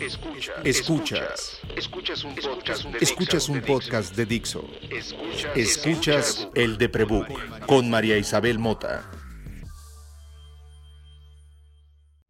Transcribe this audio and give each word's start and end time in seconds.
Escuchas. 0.00 0.56
Escuchas. 0.64 1.60
Escuchas 1.76 2.24
un 2.24 2.34
podcast 2.34 2.84
de, 2.84 2.98
Escuchas 3.00 3.48
un 3.50 3.60
podcast 3.60 4.16
de 4.16 4.24
Dixo. 4.24 4.64
Escuchas 5.54 6.48
el 6.54 6.78
de 6.78 6.88
Prebook 6.88 7.66
con 7.66 7.90
María 7.90 8.16
Isabel 8.16 8.58
Mota. 8.58 9.04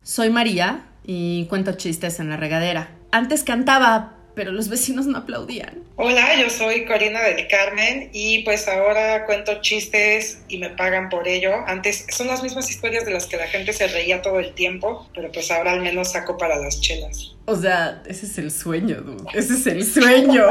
Soy 0.02 0.30
María 0.30 0.86
y 1.04 1.46
cuento 1.46 1.74
chistes 1.74 2.18
en 2.18 2.30
la 2.30 2.36
regadera. 2.36 2.98
Antes 3.12 3.44
cantaba, 3.44 4.19
pero 4.34 4.52
los 4.52 4.68
vecinos 4.68 5.06
no 5.06 5.18
aplaudían. 5.18 5.82
Hola, 5.96 6.40
yo 6.40 6.48
soy 6.50 6.84
Corina 6.84 7.20
del 7.22 7.46
Carmen 7.48 8.10
y 8.12 8.42
pues 8.42 8.68
ahora 8.68 9.26
cuento 9.26 9.60
chistes 9.60 10.42
y 10.48 10.58
me 10.58 10.70
pagan 10.70 11.08
por 11.08 11.28
ello. 11.28 11.52
Antes 11.66 12.06
son 12.10 12.26
las 12.26 12.42
mismas 12.42 12.70
historias 12.70 13.04
de 13.04 13.12
las 13.12 13.26
que 13.26 13.36
la 13.36 13.46
gente 13.46 13.72
se 13.72 13.86
reía 13.88 14.22
todo 14.22 14.40
el 14.40 14.54
tiempo, 14.54 15.08
pero 15.14 15.30
pues 15.32 15.50
ahora 15.50 15.72
al 15.72 15.80
menos 15.80 16.12
saco 16.12 16.38
para 16.38 16.56
las 16.58 16.80
chelas. 16.80 17.34
O 17.44 17.56
sea, 17.56 18.02
ese 18.06 18.26
es 18.26 18.38
el 18.38 18.50
sueño, 18.50 19.00
dude. 19.00 19.24
Ese 19.34 19.54
es 19.54 19.66
el 19.66 19.84
sueño. 19.84 20.46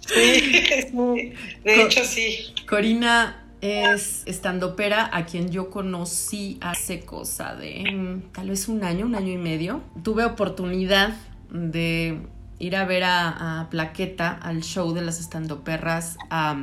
sí, 0.06 1.32
de 1.64 1.82
hecho 1.82 2.04
sí. 2.04 2.54
Corina 2.68 3.44
es 3.60 4.22
estandopera 4.26 5.10
a 5.12 5.26
quien 5.26 5.50
yo 5.50 5.70
conocí 5.70 6.58
hace 6.60 7.00
cosa 7.00 7.56
de 7.56 7.84
mm, 7.92 8.32
tal 8.32 8.50
vez 8.50 8.68
un 8.68 8.84
año, 8.84 9.06
un 9.06 9.14
año 9.14 9.32
y 9.32 9.38
medio. 9.38 9.82
Tuve 10.02 10.24
oportunidad 10.24 11.16
de 11.50 12.18
ir 12.58 12.76
a 12.76 12.84
ver 12.84 13.04
a, 13.04 13.68
Plaqueta 13.70 14.30
al 14.30 14.62
show 14.62 14.92
de 14.92 15.02
las 15.02 15.20
estandoperras 15.20 16.16
a 16.30 16.56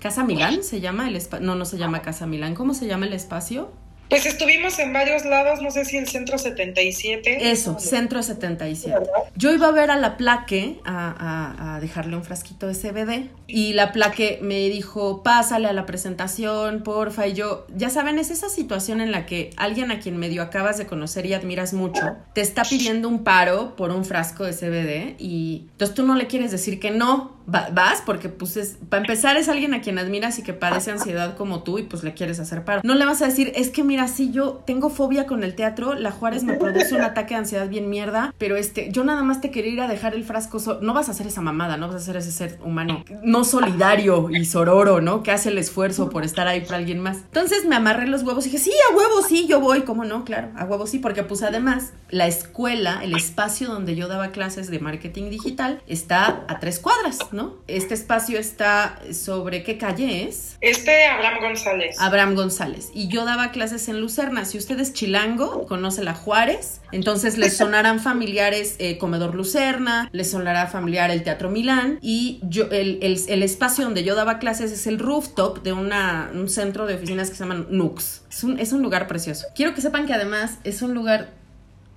Casa 0.00 0.24
Milán, 0.24 0.62
¿se 0.62 0.80
llama 0.80 1.08
el 1.08 1.16
espacio? 1.16 1.46
No, 1.46 1.54
no 1.54 1.64
se 1.64 1.78
llama 1.78 2.02
Casa 2.02 2.26
Milán. 2.26 2.54
¿Cómo 2.54 2.74
se 2.74 2.86
llama 2.86 3.06
el 3.06 3.12
espacio? 3.12 3.72
Pues 4.08 4.26
estuvimos 4.26 4.78
en 4.78 4.92
varios 4.92 5.24
lados, 5.24 5.60
no 5.62 5.70
sé 5.70 5.84
si 5.84 5.96
el 5.96 6.06
Centro 6.06 6.38
77. 6.38 7.50
Eso, 7.50 7.78
Centro 7.78 8.22
77. 8.22 8.96
Yo 9.36 9.52
iba 9.52 9.68
a 9.68 9.72
ver 9.72 9.90
a 9.90 9.96
la 9.96 10.16
plaque 10.16 10.78
a, 10.84 11.74
a, 11.74 11.80
dejarle 11.80 12.16
un 12.16 12.22
frasquito 12.22 12.66
de 12.66 12.74
CBD 12.74 13.30
y 13.46 13.72
la 13.72 13.92
plaque 13.92 14.38
me 14.42 14.68
dijo, 14.68 15.22
pásale 15.22 15.68
a 15.68 15.72
la 15.72 15.86
presentación, 15.86 16.82
porfa. 16.82 17.26
Y 17.26 17.34
yo, 17.34 17.66
ya 17.74 17.90
saben, 17.90 18.18
es 18.18 18.30
esa 18.30 18.48
situación 18.48 19.00
en 19.00 19.10
la 19.10 19.26
que 19.26 19.50
alguien 19.56 19.90
a 19.90 19.98
quien 19.98 20.16
medio 20.16 20.42
acabas 20.42 20.78
de 20.78 20.86
conocer 20.86 21.26
y 21.26 21.34
admiras 21.34 21.72
mucho 21.72 22.16
te 22.32 22.40
está 22.40 22.62
pidiendo 22.62 23.08
un 23.08 23.24
paro 23.24 23.76
por 23.76 23.90
un 23.90 24.04
frasco 24.04 24.44
de 24.44 24.52
CBD 24.52 25.16
y 25.18 25.66
entonces 25.72 25.94
tú 25.94 26.06
no 26.06 26.14
le 26.14 26.26
quieres 26.26 26.50
decir 26.50 26.78
que 26.78 26.90
no, 26.90 27.36
vas 27.46 28.02
porque 28.04 28.28
pues 28.28 28.56
es, 28.56 28.78
para 28.88 29.02
empezar 29.02 29.36
es 29.36 29.48
alguien 29.48 29.74
a 29.74 29.80
quien 29.80 29.98
admiras 29.98 30.38
y 30.38 30.42
que 30.42 30.52
padece 30.52 30.90
ansiedad 30.90 31.36
como 31.36 31.62
tú 31.62 31.78
y 31.78 31.82
pues 31.82 32.02
le 32.02 32.14
quieres 32.14 32.40
hacer 32.40 32.64
paro. 32.64 32.80
No 32.84 32.94
le 32.94 33.04
vas 33.04 33.22
a 33.22 33.26
decir, 33.26 33.52
es 33.54 33.70
que 33.70 33.84
mira, 33.84 34.08
si 34.08 34.30
yo 34.30 34.62
tengo 34.66 34.90
fobia 34.90 35.26
con 35.26 35.44
el 35.44 35.54
teatro, 35.54 35.94
la 35.94 36.10
Juárez 36.10 36.44
me 36.44 36.54
produce 36.54 36.94
un 36.94 37.02
ataque 37.02 37.34
de 37.34 37.40
ansiedad 37.40 37.68
bien 37.68 37.90
mierda, 37.90 38.34
pero 38.38 38.56
este, 38.56 38.90
yo 38.90 39.04
nada 39.04 39.22
más 39.22 39.40
te 39.40 39.50
quería 39.50 39.72
ir 39.72 39.80
a 39.80 39.88
dejar 39.88 40.14
el 40.14 40.24
frasco, 40.24 40.58
no 40.80 40.94
vas 40.94 41.08
a 41.08 41.12
hacer 41.12 41.26
esa 41.26 41.40
mamada, 41.40 41.76
no 41.76 41.86
vas 41.86 41.96
a 41.96 41.98
hacer 41.98 42.16
ese 42.16 42.32
ser 42.32 42.58
humano 42.64 43.04
no 43.22 43.44
solidario 43.44 44.30
y 44.30 44.44
sororo, 44.44 45.00
¿no? 45.00 45.22
Que 45.22 45.30
hace 45.30 45.48
el 45.48 45.58
esfuerzo 45.58 46.10
por 46.10 46.24
estar 46.24 46.46
ahí 46.46 46.60
para 46.60 46.76
alguien 46.76 47.00
más. 47.00 47.18
Entonces 47.18 47.64
me 47.66 47.76
amarré 47.76 48.06
los 48.06 48.22
huevos 48.22 48.46
y 48.46 48.50
dije, 48.50 48.64
sí, 48.64 48.72
a 48.90 48.96
huevos, 48.96 49.26
sí, 49.28 49.46
yo 49.46 49.60
voy, 49.60 49.82
¿cómo 49.82 50.04
no? 50.04 50.24
Claro, 50.24 50.50
a 50.56 50.64
huevos 50.64 50.90
sí, 50.90 50.98
porque 50.98 51.22
pues 51.22 51.42
además 51.42 51.92
la 52.10 52.26
escuela, 52.26 53.00
el 53.02 53.14
espacio 53.14 53.68
donde 53.68 53.96
yo 53.96 54.08
daba 54.08 54.28
clases 54.28 54.70
de 54.70 54.78
marketing 54.78 55.30
digital 55.30 55.82
está 55.86 56.44
a 56.48 56.58
tres 56.60 56.78
cuadras, 56.78 57.18
¿no? 57.34 57.56
Este 57.66 57.92
espacio 57.92 58.38
está 58.38 58.98
sobre 59.12 59.62
qué 59.62 59.76
calle 59.76 60.26
es. 60.26 60.56
Este 60.60 61.04
Abraham 61.06 61.40
González. 61.40 61.96
Abraham 61.98 62.34
González. 62.34 62.90
Y 62.94 63.08
yo 63.08 63.24
daba 63.24 63.50
clases 63.50 63.88
en 63.88 64.00
Lucerna. 64.00 64.44
Si 64.44 64.56
usted 64.56 64.78
es 64.80 64.94
chilango, 64.94 65.66
conoce 65.66 66.02
la 66.02 66.14
Juárez, 66.14 66.80
entonces 66.92 67.36
les 67.36 67.56
sonarán 67.56 68.00
familiares 68.00 68.76
eh, 68.78 68.96
Comedor 68.96 69.34
Lucerna, 69.34 70.08
les 70.12 70.30
sonará 70.30 70.66
familiar 70.68 71.10
el 71.10 71.22
Teatro 71.22 71.50
Milán. 71.50 71.98
Y 72.00 72.40
yo, 72.42 72.66
el, 72.70 73.42
espacio 73.42 73.84
donde 73.84 74.04
yo 74.04 74.14
daba 74.14 74.38
clases 74.38 74.72
es 74.72 74.86
el 74.86 74.98
rooftop 74.98 75.62
de 75.62 75.72
una, 75.72 76.30
un 76.32 76.48
centro 76.48 76.86
de 76.86 76.94
oficinas 76.94 77.28
que 77.28 77.36
se 77.36 77.44
llaman 77.44 77.66
Nux. 77.70 78.22
Es 78.30 78.44
un, 78.44 78.58
es 78.58 78.72
un 78.72 78.82
lugar 78.82 79.06
precioso. 79.06 79.46
Quiero 79.54 79.74
que 79.74 79.80
sepan 79.80 80.06
que 80.06 80.14
además 80.14 80.58
es 80.64 80.80
un 80.80 80.94
lugar 80.94 81.32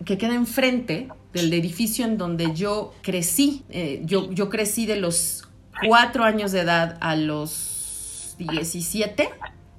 que 0.06 0.18
queda 0.18 0.36
enfrente 0.36 1.08
del 1.38 1.54
edificio 1.54 2.06
en 2.06 2.18
donde 2.18 2.54
yo 2.54 2.94
crecí. 3.02 3.64
Eh, 3.70 4.02
yo, 4.04 4.32
yo 4.32 4.50
crecí 4.50 4.86
de 4.86 4.98
los 4.98 5.48
cuatro 5.86 6.24
años 6.24 6.52
de 6.52 6.62
edad 6.62 6.98
a 7.02 7.16
los 7.16 8.36
17 8.38 9.30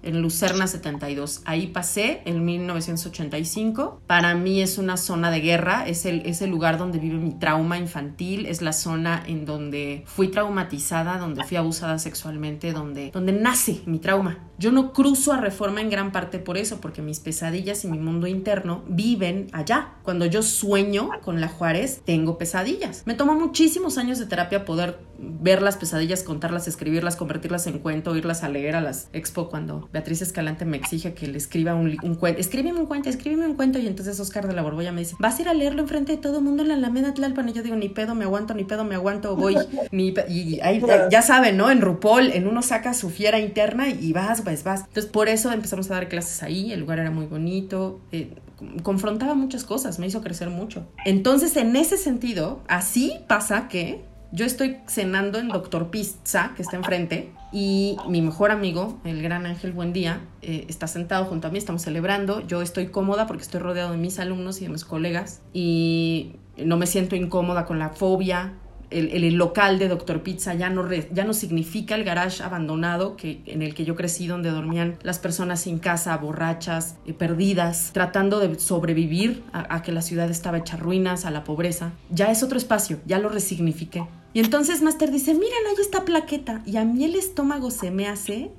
en 0.03 0.23
Lucerna 0.23 0.67
72. 0.67 1.43
Ahí 1.45 1.69
pasé 1.69 2.23
en 2.25 2.45
1985. 2.45 4.01
Para 4.07 4.35
mí 4.35 4.63
es 4.63 4.79
una 4.79 4.97
zona 4.97 5.31
de 5.31 5.41
guerra, 5.41 5.87
es 5.87 6.07
el, 6.07 6.23
es 6.27 6.43
el 6.43 6.51
lugar 6.51 6.79
donde 6.79 6.99
vive 6.99 7.19
mi 7.19 7.33
trauma 7.33 7.79
infantil, 7.79 8.47
es 8.47 8.63
la 8.63 8.73
zona 8.73 9.23
en 9.27 9.45
donde 9.45 10.05
fui 10.07 10.29
traumatizada, 10.29 11.19
donde 11.19 11.45
fui 11.45 11.57
abusada 11.57 11.99
sexualmente, 11.99 12.73
donde, 12.73 13.11
donde 13.11 13.33
nace 13.33 13.83
mi 13.87 13.99
trauma. 13.99 14.39
Yo 14.59 14.73
no 14.73 14.93
cruzo 14.93 15.33
a 15.33 15.37
reforma 15.37 15.81
en 15.81 15.89
gran 15.89 16.11
parte 16.11 16.41
por 16.41 16.59
eso, 16.59 16.81
porque 16.81 17.01
mis 17.01 17.21
pesadillas 17.21 17.85
y 17.85 17.89
mi 17.89 17.99
mundo 17.99 18.27
interno 18.27 18.83
viven 18.89 19.47
allá. 19.53 19.95
Cuando 20.03 20.27
yo 20.27 20.43
sueño 20.43 21.11
con 21.23 21.41
la 21.41 21.47
Juárez, 21.47 22.03
tengo 22.05 22.39
pesadillas. 22.39 23.05
Me 23.07 23.15
toma 23.15 23.35
muchísimos 23.35 23.99
años 23.99 24.19
de 24.19 24.27
terapia 24.27 24.65
poder 24.65 24.99
ver 25.19 25.63
las 25.63 25.77
pesadillas, 25.77 26.23
contarlas, 26.23 26.67
escribirlas, 26.69 27.17
convertirlas 27.17 27.67
en 27.67 27.79
cuento, 27.79 28.17
irlas 28.17 28.43
a 28.43 28.49
leer 28.49 28.77
a 28.77 28.81
las 28.81 29.09
expo 29.13 29.49
cuando 29.49 29.89
Beatriz 29.93 30.23
Escalante 30.23 30.65
me 30.65 30.77
exige 30.77 31.15
que 31.15 31.27
le 31.27 31.39
escriba 31.39 31.75
un, 31.75 31.97
cuento. 32.17 32.41
Escríbeme 32.41 32.81
un 32.81 32.87
cuento, 32.87 33.09
escríbeme 33.09 33.47
un 33.47 33.55
cuento. 33.55 33.79
Y 33.79 33.87
entonces 33.87 34.19
Oscar 34.19 34.49
de 34.49 34.55
la 34.55 34.63
Borbolla 34.63 34.91
me 34.91 35.03
dice, 35.03 35.15
vas 35.19 35.39
a 35.39 35.43
ir 35.43 35.49
a 35.49 35.55
leerlo 35.55 35.83
enfrente 35.83 36.13
de 36.13 36.19
todo 36.19 36.39
el 36.39 36.45
mundo 36.45 36.63
en 36.63 36.69
la 36.69 36.75
Alameda 36.75 37.15
Tlalpan. 37.15 37.49
Y 37.49 37.53
yo 37.53 37.63
digo, 37.63 37.77
ni 37.77 37.89
pedo, 37.89 38.15
me 38.15 38.25
aguanto, 38.25 38.55
ni 38.55 38.65
pedo, 38.65 38.85
me 38.85 38.97
aguanto, 38.97 39.37
voy. 39.37 39.57
Ni 39.93 40.15
y 40.29 40.61
ahí, 40.61 40.83
ya 41.11 41.23
saben, 41.23 41.57
¿no? 41.57 41.71
En 41.71 41.81
Rupol, 41.81 42.33
en 42.33 42.47
uno 42.47 42.63
saca 42.63 42.95
su 42.95 43.11
fiera 43.11 43.39
interna 43.39 43.89
y 43.89 44.13
vas, 44.13 44.45
vas. 44.65 44.81
Entonces 44.81 45.07
por 45.07 45.29
eso 45.29 45.53
empezamos 45.53 45.91
a 45.91 45.95
dar 45.95 46.09
clases 46.09 46.43
ahí. 46.43 46.73
El 46.73 46.81
lugar 46.81 46.99
era 46.99 47.11
muy 47.11 47.27
bonito. 47.27 48.01
Eh, 48.13 48.35
confrontaba 48.83 49.35
muchas 49.35 49.65
cosas, 49.65 49.99
me 49.99 50.07
hizo 50.07 50.21
crecer 50.21 50.51
mucho. 50.51 50.87
Entonces, 51.05 51.57
en 51.57 51.77
ese 51.77 51.97
sentido, 51.97 52.61
así 52.69 53.15
pasa 53.29 53.69
que 53.69 54.05
yo 54.33 54.45
estoy 54.45 54.79
cenando 54.87 55.39
en 55.39 55.49
Doctor 55.49 55.91
Pizza, 55.91 56.53
que 56.55 56.63
está 56.63 56.77
enfrente, 56.77 57.33
y 57.51 57.97
mi 58.09 58.21
mejor 58.21 58.51
amigo, 58.51 58.99
el 59.05 59.23
gran 59.23 59.47
Ángel 59.47 59.73
Buendía, 59.73 60.21
eh, 60.43 60.67
está 60.69 60.87
sentado 60.87 61.25
junto 61.25 61.49
a 61.49 61.51
mí, 61.51 61.57
estamos 61.57 61.83
celebrando. 61.83 62.47
Yo 62.47 62.61
estoy 62.61 62.89
cómoda 62.89 63.27
porque 63.27 63.43
estoy 63.43 63.61
rodeado 63.61 63.93
de 63.93 63.97
mis 63.97 64.19
alumnos 64.19 64.61
y 64.61 64.65
de 64.65 64.71
mis 64.71 64.85
colegas, 64.85 65.41
y 65.53 66.33
no 66.59 66.77
me 66.77 66.87
siento 66.87 67.17
incómoda 67.17 67.65
con 67.65 67.79
la 67.79 67.91
fobia. 67.91 68.55
El, 68.91 69.35
local 69.35 69.79
de 69.79 69.89
Doctor 69.89 70.23
Pizza 70.23 70.55
ya 70.55 70.71
no, 70.71 70.89
ya 70.91 71.25
no 71.25 71.35
significa 71.35 71.95
el 71.95 72.05
garage 72.05 72.43
abandonado 72.43 73.17
que, 73.17 73.43
en 73.47 73.63
el 73.63 73.75
que 73.75 73.85
yo 73.85 73.95
crecí, 73.97 74.27
donde 74.27 74.51
dormían 74.51 74.97
las 75.03 75.19
personas 75.19 75.61
sin 75.61 75.79
casa, 75.79 76.17
borrachas, 76.17 76.97
eh, 77.07 77.13
perdidas, 77.13 77.91
tratando 77.93 78.41
de 78.41 78.59
sobrevivir 78.59 79.43
a, 79.53 79.75
a 79.75 79.83
que 79.83 79.93
la 79.93 80.03
ciudad 80.03 80.31
estaba 80.31 80.59
hecha 80.59 80.77
ruinas, 80.77 81.25
a 81.25 81.31
la 81.31 81.45
pobreza. 81.45 81.93
Ya 82.11 82.31
es 82.31 82.43
otro 82.43 82.59
espacio, 82.59 82.99
ya 83.07 83.19
lo 83.19 83.29
resignifiqué. 83.29 84.07
Y 84.35 84.41
entonces 84.41 84.83
Master 84.83 85.11
dice, 85.11 85.35
miren, 85.35 85.67
ahí 85.69 85.81
está 85.81 86.05
plaqueta. 86.05 86.63
Y 86.67 86.77
a 86.77 86.85
mí 86.85 87.05
el 87.05 87.15
estómago 87.15 87.71
se 87.71 87.91
me 87.91 88.07
hace... 88.07 88.51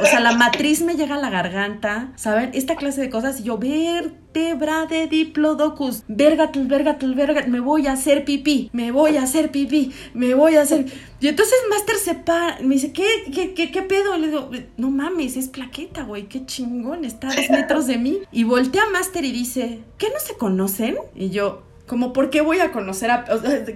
O 0.00 0.04
sea, 0.04 0.20
la 0.20 0.32
matriz 0.32 0.82
me 0.82 0.94
llega 0.94 1.14
a 1.14 1.18
la 1.18 1.30
garganta, 1.30 2.12
¿saben? 2.16 2.50
Esta 2.52 2.76
clase 2.76 3.00
de 3.00 3.10
cosas. 3.10 3.40
Y 3.40 3.44
yo, 3.44 3.58
vértebra 3.58 4.86
de 4.86 5.06
diplodocus, 5.06 6.02
vergatul, 6.08 6.66
vergatul, 6.66 7.14
vergatul, 7.14 7.50
me 7.50 7.60
voy 7.60 7.86
a 7.86 7.92
hacer 7.92 8.24
pipí, 8.24 8.68
me 8.72 8.90
voy 8.90 9.16
a 9.16 9.22
hacer 9.22 9.50
pipí, 9.50 9.92
me 10.12 10.34
voy 10.34 10.56
a 10.56 10.62
hacer... 10.62 10.86
Y 11.20 11.28
entonces 11.28 11.54
Master 11.70 11.96
se 11.96 12.14
para, 12.14 12.58
me 12.60 12.74
dice, 12.74 12.92
¿qué, 12.92 13.06
qué, 13.32 13.54
qué, 13.54 13.70
qué 13.70 13.82
pedo? 13.82 14.18
Le 14.18 14.28
digo, 14.28 14.50
no 14.76 14.90
mames, 14.90 15.36
es 15.36 15.48
plaqueta, 15.48 16.02
güey, 16.02 16.28
qué 16.28 16.44
chingón, 16.44 17.04
está 17.04 17.30
a 17.30 17.34
dos 17.34 17.48
metros 17.50 17.86
de 17.86 17.96
mí. 17.96 18.18
Y 18.30 18.44
voltea 18.44 18.82
a 18.82 18.90
Master 18.90 19.24
y 19.24 19.32
dice, 19.32 19.80
¿qué 19.96 20.08
no 20.08 20.20
se 20.20 20.34
conocen? 20.34 20.96
Y 21.14 21.30
yo, 21.30 21.62
como, 21.86 22.12
¿por 22.12 22.28
qué 22.30 22.40
voy 22.40 22.60
a 22.60 22.72
conocer 22.72 23.10
a... 23.10 23.24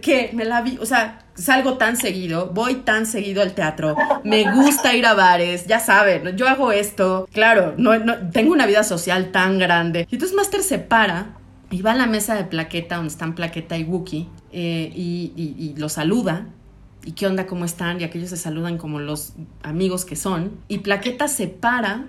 ¿Qué? 0.02 0.30
Me 0.34 0.44
la 0.44 0.60
vi, 0.60 0.78
o 0.80 0.86
sea, 0.86 1.24
salgo 1.38 1.78
tan 1.78 1.96
seguido, 1.96 2.50
voy 2.52 2.76
tan 2.76 3.06
seguido 3.06 3.42
al 3.42 3.54
teatro, 3.54 3.96
me 4.24 4.52
gusta 4.52 4.94
ir 4.94 5.06
a 5.06 5.14
bares, 5.14 5.66
ya 5.66 5.80
saben, 5.80 6.36
yo 6.36 6.48
hago 6.48 6.72
esto, 6.72 7.28
claro, 7.32 7.74
no, 7.76 7.92
tengo 8.30 8.52
una 8.52 8.66
vida 8.66 8.82
social 8.84 9.30
tan 9.30 9.58
grande. 9.58 10.06
Y 10.10 10.16
entonces 10.16 10.36
Master 10.36 10.62
se 10.62 10.78
para 10.78 11.36
y 11.70 11.82
va 11.82 11.92
a 11.92 11.94
la 11.94 12.06
mesa 12.06 12.34
de 12.34 12.44
plaqueta 12.44 12.96
donde 12.96 13.10
están 13.10 13.34
plaqueta 13.34 13.76
y 13.76 13.84
Wookie 13.84 14.28
eh, 14.52 14.90
y, 14.94 15.32
y, 15.36 15.74
lo 15.76 15.88
saluda. 15.88 16.46
¿Y 17.04 17.12
qué 17.12 17.26
onda? 17.26 17.46
¿Cómo 17.46 17.64
están? 17.64 18.00
Y 18.00 18.04
aquellos 18.04 18.30
se 18.30 18.36
saludan 18.36 18.76
como 18.76 18.98
los 18.98 19.34
amigos 19.62 20.04
que 20.04 20.16
son. 20.16 20.58
Y 20.68 20.78
plaqueta 20.78 21.28
se 21.28 21.46
para 21.46 22.06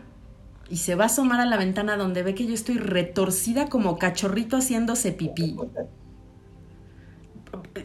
y 0.69 0.77
se 0.77 0.95
va 0.95 1.03
a 1.03 1.07
asomar 1.07 1.39
a 1.39 1.45
la 1.45 1.57
ventana 1.57 1.97
donde 1.97 2.23
ve 2.23 2.35
que 2.35 2.45
yo 2.45 2.53
estoy 2.53 2.77
retorcida 2.77 3.69
como 3.69 3.97
cachorrito 3.97 4.57
haciéndose 4.57 5.11
pipí. 5.11 5.57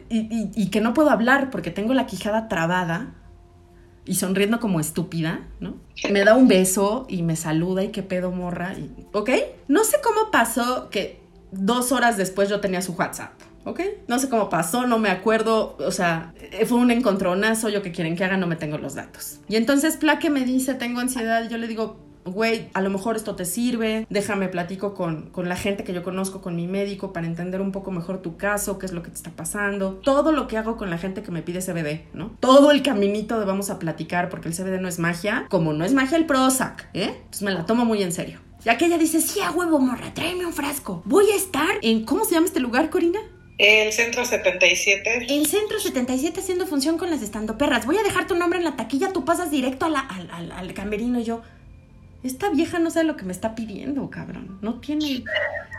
Y, 0.09 0.69
que 0.69 0.81
no 0.81 0.93
puedo 0.93 1.09
hablar 1.09 1.49
porque 1.49 1.71
tengo 1.71 1.93
la 1.93 2.05
quijada 2.05 2.47
trabada 2.47 3.13
y 4.05 4.15
sonriendo 4.15 4.59
como 4.59 4.79
estúpida, 4.79 5.47
¿no? 5.59 5.75
Me 6.11 6.23
da 6.23 6.35
un 6.35 6.47
beso 6.47 7.05
y 7.09 7.23
me 7.23 7.35
saluda 7.35 7.83
y 7.83 7.89
qué 7.89 8.03
pedo 8.03 8.31
morra. 8.31 8.73
Y, 8.73 8.91
¿Ok? 9.13 9.29
No 9.67 9.83
sé 9.83 9.97
cómo 10.03 10.31
pasó 10.31 10.89
que 10.89 11.21
dos 11.51 11.91
horas 11.91 12.17
después 12.17 12.49
yo 12.49 12.59
tenía 12.59 12.81
su 12.81 12.93
WhatsApp. 12.93 13.33
¿ok? 13.65 13.81
No 14.07 14.19
sé 14.19 14.29
cómo 14.29 14.49
pasó, 14.49 14.87
no 14.87 14.99
me 14.99 15.09
acuerdo, 15.09 15.75
o 15.79 15.91
sea, 15.91 16.33
fue 16.67 16.77
un 16.77 16.91
encontronazo, 16.91 17.69
yo 17.69 17.81
que 17.81 17.91
quieren 17.91 18.15
que 18.15 18.23
haga, 18.23 18.37
no 18.37 18.47
me 18.47 18.55
tengo 18.55 18.77
los 18.77 18.95
datos. 18.95 19.39
Y 19.49 19.55
entonces 19.55 19.97
Plaque 19.97 20.29
me 20.29 20.45
dice, 20.45 20.75
tengo 20.75 20.99
ansiedad, 20.99 21.43
y 21.43 21.49
yo 21.49 21.57
le 21.57 21.67
digo, 21.67 21.97
güey, 22.25 22.69
a 22.73 22.81
lo 22.81 22.89
mejor 22.89 23.15
esto 23.15 23.35
te 23.35 23.45
sirve, 23.45 24.05
déjame 24.09 24.47
platico 24.47 24.93
con, 24.93 25.29
con, 25.29 25.47
la 25.47 25.55
gente 25.55 25.83
que 25.83 25.93
yo 25.93 26.03
conozco, 26.03 26.41
con 26.41 26.55
mi 26.55 26.67
médico, 26.67 27.13
para 27.13 27.27
entender 27.27 27.61
un 27.61 27.71
poco 27.71 27.91
mejor 27.91 28.21
tu 28.21 28.35
caso, 28.35 28.79
qué 28.79 28.87
es 28.87 28.91
lo 28.91 29.03
que 29.03 29.09
te 29.09 29.15
está 29.15 29.31
pasando, 29.31 29.93
todo 30.03 30.31
lo 30.31 30.47
que 30.47 30.57
hago 30.57 30.75
con 30.75 30.89
la 30.89 30.97
gente 30.97 31.23
que 31.23 31.31
me 31.31 31.41
pide 31.41 31.61
CBD, 31.61 32.05
¿no? 32.13 32.31
Todo 32.39 32.71
el 32.71 32.81
caminito 32.81 33.39
de 33.39 33.45
vamos 33.45 33.69
a 33.69 33.79
platicar, 33.79 34.29
porque 34.29 34.49
el 34.49 34.55
CBD 34.55 34.81
no 34.81 34.87
es 34.87 34.99
magia, 34.99 35.45
como 35.49 35.73
no 35.73 35.85
es 35.85 35.93
magia 35.93 36.17
el 36.17 36.25
Prozac, 36.25 36.89
¿eh? 36.93 37.13
Entonces 37.15 37.43
me 37.43 37.51
la 37.51 37.65
tomo 37.65 37.85
muy 37.85 38.01
en 38.01 38.11
serio. 38.11 38.39
Ya 38.63 38.77
que 38.79 38.85
ella 38.85 38.97
dice, 38.97 39.21
sí, 39.21 39.41
a 39.41 39.51
huevo, 39.51 39.77
morra, 39.77 40.11
tráeme 40.15 40.45
un 40.45 40.53
frasco. 40.53 41.03
Voy 41.05 41.29
a 41.29 41.35
estar 41.35 41.77
en, 41.83 42.03
¿cómo 42.03 42.25
se 42.25 42.33
llama 42.33 42.47
este 42.47 42.59
lugar, 42.59 42.89
Corina? 42.89 43.19
El 43.59 43.93
Centro 43.93 44.25
77. 44.25 45.27
El 45.29 45.45
Centro 45.45 45.79
77 45.79 46.39
haciendo 46.39 46.65
función 46.65 46.97
con 46.97 47.09
las 47.09 47.21
estando 47.21 47.57
perras. 47.57 47.85
Voy 47.85 47.97
a 47.97 48.03
dejar 48.03 48.27
tu 48.27 48.35
nombre 48.35 48.57
en 48.59 48.65
la 48.65 48.75
taquilla, 48.75 49.13
tú 49.13 49.23
pasas 49.23 49.51
directo 49.51 49.85
a 49.85 49.89
la, 49.89 49.99
al, 49.99 50.29
al, 50.31 50.51
al 50.51 50.73
camerino 50.73 51.19
y 51.19 51.23
yo. 51.23 51.41
Esta 52.25 52.49
vieja 52.49 52.79
no 52.79 52.89
sabe 52.89 53.05
lo 53.05 53.15
que 53.15 53.23
me 53.23 53.31
está 53.31 53.53
pidiendo, 53.53 54.09
cabrón. 54.09 54.57
No 54.63 54.79
tiene 54.79 55.23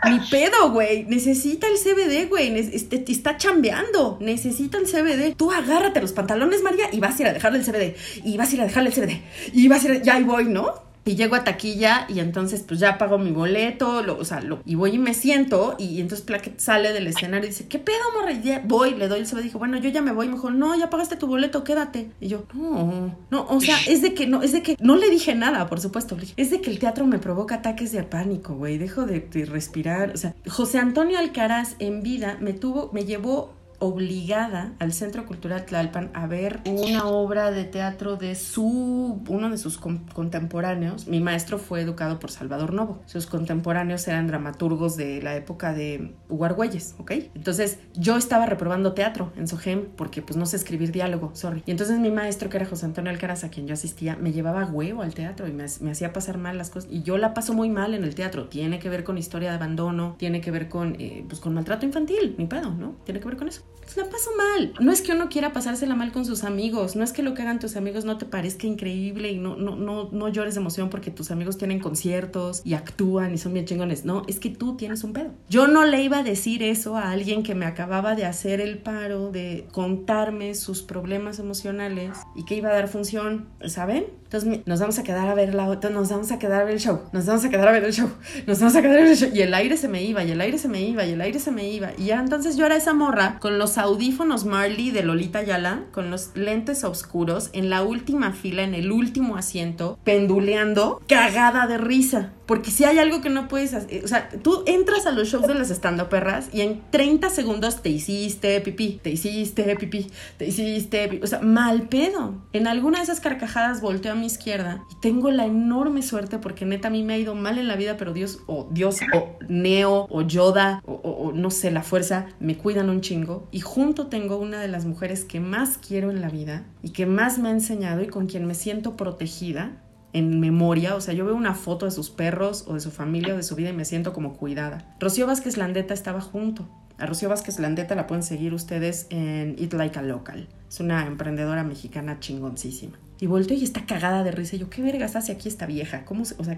ni 0.05 0.19
pedo, 0.31 0.71
güey. 0.71 1.03
Necesita 1.03 1.67
el 1.67 1.77
CBD, 1.77 2.29
güey. 2.29 2.57
Este, 2.57 3.03
está 3.11 3.35
chambeando. 3.35 4.17
Necesita 4.21 4.77
el 4.77 4.85
CBD. 4.85 5.35
Tú 5.35 5.51
agárrate 5.51 5.99
los 5.99 6.13
pantalones, 6.13 6.63
María, 6.63 6.85
y 6.93 7.01
vas 7.01 7.19
a 7.19 7.23
ir 7.23 7.27
a 7.27 7.33
dejarle 7.33 7.59
el 7.59 7.65
CBD. 7.65 7.95
Y 8.23 8.37
vas 8.37 8.51
a 8.51 8.55
ir 8.55 8.61
a 8.61 8.63
dejarle 8.63 8.91
el 8.91 8.95
CBD. 8.95 9.21
Y 9.51 9.67
vas 9.67 9.83
a 9.83 9.87
ir 9.87 9.91
a... 9.99 10.01
Ya 10.01 10.15
ahí 10.15 10.23
voy, 10.23 10.45
¿no? 10.45 10.86
Y 11.07 11.15
llego 11.15 11.35
a 11.35 11.43
taquilla 11.43 12.05
y 12.09 12.19
entonces 12.19 12.63
pues 12.67 12.79
ya 12.79 12.97
pago 12.97 13.17
mi 13.17 13.31
boleto, 13.31 14.03
lo, 14.03 14.17
o 14.17 14.25
sea, 14.25 14.41
lo, 14.41 14.61
y 14.65 14.75
voy 14.75 14.95
y 14.95 14.97
me 14.97 15.13
siento 15.13 15.75
y, 15.79 16.01
entonces 16.01 16.25
Plaquet 16.25 16.59
sale 16.59 16.91
del 16.91 17.07
escenario 17.07 17.45
y 17.45 17.49
dice, 17.49 17.67
¿qué 17.67 17.79
pedo, 17.79 17.97
morra? 18.13 18.33
Y 18.33 18.41
ya 18.41 18.61
voy, 18.65 18.93
le 18.93 19.07
doy 19.07 19.21
el 19.21 19.25
CBD, 19.25 19.43
dijo, 19.43 19.59
bueno, 19.59 19.77
yo 19.77 19.89
ya 19.89 20.01
me 20.01 20.11
voy, 20.11 20.27
me 20.27 20.33
dijo, 20.33 20.51
no, 20.51 20.77
ya 20.77 20.89
pagaste 20.89 21.15
tu 21.15 21.27
boleto, 21.27 21.63
quédate. 21.63 22.11
Y 22.19 22.27
yo, 22.27 22.43
no, 22.53 23.15
no, 23.31 23.45
o 23.47 23.61
sea, 23.61 23.77
es 23.87 24.01
de 24.01 24.13
que, 24.13 24.27
no, 24.27 24.43
es 24.43 24.51
de 24.51 24.61
que, 24.61 24.75
no 24.81 24.97
le 24.97 25.09
dije 25.09 25.33
nada, 25.33 25.67
por 25.67 25.79
supuesto, 25.79 26.17
es 26.35 26.51
de 26.51 26.61
que 26.61 26.69
el 26.69 26.79
teatro 26.79 27.05
me 27.05 27.19
provoca 27.19 27.55
ataques 27.55 27.91
de 27.93 28.03
pánico, 28.03 28.55
güey, 28.55 28.77
dejo 28.77 29.05
de, 29.05 29.21
de 29.21 29.45
respirar, 29.45 30.11
o 30.13 30.17
sea, 30.17 30.35
José 30.47 30.79
Antonio 30.79 31.17
Alcaraz 31.17 31.75
en 31.79 32.03
vida 32.03 32.37
me 32.41 32.53
tuvo, 32.53 32.89
me 32.93 33.05
llevó 33.05 33.56
obligada 33.79 34.73
al 34.79 34.93
Centro 34.93 35.25
Cultural 35.25 35.65
Tlalpan 35.65 36.11
a 36.13 36.27
ver 36.27 36.61
una 36.65 37.05
obra 37.07 37.51
de 37.51 37.63
teatro 37.63 38.15
de 38.15 38.35
su 38.35 39.21
uno 39.27 39.49
de 39.49 39.57
sus 39.57 39.77
contemporáneos. 39.77 41.07
Mi 41.07 41.19
maestro 41.19 41.57
fue 41.57 41.81
educado 41.81 42.19
por 42.19 42.31
Salvador 42.31 42.73
Novo. 42.73 43.01
Sus 43.05 43.25
contemporáneos 43.27 44.07
eran 44.07 44.27
dramaturgos 44.27 44.97
de 44.97 45.21
la 45.21 45.35
época 45.35 45.73
de 45.73 46.15
Huargüeyes, 46.29 46.95
¿ok? 46.97 47.11
Entonces 47.35 47.79
yo 47.93 48.17
estaba 48.17 48.45
reprobando 48.45 48.93
teatro 48.93 49.31
en 49.37 49.47
Sogem 49.47 49.85
porque 49.95 50.21
pues 50.21 50.37
no 50.37 50.45
sé 50.45 50.55
escribir 50.55 50.91
diálogo, 50.91 51.31
sorry. 51.33 51.63
Y 51.65 51.71
entonces 51.71 51.99
mi 51.99 52.11
maestro, 52.11 52.49
que 52.49 52.57
era 52.57 52.65
José 52.65 52.85
Antonio 52.85 53.11
Alcaraz, 53.11 53.43
a 53.43 53.49
quien 53.49 53.67
yo 53.67 53.73
asistía, 53.73 54.15
me 54.15 54.31
llevaba 54.31 54.65
huevo 54.65 55.01
al 55.01 55.13
teatro 55.13 55.47
y 55.47 55.53
me, 55.53 55.65
me 55.81 55.91
hacía 55.91 56.13
pasar 56.13 56.37
mal 56.37 56.57
las 56.57 56.69
cosas. 56.69 56.89
Y 56.91 57.03
yo 57.03 57.17
la 57.17 57.33
paso 57.33 57.53
muy 57.53 57.69
mal 57.69 57.93
en 57.93 58.03
el 58.03 58.15
teatro. 58.15 58.47
Tiene 58.47 58.79
que 58.79 58.89
ver 58.89 59.03
con 59.03 59.17
historia 59.17 59.49
de 59.49 59.55
abandono, 59.55 60.15
tiene 60.17 60.41
que 60.41 60.51
ver 60.51 60.69
con, 60.69 60.95
eh, 60.99 61.25
pues, 61.27 61.39
con 61.39 61.53
maltrato 61.53 61.85
infantil, 61.85 62.35
ni 62.37 62.45
pedo, 62.45 62.71
¿no? 62.71 62.95
Tiene 63.03 63.19
que 63.19 63.27
ver 63.27 63.37
con 63.37 63.47
eso. 63.47 63.66
Pues 63.87 63.95
la 63.95 64.03
paso 64.03 64.31
mal. 64.35 64.73
No 64.81 64.91
es 64.91 65.01
que 65.01 65.13
uno 65.13 65.29
quiera 65.29 65.53
pasársela 65.53 65.95
mal 65.95 66.11
con 66.11 66.25
sus 66.25 66.43
amigos, 66.43 66.97
no 66.97 67.05
es 67.05 67.13
que 67.13 67.23
lo 67.23 67.33
que 67.33 67.43
hagan 67.43 67.59
tus 67.59 67.77
amigos 67.77 68.03
no 68.03 68.17
te 68.17 68.25
parezca 68.25 68.67
increíble 68.67 69.31
y 69.31 69.37
no, 69.37 69.55
no, 69.55 69.77
no, 69.77 70.09
no 70.11 70.27
llores 70.27 70.55
de 70.55 70.59
emoción 70.59 70.89
porque 70.89 71.09
tus 71.09 71.31
amigos 71.31 71.57
tienen 71.57 71.79
conciertos 71.79 72.61
y 72.65 72.73
actúan 72.73 73.33
y 73.33 73.37
son 73.37 73.53
bien 73.53 73.65
chingones. 73.65 74.03
No, 74.03 74.23
es 74.27 74.41
que 74.41 74.49
tú 74.49 74.75
tienes 74.75 75.05
un 75.05 75.13
pedo. 75.13 75.31
Yo 75.49 75.67
no 75.67 75.85
le 75.85 76.03
iba 76.03 76.17
a 76.17 76.23
decir 76.23 76.63
eso 76.63 76.97
a 76.97 77.11
alguien 77.11 77.43
que 77.43 77.55
me 77.55 77.65
acababa 77.65 78.13
de 78.15 78.25
hacer 78.25 78.59
el 78.59 78.77
paro 78.77 79.31
de 79.31 79.69
contarme 79.71 80.53
sus 80.53 80.81
problemas 80.81 81.39
emocionales 81.39 82.17
y 82.35 82.43
que 82.43 82.55
iba 82.55 82.67
a 82.69 82.73
dar 82.73 82.89
función, 82.89 83.47
¿saben? 83.67 84.07
Entonces 84.27 84.59
nos 84.65 84.81
vamos 84.81 84.99
a 84.99 85.03
quedar 85.03 85.29
a 85.29 85.35
ver 85.35 85.55
la 85.55 85.69
otra, 85.69 85.89
nos 85.89 86.09
vamos 86.09 86.33
a 86.33 86.37
quedar 86.37 86.61
a 86.61 86.65
ver 86.65 86.73
el 86.73 86.79
show, 86.81 87.03
nos 87.13 87.25
vamos 87.25 87.45
a 87.45 87.49
quedar 87.49 87.65
a 87.69 87.71
ver 87.71 87.85
el 87.85 87.93
show, 87.93 88.09
nos 88.45 88.59
vamos 88.59 88.75
a 88.75 88.81
quedar 88.81 88.97
a 88.97 89.01
ver 89.03 89.11
el 89.11 89.17
show. 89.17 89.29
Y 89.33 89.41
el 89.41 89.53
aire 89.53 89.77
se 89.77 89.87
me 89.87 90.03
iba, 90.03 90.21
y 90.21 90.31
el 90.31 90.41
aire 90.41 90.57
se 90.57 90.67
me 90.67 90.81
iba, 90.81 91.05
y 91.05 91.13
el 91.13 91.21
aire 91.21 91.39
se 91.39 91.51
me 91.51 91.69
iba. 91.69 91.91
Y 91.97 92.07
ya 92.07 92.19
entonces 92.19 92.57
yo 92.57 92.65
era 92.65 92.75
esa 92.75 92.93
morra 92.93 93.39
con 93.39 93.57
los 93.57 93.77
audífonos 93.77 94.43
Marley 94.43 94.91
de 94.91 95.03
Lolita 95.03 95.43
Yala, 95.43 95.85
con 95.93 96.11
los 96.11 96.35
lentes 96.35 96.83
oscuros, 96.83 97.49
en 97.53 97.69
la 97.69 97.83
última 97.83 98.33
fila, 98.33 98.63
en 98.63 98.73
el 98.73 98.91
último 98.91 99.37
asiento, 99.37 99.97
penduleando, 100.03 101.01
cagada 101.07 101.65
de 101.67 101.77
risa. 101.77 102.33
Porque 102.47 102.71
si 102.71 102.85
hay 102.85 102.97
algo 102.97 103.21
que 103.21 103.29
no 103.29 103.47
puedes 103.49 103.73
hacer, 103.73 104.05
o 104.05 104.07
sea, 104.07 104.29
tú 104.29 104.63
entras 104.65 105.05
a 105.05 105.11
los 105.11 105.27
shows 105.27 105.47
de 105.47 105.53
las 105.53 105.69
estando 105.69 106.07
perras 106.07 106.47
y 106.53 106.61
en 106.61 106.81
30 106.91 107.29
segundos 107.29 107.81
te 107.81 107.89
hiciste 107.89 108.59
pipí, 108.61 108.99
te 109.03 109.11
hiciste 109.11 109.75
pipí, 109.75 110.07
te 110.37 110.47
hiciste 110.47 111.09
pipí, 111.09 111.23
o 111.23 111.27
sea, 111.27 111.39
mal 111.39 111.89
pedo. 111.89 112.35
En 112.53 112.67
alguna 112.67 112.99
de 112.99 113.03
esas 113.03 113.19
carcajadas 113.19 113.81
volteo 113.81 114.13
a 114.13 114.15
mi 114.15 114.25
izquierda 114.25 114.83
y 114.89 114.95
tengo 115.01 115.29
la 115.29 115.45
enorme 115.45 116.01
suerte 116.01 116.39
porque 116.39 116.65
neta 116.65 116.87
a 116.87 116.91
mí 116.91 117.03
me 117.03 117.15
ha 117.15 117.17
ido 117.17 117.35
mal 117.35 117.57
en 117.57 117.67
la 117.67 117.75
vida, 117.75 117.97
pero 117.97 118.13
Dios 118.13 118.39
o 118.47 118.69
Dios 118.71 118.99
o 119.13 119.37
Neo 119.49 120.07
o 120.09 120.21
Yoda 120.21 120.81
o, 120.85 120.93
o 120.93 121.33
no 121.33 121.51
sé, 121.51 121.69
la 121.69 121.83
fuerza 121.83 122.27
me 122.39 122.55
cuidan 122.55 122.89
un 122.89 123.01
chingo 123.01 123.45
y 123.51 123.59
junto 123.59 124.07
tengo 124.07 124.37
una 124.37 124.61
de 124.61 124.69
las 124.69 124.85
mujeres 124.85 125.25
que 125.25 125.41
más 125.41 125.77
quiero 125.77 126.11
en 126.11 126.21
la 126.21 126.29
vida 126.29 126.63
y 126.81 126.91
que 126.91 127.05
más 127.05 127.39
me 127.39 127.49
ha 127.49 127.51
enseñado 127.51 128.01
y 128.01 128.07
con 128.07 128.27
quien 128.27 128.45
me 128.45 128.55
siento 128.55 128.95
protegida 128.95 129.81
en 130.13 130.39
memoria, 130.39 130.95
o 130.95 131.01
sea, 131.01 131.13
yo 131.13 131.25
veo 131.25 131.35
una 131.35 131.53
foto 131.53 131.85
de 131.85 131.91
sus 131.91 132.09
perros 132.09 132.65
o 132.67 132.73
de 132.73 132.79
su 132.79 132.91
familia 132.91 133.33
o 133.33 133.37
de 133.37 133.43
su 133.43 133.55
vida 133.55 133.69
y 133.69 133.73
me 133.73 133.85
siento 133.85 134.13
como 134.13 134.33
cuidada. 134.33 134.95
Rocío 134.99 135.27
Vázquez 135.27 135.57
Landeta 135.57 135.93
estaba 135.93 136.21
junto. 136.21 136.67
A 136.97 137.05
Rocío 137.05 137.29
Vázquez 137.29 137.59
Landeta 137.59 137.93
la 137.93 138.07
pueden 138.07 138.23
seguir 138.23 138.53
ustedes 138.53 139.05
en 139.09 139.55
Eat 139.59 139.73
Like 139.73 139.99
a 139.99 140.01
Local. 140.01 140.47
Es 140.67 140.79
una 140.79 141.05
emprendedora 141.05 141.63
mexicana 141.63 142.19
chingoncísima. 142.19 142.97
Y 143.19 143.27
vuelto 143.27 143.53
y 143.53 143.63
está 143.63 143.85
cagada 143.85 144.23
de 144.23 144.31
risa. 144.31 144.55
Y 144.55 144.59
yo, 144.59 144.69
¿qué 144.69 144.81
vergas 144.81 145.15
hace 145.15 145.31
aquí 145.31 145.47
esta 145.47 145.65
vieja? 145.65 146.05
¿Cómo? 146.05 146.23
O 146.23 146.43
sea, 146.43 146.57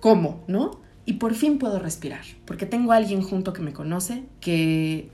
¿cómo? 0.00 0.44
¿No? 0.46 0.80
Y 1.06 1.14
por 1.14 1.34
fin 1.34 1.58
puedo 1.58 1.78
respirar, 1.78 2.22
porque 2.46 2.66
tengo 2.66 2.92
a 2.92 2.96
alguien 2.96 3.22
junto 3.22 3.52
que 3.52 3.60
me 3.60 3.74
conoce, 3.74 4.22
que 4.40 5.10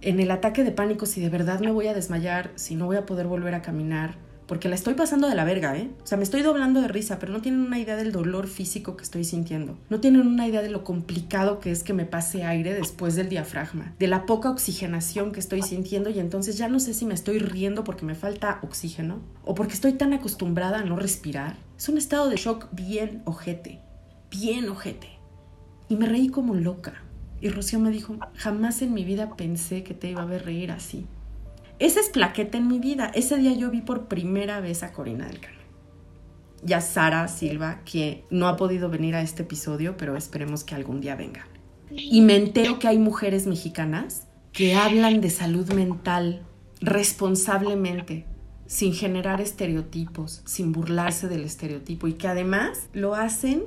en 0.00 0.18
el 0.18 0.30
ataque 0.32 0.64
de 0.64 0.72
pánico, 0.72 1.06
si 1.06 1.20
de 1.20 1.28
verdad 1.28 1.60
me 1.60 1.70
voy 1.70 1.86
a 1.86 1.94
desmayar, 1.94 2.50
si 2.56 2.74
no 2.74 2.86
voy 2.86 2.96
a 2.96 3.06
poder 3.06 3.28
volver 3.28 3.54
a 3.54 3.62
caminar, 3.62 4.16
porque 4.52 4.68
la 4.68 4.74
estoy 4.74 4.92
pasando 4.92 5.30
de 5.30 5.34
la 5.34 5.44
verga, 5.44 5.74
¿eh? 5.78 5.88
O 6.04 6.06
sea, 6.06 6.18
me 6.18 6.24
estoy 6.24 6.42
doblando 6.42 6.82
de 6.82 6.88
risa, 6.88 7.18
pero 7.18 7.32
no 7.32 7.40
tienen 7.40 7.62
una 7.62 7.78
idea 7.78 7.96
del 7.96 8.12
dolor 8.12 8.48
físico 8.48 8.98
que 8.98 9.02
estoy 9.02 9.24
sintiendo. 9.24 9.78
No 9.88 9.98
tienen 9.98 10.26
una 10.26 10.46
idea 10.46 10.60
de 10.60 10.68
lo 10.68 10.84
complicado 10.84 11.58
que 11.58 11.70
es 11.70 11.82
que 11.82 11.94
me 11.94 12.04
pase 12.04 12.44
aire 12.44 12.74
después 12.74 13.14
del 13.14 13.30
diafragma, 13.30 13.94
de 13.98 14.08
la 14.08 14.26
poca 14.26 14.50
oxigenación 14.50 15.32
que 15.32 15.40
estoy 15.40 15.62
sintiendo 15.62 16.10
y 16.10 16.20
entonces 16.20 16.58
ya 16.58 16.68
no 16.68 16.80
sé 16.80 16.92
si 16.92 17.06
me 17.06 17.14
estoy 17.14 17.38
riendo 17.38 17.82
porque 17.82 18.04
me 18.04 18.14
falta 18.14 18.58
oxígeno 18.60 19.22
o 19.46 19.54
porque 19.54 19.72
estoy 19.72 19.94
tan 19.94 20.12
acostumbrada 20.12 20.80
a 20.80 20.84
no 20.84 20.96
respirar. 20.96 21.56
Es 21.78 21.88
un 21.88 21.96
estado 21.96 22.28
de 22.28 22.36
shock 22.36 22.68
bien 22.72 23.22
ojete, 23.24 23.80
bien 24.30 24.68
ojete. 24.68 25.08
Y 25.88 25.96
me 25.96 26.04
reí 26.04 26.28
como 26.28 26.54
loca. 26.54 27.02
Y 27.40 27.48
Rocío 27.48 27.78
me 27.78 27.90
dijo, 27.90 28.18
jamás 28.36 28.82
en 28.82 28.92
mi 28.92 29.06
vida 29.06 29.34
pensé 29.34 29.82
que 29.82 29.94
te 29.94 30.10
iba 30.10 30.20
a 30.20 30.26
ver 30.26 30.44
reír 30.44 30.72
así. 30.72 31.06
Esa 31.82 31.98
es 31.98 32.10
plaqueta 32.10 32.58
en 32.58 32.68
mi 32.68 32.78
vida. 32.78 33.10
Ese 33.12 33.36
día 33.38 33.54
yo 33.54 33.68
vi 33.68 33.80
por 33.80 34.06
primera 34.06 34.60
vez 34.60 34.84
a 34.84 34.92
Corina 34.92 35.26
del 35.26 35.40
Carmen. 35.40 35.66
Y 36.64 36.74
a 36.74 36.80
Sara 36.80 37.26
Silva, 37.26 37.80
que 37.84 38.24
no 38.30 38.46
ha 38.46 38.56
podido 38.56 38.88
venir 38.88 39.16
a 39.16 39.20
este 39.20 39.42
episodio, 39.42 39.96
pero 39.96 40.16
esperemos 40.16 40.62
que 40.62 40.76
algún 40.76 41.00
día 41.00 41.16
venga. 41.16 41.48
Y 41.90 42.20
me 42.20 42.36
entero 42.36 42.78
que 42.78 42.86
hay 42.86 42.98
mujeres 42.98 43.48
mexicanas 43.48 44.28
que 44.52 44.76
hablan 44.76 45.20
de 45.20 45.30
salud 45.30 45.72
mental 45.72 46.46
responsablemente, 46.80 48.26
sin 48.66 48.94
generar 48.94 49.40
estereotipos, 49.40 50.42
sin 50.44 50.70
burlarse 50.70 51.26
del 51.26 51.42
estereotipo 51.42 52.06
y 52.06 52.12
que 52.12 52.28
además 52.28 52.90
lo 52.92 53.16
hacen 53.16 53.64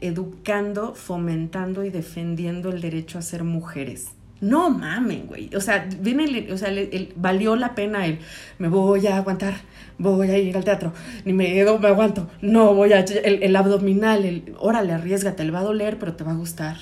educando, 0.00 0.94
fomentando 0.94 1.84
y 1.84 1.90
defendiendo 1.90 2.70
el 2.70 2.80
derecho 2.80 3.18
a 3.18 3.22
ser 3.22 3.44
mujeres. 3.44 4.12
No 4.40 4.70
mamen, 4.70 5.26
güey. 5.26 5.54
O 5.54 5.60
sea, 5.60 5.88
viene 6.00 6.24
el, 6.24 6.52
o 6.52 6.58
sea, 6.58 6.70
valió 7.16 7.56
la 7.56 7.74
pena 7.74 8.06
el 8.06 8.18
me 8.58 8.68
voy 8.68 9.06
a 9.06 9.16
aguantar, 9.16 9.54
voy 9.98 10.30
a 10.30 10.38
ir 10.38 10.56
al 10.56 10.64
teatro, 10.64 10.92
ni 11.24 11.32
me, 11.32 11.64
me 11.64 11.88
aguanto, 11.88 12.28
no 12.42 12.74
voy 12.74 12.92
a. 12.92 13.00
El, 13.00 13.42
el 13.42 13.56
abdominal, 13.56 14.24
el 14.24 14.54
órale, 14.58 14.92
arriesgate, 14.92 15.44
le 15.44 15.50
va 15.50 15.60
a 15.60 15.64
doler, 15.64 15.98
pero 15.98 16.14
te 16.14 16.24
va 16.24 16.32
a 16.32 16.36
gustar. 16.36 16.76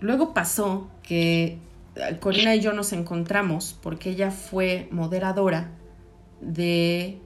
Luego 0.00 0.34
pasó 0.34 0.90
que 1.02 1.58
eh, 1.96 2.16
Corina 2.20 2.54
y 2.54 2.60
yo 2.60 2.72
nos 2.72 2.92
encontramos 2.92 3.78
porque 3.82 4.10
ella 4.10 4.30
fue 4.30 4.88
moderadora 4.90 5.70
de 6.40 7.18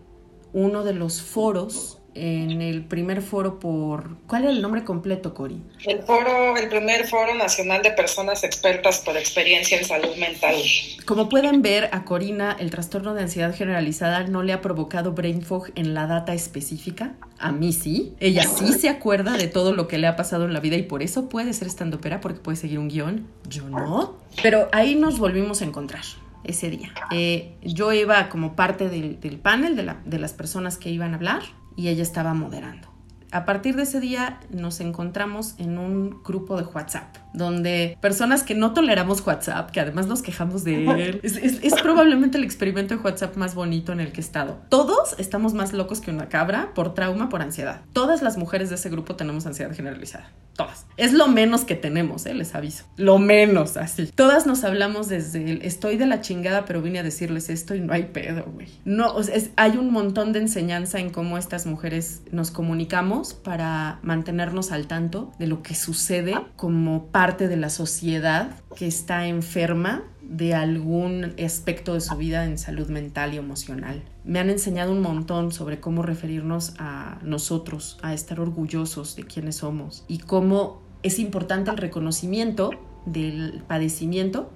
uno 0.52 0.84
de 0.84 0.94
los 0.94 1.22
foros 1.22 1.97
en 2.14 2.60
el 2.62 2.84
primer 2.84 3.22
foro 3.22 3.58
por... 3.58 4.16
¿Cuál 4.26 4.44
era 4.44 4.52
el 4.52 4.62
nombre 4.62 4.84
completo, 4.84 5.34
Cori? 5.34 5.60
El 5.84 6.02
foro, 6.02 6.56
el 6.56 6.68
primer 6.68 7.06
foro 7.06 7.34
nacional 7.34 7.82
de 7.82 7.90
personas 7.92 8.44
expertas 8.44 8.98
por 9.00 9.16
experiencia 9.16 9.78
en 9.78 9.84
salud 9.84 10.16
mental. 10.16 10.56
Como 11.04 11.28
pueden 11.28 11.62
ver, 11.62 11.88
a 11.92 12.04
Corina 12.04 12.56
el 12.58 12.70
trastorno 12.70 13.14
de 13.14 13.22
ansiedad 13.22 13.54
generalizada 13.54 14.24
no 14.24 14.42
le 14.42 14.52
ha 14.52 14.60
provocado 14.60 15.12
brain 15.12 15.42
fog 15.42 15.70
en 15.74 15.94
la 15.94 16.06
data 16.06 16.34
específica. 16.34 17.14
A 17.38 17.52
mí 17.52 17.72
sí. 17.72 18.14
Ella 18.20 18.44
sí 18.44 18.72
se 18.72 18.88
acuerda 18.88 19.36
de 19.36 19.46
todo 19.46 19.72
lo 19.72 19.86
que 19.86 19.98
le 19.98 20.06
ha 20.06 20.16
pasado 20.16 20.44
en 20.44 20.52
la 20.52 20.60
vida 20.60 20.76
y 20.76 20.82
por 20.82 21.02
eso 21.02 21.28
puede 21.28 21.52
ser 21.52 21.68
estandopera 21.68 22.20
porque 22.20 22.40
puede 22.40 22.56
seguir 22.56 22.78
un 22.78 22.88
guion. 22.88 23.28
Yo 23.48 23.68
no. 23.68 24.18
Pero 24.42 24.68
ahí 24.72 24.96
nos 24.96 25.18
volvimos 25.18 25.62
a 25.62 25.64
encontrar 25.64 26.02
ese 26.44 26.70
día. 26.70 26.92
Eh, 27.12 27.52
yo 27.62 27.92
iba 27.92 28.28
como 28.28 28.56
parte 28.56 28.88
del, 28.88 29.20
del 29.20 29.38
panel 29.38 29.76
de, 29.76 29.82
la, 29.84 30.00
de 30.04 30.18
las 30.18 30.32
personas 30.32 30.78
que 30.78 30.90
iban 30.90 31.12
a 31.12 31.16
hablar 31.16 31.42
y 31.78 31.88
ella 31.88 32.02
estaba 32.02 32.34
moderando. 32.34 32.88
A 33.30 33.44
partir 33.44 33.76
de 33.76 33.84
ese 33.84 34.00
día 34.00 34.40
nos 34.50 34.80
encontramos 34.80 35.54
en 35.58 35.78
un 35.78 36.22
grupo 36.24 36.56
de 36.56 36.64
WhatsApp, 36.64 37.16
donde 37.32 37.96
personas 38.00 38.42
que 38.42 38.54
no 38.54 38.72
toleramos 38.72 39.26
WhatsApp, 39.26 39.70
que 39.70 39.80
además 39.80 40.06
nos 40.06 40.22
quejamos 40.22 40.64
de 40.64 40.86
él, 40.86 41.20
es, 41.22 41.36
es, 41.36 41.58
es, 41.62 41.74
probablemente 41.82 42.38
el 42.38 42.44
experimento 42.44 42.96
de 42.96 43.02
WhatsApp 43.02 43.36
más 43.36 43.54
bonito 43.54 43.92
en 43.92 44.00
el 44.00 44.12
que 44.12 44.20
he 44.20 44.24
estado. 44.24 44.58
Todos 44.68 45.14
estamos 45.18 45.54
más 45.54 45.72
locos 45.72 46.00
que 46.00 46.10
una 46.10 46.28
cabra 46.28 46.72
por 46.74 46.94
trauma, 46.94 47.28
por 47.28 47.42
ansiedad. 47.42 47.82
Todas 47.92 48.22
las 48.22 48.36
mujeres 48.36 48.68
de 48.68 48.76
ese 48.76 48.90
grupo 48.90 49.16
tenemos 49.16 49.46
ansiedad 49.46 49.74
generalizada. 49.74 50.30
Todas. 50.56 50.86
Es 50.96 51.12
lo 51.12 51.28
menos 51.28 51.64
que 51.64 51.76
tenemos, 51.76 52.26
¿eh? 52.26 52.34
les 52.34 52.54
aviso. 52.56 52.84
Lo 52.96 53.18
menos, 53.18 53.76
así. 53.76 54.10
Todas 54.12 54.44
nos 54.46 54.64
hablamos 54.64 55.08
desde 55.08 55.48
el 55.48 55.62
estoy 55.62 55.96
de 55.96 56.06
la 56.06 56.20
chingada, 56.20 56.64
pero 56.64 56.82
vine 56.82 56.98
a 56.98 57.02
decirles 57.04 57.48
esto 57.48 57.76
y 57.76 57.80
no 57.80 57.92
hay 57.92 58.04
pedo, 58.04 58.44
güey. 58.52 58.68
No, 58.84 59.14
o 59.14 59.22
sea, 59.22 59.36
es, 59.36 59.50
hay 59.54 59.76
un 59.76 59.92
montón 59.92 60.32
de 60.32 60.40
enseñanza 60.40 60.98
en 60.98 61.10
cómo 61.10 61.38
estas 61.38 61.66
mujeres 61.66 62.22
nos 62.32 62.50
comunicamos 62.50 63.34
para 63.34 64.00
mantenernos 64.02 64.72
al 64.72 64.88
tanto 64.88 65.32
de 65.38 65.46
lo 65.46 65.62
que 65.62 65.76
sucede 65.76 66.34
como 66.56 67.06
parte 67.18 67.48
de 67.48 67.56
la 67.56 67.68
sociedad 67.68 68.52
que 68.76 68.86
está 68.86 69.26
enferma 69.26 70.04
de 70.22 70.54
algún 70.54 71.34
aspecto 71.44 71.94
de 71.94 72.00
su 72.00 72.14
vida 72.14 72.44
en 72.44 72.58
salud 72.58 72.88
mental 72.90 73.34
y 73.34 73.38
emocional. 73.38 74.04
Me 74.24 74.38
han 74.38 74.50
enseñado 74.50 74.92
un 74.92 75.02
montón 75.02 75.50
sobre 75.50 75.80
cómo 75.80 76.02
referirnos 76.02 76.74
a 76.78 77.18
nosotros, 77.24 77.98
a 78.02 78.14
estar 78.14 78.38
orgullosos 78.38 79.16
de 79.16 79.24
quienes 79.24 79.56
somos 79.56 80.04
y 80.06 80.18
cómo 80.18 80.80
es 81.02 81.18
importante 81.18 81.72
el 81.72 81.78
reconocimiento 81.78 82.70
del 83.04 83.64
padecimiento 83.66 84.52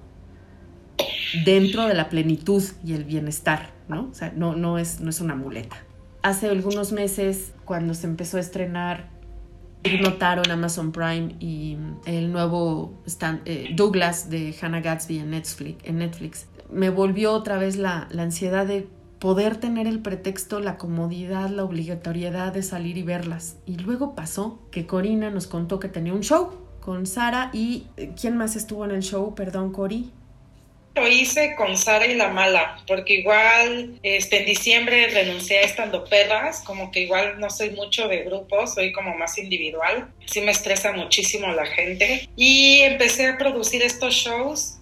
dentro 1.43 1.85
de 1.85 1.95
la 1.95 2.07
plenitud 2.07 2.63
y 2.85 2.93
el 2.93 3.03
bienestar, 3.03 3.71
¿no? 3.89 4.07
O 4.09 4.13
sea, 4.13 4.31
no, 4.37 4.55
no, 4.55 4.77
es, 4.77 5.01
no 5.01 5.09
es 5.09 5.19
una 5.19 5.35
muleta. 5.35 5.75
Hace 6.21 6.47
algunos 6.47 6.93
meses, 6.93 7.51
cuando 7.65 7.93
se 7.93 8.07
empezó 8.07 8.37
a 8.37 8.39
estrenar 8.39 9.12
notaron 10.01 10.49
Amazon 10.49 10.91
Prime 10.91 11.35
y 11.39 11.77
el 12.05 12.31
nuevo 12.31 12.93
stand, 13.05 13.41
eh, 13.45 13.71
Douglas 13.75 14.29
de 14.29 14.55
Hannah 14.61 14.81
Gatsby 14.81 15.19
en 15.19 15.31
Netflix, 15.31 15.83
en 15.83 15.97
Netflix 15.97 16.47
me 16.71 16.89
volvió 16.89 17.33
otra 17.33 17.57
vez 17.57 17.77
la, 17.77 18.07
la, 18.11 18.23
ansiedad 18.23 18.65
de 18.65 18.87
poder 19.19 19.57
tener 19.57 19.87
el 19.87 19.99
pretexto, 19.99 20.59
la 20.59 20.77
comodidad, 20.77 21.49
la 21.49 21.63
obligatoriedad 21.63 22.51
de 22.51 22.63
salir 22.63 22.97
y 22.97 23.03
verlas. 23.03 23.57
Y 23.65 23.77
luego 23.77 24.15
pasó 24.15 24.59
que 24.71 24.85
Corina 24.85 25.29
nos 25.29 25.47
contó 25.47 25.79
que 25.79 25.87
tenía 25.87 26.13
un 26.13 26.21
show 26.21 26.49
con 26.81 27.05
Sara 27.05 27.49
y 27.53 27.87
¿quién 28.19 28.35
más 28.35 28.55
estuvo 28.55 28.83
en 28.83 28.91
el 28.91 29.01
show? 29.01 29.33
Perdón, 29.35 29.71
Cori. 29.71 30.11
Lo 30.95 31.07
hice 31.07 31.55
con 31.55 31.75
Sara 31.75 32.05
y 32.05 32.13
la 32.13 32.29
mala, 32.29 32.77
porque 32.85 33.15
igual 33.15 33.99
este, 34.03 34.39
en 34.41 34.45
diciembre 34.45 35.07
renuncié 35.07 35.59
a 35.59 35.61
estando 35.61 36.03
perras, 36.05 36.61
como 36.61 36.91
que 36.91 37.01
igual 37.01 37.39
no 37.39 37.49
soy 37.49 37.71
mucho 37.71 38.07
de 38.07 38.23
grupos, 38.23 38.75
soy 38.75 38.91
como 38.91 39.17
más 39.17 39.39
individual, 39.39 40.11
sí 40.25 40.41
me 40.41 40.51
estresa 40.51 40.91
muchísimo 40.91 41.47
la 41.47 41.65
gente. 41.65 42.29
Y 42.35 42.81
empecé 42.81 43.25
a 43.25 43.37
producir 43.39 43.81
estos 43.81 44.13
shows 44.13 44.77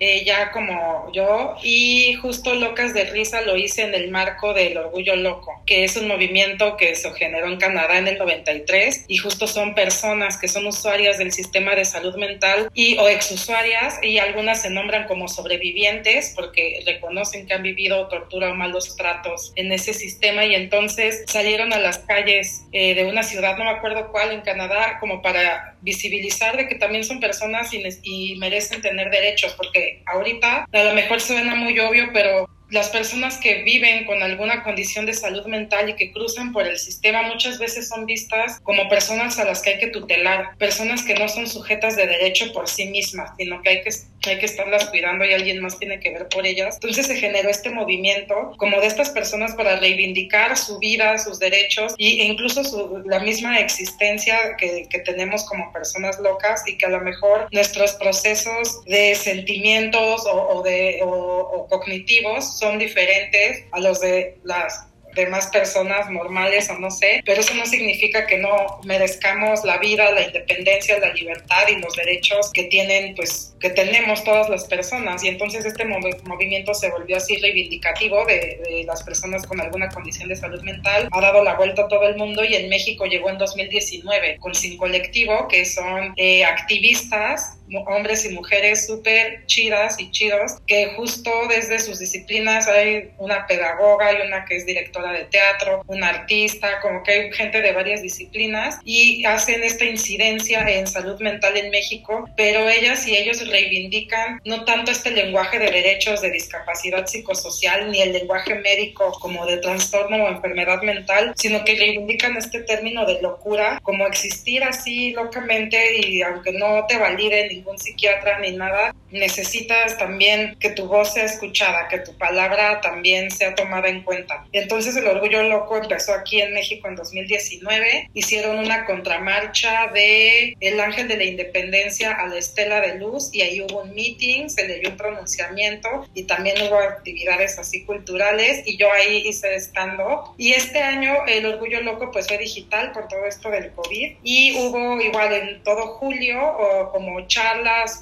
eh, 0.00 0.24
ya 0.24 0.50
como 0.50 1.10
yo 1.12 1.56
y 1.62 2.14
justo 2.14 2.54
Locas 2.54 2.94
de 2.94 3.04
Risa 3.04 3.40
lo 3.42 3.56
hice 3.56 3.82
en 3.82 3.94
el 3.94 4.10
marco 4.10 4.54
del 4.54 4.76
Orgullo 4.76 5.16
Loco, 5.16 5.62
que 5.66 5.84
es 5.84 5.96
un 5.96 6.08
movimiento 6.08 6.76
que 6.76 6.94
se 6.94 7.12
generó 7.14 7.46
en 7.46 7.56
Canadá 7.56 7.98
en 7.98 8.08
el 8.08 8.18
93 8.18 9.04
y 9.08 9.16
justo 9.16 9.46
son 9.46 9.74
personas 9.74 10.38
que 10.38 10.48
son 10.48 10.66
usuarias 10.66 11.18
del 11.18 11.32
sistema 11.32 11.74
de 11.74 11.84
salud 11.84 12.16
mental 12.16 12.70
y 12.74 12.98
o 12.98 13.08
exusuarias 13.08 13.98
y 14.02 14.18
algunas 14.18 14.62
se 14.62 14.70
nombran 14.70 15.06
como 15.06 15.28
sobrevivientes 15.28 16.32
porque 16.34 16.82
reconocen 16.84 17.46
que 17.46 17.54
han 17.54 17.62
vivido 17.62 18.08
tortura 18.08 18.50
o 18.50 18.54
malos 18.54 18.96
tratos 18.96 19.52
en 19.56 19.72
ese 19.72 19.94
sistema 19.94 20.44
y 20.44 20.54
entonces 20.54 21.24
salieron 21.26 21.72
a 21.72 21.78
las 21.78 21.98
calles 21.98 22.64
eh, 22.72 22.94
de 22.94 23.06
una 23.06 23.22
ciudad, 23.22 23.56
no 23.56 23.64
me 23.64 23.70
acuerdo 23.70 24.10
cuál, 24.10 24.32
en 24.32 24.40
Canadá, 24.40 24.98
como 25.00 25.22
para 25.22 25.75
visibilizar 25.82 26.56
de 26.56 26.68
que 26.68 26.76
también 26.76 27.04
son 27.04 27.20
personas 27.20 27.70
y, 27.72 28.34
merecen 28.36 28.82
tener 28.82 29.10
derechos 29.10 29.54
porque 29.56 30.02
ahorita 30.06 30.66
a 30.70 30.84
lo 30.84 30.94
mejor 30.94 31.20
suena 31.20 31.54
muy 31.54 31.78
obvio, 31.78 32.10
pero 32.12 32.48
las 32.70 32.90
personas 32.90 33.38
que 33.38 33.62
viven 33.62 34.04
con 34.06 34.22
alguna 34.22 34.64
condición 34.64 35.06
de 35.06 35.12
salud 35.12 35.46
mental 35.46 35.88
y 35.88 35.94
que 35.94 36.12
cruzan 36.12 36.52
por 36.52 36.66
el 36.66 36.78
sistema 36.78 37.22
muchas 37.22 37.58
veces 37.58 37.88
son 37.88 38.06
vistas 38.06 38.60
como 38.62 38.88
personas 38.88 39.38
a 39.38 39.44
las 39.44 39.62
que 39.62 39.70
hay 39.70 39.78
que 39.78 39.86
tutelar, 39.88 40.56
personas 40.58 41.04
que 41.04 41.14
no 41.14 41.28
son 41.28 41.46
sujetas 41.46 41.96
de 41.96 42.06
derecho 42.06 42.52
por 42.52 42.68
sí 42.68 42.86
mismas, 42.86 43.30
sino 43.38 43.62
que 43.62 43.68
hay 43.68 43.82
que, 43.82 43.90
hay 44.26 44.38
que 44.38 44.46
estarlas 44.46 44.86
cuidando 44.86 45.24
y 45.24 45.32
alguien 45.32 45.60
más 45.60 45.78
tiene 45.78 46.00
que 46.00 46.10
ver 46.10 46.28
por 46.28 46.46
ellas. 46.46 46.76
Entonces 46.76 47.06
se 47.06 47.16
generó 47.16 47.48
este 47.48 47.70
movimiento 47.70 48.52
como 48.56 48.80
de 48.80 48.86
estas 48.86 49.10
personas 49.10 49.54
para 49.54 49.76
reivindicar 49.76 50.56
su 50.56 50.78
vida, 50.78 51.18
sus 51.18 51.38
derechos 51.38 51.94
e 51.98 52.24
incluso 52.24 52.64
su, 52.64 53.02
la 53.06 53.20
misma 53.20 53.58
existencia 53.58 54.56
que, 54.58 54.86
que 54.88 54.98
tenemos 55.00 55.44
como 55.44 55.72
personas 55.72 56.18
locas 56.20 56.62
y 56.66 56.76
que 56.76 56.86
a 56.86 56.90
lo 56.90 57.00
mejor 57.00 57.48
nuestros 57.52 57.92
procesos 57.94 58.84
de 58.84 59.14
sentimientos 59.14 60.26
o, 60.26 60.48
o 60.48 60.62
de, 60.62 61.00
o, 61.02 61.08
o 61.08 61.66
cognitivos 61.68 62.58
son 62.58 62.78
diferentes 62.78 63.64
a 63.72 63.80
los 63.80 64.00
de 64.00 64.38
las 64.44 64.86
demás 65.16 65.48
personas 65.48 66.08
normales 66.10 66.70
o 66.70 66.78
no 66.78 66.90
sé, 66.90 67.22
pero 67.24 67.40
eso 67.40 67.54
no 67.54 67.66
significa 67.66 68.26
que 68.26 68.38
no 68.38 68.80
merezcamos 68.84 69.64
la 69.64 69.78
vida, 69.78 70.12
la 70.12 70.22
independencia, 70.22 70.98
la 71.00 71.12
libertad 71.12 71.66
y 71.68 71.76
los 71.80 71.96
derechos 71.96 72.52
que 72.52 72.64
tienen, 72.64 73.14
pues, 73.16 73.54
que 73.58 73.70
tenemos 73.70 74.22
todas 74.22 74.48
las 74.48 74.64
personas. 74.66 75.24
Y 75.24 75.28
entonces 75.28 75.64
este 75.64 75.84
mov 75.84 76.04
movimiento 76.24 76.74
se 76.74 76.90
volvió 76.90 77.16
así 77.16 77.36
reivindicativo 77.36 78.24
de, 78.26 78.60
de, 78.64 78.84
las 78.84 79.02
personas 79.02 79.44
con 79.46 79.60
alguna 79.60 79.88
condición 79.88 80.28
de 80.28 80.36
salud 80.36 80.62
mental, 80.62 81.08
ha 81.10 81.20
dado 81.20 81.42
la 81.42 81.54
vuelta 81.54 81.82
a 81.82 81.88
todo 81.88 82.06
el 82.06 82.16
mundo 82.16 82.44
y 82.44 82.54
en 82.54 82.68
México 82.68 83.06
llegó 83.06 83.30
en 83.30 83.38
2019 83.38 84.36
con 84.38 84.54
Sin 84.54 84.76
Colectivo, 84.76 85.48
que 85.48 85.64
son 85.64 86.12
eh, 86.16 86.44
activistas 86.44 87.55
hombres 87.86 88.24
y 88.24 88.30
mujeres 88.30 88.86
súper 88.86 89.44
chidas 89.46 89.98
y 89.98 90.10
chidos, 90.10 90.56
que 90.66 90.92
justo 90.96 91.30
desde 91.48 91.78
sus 91.78 91.98
disciplinas 91.98 92.68
hay 92.68 93.10
una 93.18 93.46
pedagoga 93.46 94.12
y 94.12 94.26
una 94.26 94.44
que 94.44 94.56
es 94.56 94.66
directora 94.66 95.12
de 95.12 95.24
teatro, 95.24 95.82
una 95.86 96.08
artista, 96.08 96.80
como 96.80 97.02
que 97.02 97.12
hay 97.12 97.32
gente 97.32 97.60
de 97.60 97.72
varias 97.72 98.02
disciplinas 98.02 98.78
y 98.84 99.24
hacen 99.24 99.62
esta 99.64 99.84
incidencia 99.84 100.60
en 100.68 100.86
salud 100.86 101.20
mental 101.20 101.56
en 101.56 101.70
México, 101.70 102.28
pero 102.36 102.68
ellas 102.68 103.06
y 103.06 103.16
ellos 103.16 103.46
reivindican 103.48 104.40
no 104.44 104.64
tanto 104.64 104.90
este 104.90 105.10
lenguaje 105.10 105.58
de 105.58 105.70
derechos 105.70 106.20
de 106.20 106.30
discapacidad 106.30 107.06
psicosocial 107.06 107.90
ni 107.90 108.00
el 108.00 108.12
lenguaje 108.12 108.54
médico 108.54 109.12
como 109.20 109.46
de 109.46 109.58
trastorno 109.58 110.24
o 110.24 110.28
enfermedad 110.28 110.82
mental, 110.82 111.32
sino 111.36 111.64
que 111.64 111.76
reivindican 111.76 112.36
este 112.36 112.60
término 112.60 113.06
de 113.06 113.20
locura 113.20 113.80
como 113.82 114.06
existir 114.06 114.62
así 114.64 115.12
locamente 115.12 116.00
y 116.00 116.22
aunque 116.22 116.52
no 116.52 116.86
te 116.86 116.98
validen 116.98 117.55
ningún 117.56 117.78
psiquiatra 117.78 118.38
ni 118.40 118.52
nada, 118.52 118.94
necesitas 119.10 119.98
también 119.98 120.56
que 120.60 120.70
tu 120.70 120.86
voz 120.86 121.14
sea 121.14 121.24
escuchada, 121.24 121.88
que 121.88 121.98
tu 121.98 122.16
palabra 122.18 122.80
también 122.80 123.30
sea 123.30 123.54
tomada 123.54 123.88
en 123.88 124.02
cuenta. 124.02 124.44
Entonces 124.52 124.96
el 124.96 125.06
Orgullo 125.06 125.42
Loco 125.44 125.76
empezó 125.76 126.14
aquí 126.14 126.40
en 126.40 126.54
México 126.54 126.88
en 126.88 126.96
2019, 126.96 128.10
hicieron 128.14 128.58
una 128.58 128.84
contramarcha 128.84 129.88
de 129.92 130.56
El 130.60 130.80
Ángel 130.80 131.08
de 131.08 131.16
la 131.16 131.24
Independencia 131.24 132.12
a 132.12 132.26
la 132.26 132.36
Estela 132.36 132.80
de 132.80 132.96
Luz 132.96 133.30
y 133.32 133.42
ahí 133.42 133.60
hubo 133.60 133.82
un 133.82 133.94
meeting, 133.94 134.48
se 134.48 134.66
leyó 134.66 134.90
un 134.90 134.96
pronunciamiento 134.96 136.06
y 136.14 136.24
también 136.24 136.56
hubo 136.62 136.78
actividades 136.78 137.58
así 137.58 137.84
culturales 137.84 138.62
y 138.66 138.76
yo 138.76 138.90
ahí 138.92 139.22
hice 139.26 139.54
stand-up. 139.56 140.34
Y 140.36 140.52
este 140.52 140.80
año 140.80 141.14
el 141.26 141.46
Orgullo 141.46 141.80
Loco 141.82 142.10
pues 142.10 142.26
fue 142.26 142.38
digital 142.38 142.92
por 142.92 143.08
todo 143.08 143.24
esto 143.26 143.50
del 143.50 143.72
COVID 143.72 144.16
y 144.22 144.56
hubo 144.58 145.00
igual 145.00 145.32
en 145.32 145.62
todo 145.62 145.94
julio 145.98 146.40
o 146.40 146.90
como 146.90 147.26
charlas, 147.26 147.45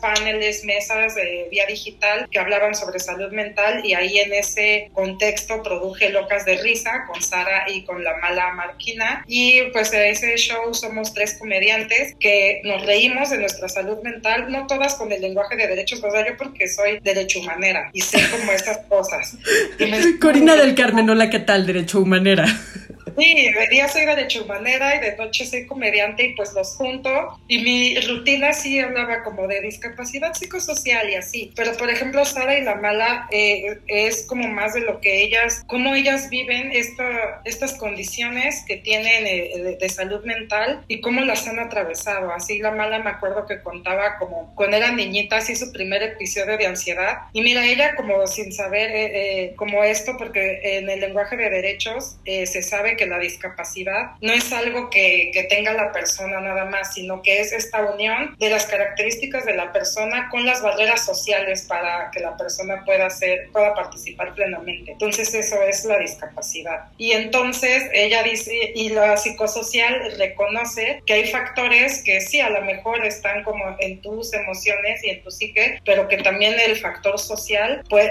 paneles, 0.00 0.64
mesas 0.64 1.14
de 1.14 1.48
vía 1.50 1.66
digital 1.66 2.28
que 2.30 2.38
hablaban 2.38 2.74
sobre 2.74 2.98
salud 2.98 3.32
mental 3.32 3.84
y 3.84 3.94
ahí 3.94 4.18
en 4.18 4.32
ese 4.32 4.90
contexto 4.92 5.62
produje 5.62 6.10
Locas 6.10 6.44
de 6.44 6.56
Risa 6.56 7.04
con 7.06 7.22
Sara 7.22 7.64
y 7.68 7.84
con 7.84 8.02
la 8.02 8.16
mala 8.18 8.52
Marquina 8.52 9.24
y 9.26 9.62
pues 9.72 9.90
de 9.90 10.10
ese 10.10 10.36
show 10.36 10.72
somos 10.74 11.14
tres 11.14 11.36
comediantes 11.38 12.14
que 12.18 12.60
nos 12.64 12.84
reímos 12.84 13.30
de 13.30 13.38
nuestra 13.38 13.68
salud 13.68 13.98
mental, 14.02 14.50
no 14.50 14.66
todas 14.66 14.94
con 14.94 15.10
el 15.12 15.20
lenguaje 15.20 15.56
de 15.56 15.66
derechos, 15.66 16.02
o 16.02 16.10
sea, 16.10 16.26
yo 16.26 16.36
porque 16.36 16.68
soy 16.68 16.98
derecho 17.00 17.40
humanera 17.40 17.90
y 17.92 18.00
sé 18.00 18.18
como 18.30 18.52
esas 18.52 18.78
cosas. 18.86 19.36
Corina 20.20 20.56
del 20.56 20.74
Carmen, 20.74 21.08
hola, 21.10 21.30
¿qué 21.30 21.40
tal? 21.40 21.66
Derecho 21.66 22.00
humanera. 22.00 22.46
Sí, 23.16 23.50
de 23.52 23.66
día 23.68 23.88
soy 23.88 24.04
de 24.06 24.26
humanera 24.40 24.96
y 24.96 25.00
de 25.00 25.16
noche 25.16 25.46
soy 25.46 25.66
comediante 25.66 26.24
y 26.24 26.34
pues 26.34 26.52
los 26.52 26.76
junto. 26.76 27.10
Y 27.46 27.58
mi 27.58 28.00
rutina 28.00 28.52
sí 28.52 28.80
hablaba 28.80 29.22
como 29.22 29.46
de 29.46 29.60
discapacidad 29.60 30.34
psicosocial 30.34 31.08
y 31.10 31.14
así. 31.14 31.52
Pero 31.54 31.76
por 31.76 31.90
ejemplo, 31.90 32.24
Sara 32.24 32.58
y 32.58 32.64
la 32.64 32.74
mala 32.76 33.28
eh, 33.30 33.78
es 33.86 34.26
como 34.26 34.48
más 34.48 34.74
de 34.74 34.80
lo 34.80 35.00
que 35.00 35.22
ellas, 35.22 35.62
cómo 35.66 35.94
ellas 35.94 36.28
viven 36.28 36.72
esta, 36.72 37.42
estas 37.44 37.74
condiciones 37.74 38.64
que 38.66 38.78
tienen 38.78 39.26
eh, 39.26 39.76
de, 39.80 39.88
salud 39.88 40.24
mental 40.24 40.84
y 40.88 41.00
cómo 41.00 41.20
las 41.20 41.46
han 41.46 41.60
atravesado. 41.60 42.32
Así 42.32 42.58
la 42.58 42.72
mala 42.72 42.98
me 42.98 43.10
acuerdo 43.10 43.46
que 43.46 43.62
contaba 43.62 44.18
como 44.18 44.52
cuando 44.56 44.76
era 44.76 44.90
niñita, 44.90 45.36
así 45.36 45.54
su 45.54 45.70
primer 45.72 46.02
episodio 46.02 46.56
de 46.56 46.66
ansiedad. 46.66 47.18
Y 47.32 47.42
mira, 47.42 47.64
ella 47.64 47.94
como 47.94 48.26
sin 48.26 48.52
saber 48.52 48.90
eh, 48.92 49.52
como 49.56 49.84
esto, 49.84 50.16
porque 50.18 50.78
en 50.78 50.90
el 50.90 51.00
lenguaje 51.00 51.36
de 51.36 51.50
derechos 51.50 52.16
se 52.24 52.62
sabe 52.62 52.96
que 52.96 53.03
la 53.06 53.18
discapacidad 53.18 54.12
no 54.20 54.32
es 54.32 54.52
algo 54.52 54.90
que, 54.90 55.30
que 55.32 55.44
tenga 55.44 55.72
la 55.72 55.92
persona 55.92 56.40
nada 56.40 56.64
más, 56.64 56.94
sino 56.94 57.22
que 57.22 57.40
es 57.40 57.52
esta 57.52 57.82
unión 57.84 58.36
de 58.38 58.50
las 58.50 58.66
características 58.66 59.44
de 59.44 59.54
la 59.54 59.72
persona 59.72 60.28
con 60.30 60.44
las 60.46 60.62
barreras 60.62 61.04
sociales 61.04 61.66
para 61.68 62.10
que 62.10 62.20
la 62.20 62.36
persona 62.36 62.82
pueda 62.84 63.10
ser, 63.10 63.50
pueda 63.52 63.74
participar 63.74 64.34
plenamente. 64.34 64.92
Entonces 64.92 65.32
eso 65.34 65.62
es 65.62 65.84
la 65.84 65.98
discapacidad. 65.98 66.88
Y 66.98 67.12
entonces 67.12 67.84
ella 67.92 68.22
dice, 68.22 68.72
y 68.74 68.90
la 68.90 69.16
psicosocial 69.16 70.14
reconoce 70.18 71.02
que 71.06 71.14
hay 71.14 71.30
factores 71.30 72.02
que 72.02 72.20
sí, 72.20 72.40
a 72.40 72.50
lo 72.50 72.62
mejor 72.62 73.04
están 73.04 73.42
como 73.44 73.76
en 73.78 74.00
tus 74.00 74.32
emociones 74.32 75.04
y 75.04 75.10
en 75.10 75.22
tu 75.22 75.30
psique, 75.30 75.80
pero 75.84 76.08
que 76.08 76.18
también 76.18 76.58
el 76.58 76.76
factor 76.76 77.18
social 77.18 77.82
pues, 77.88 78.10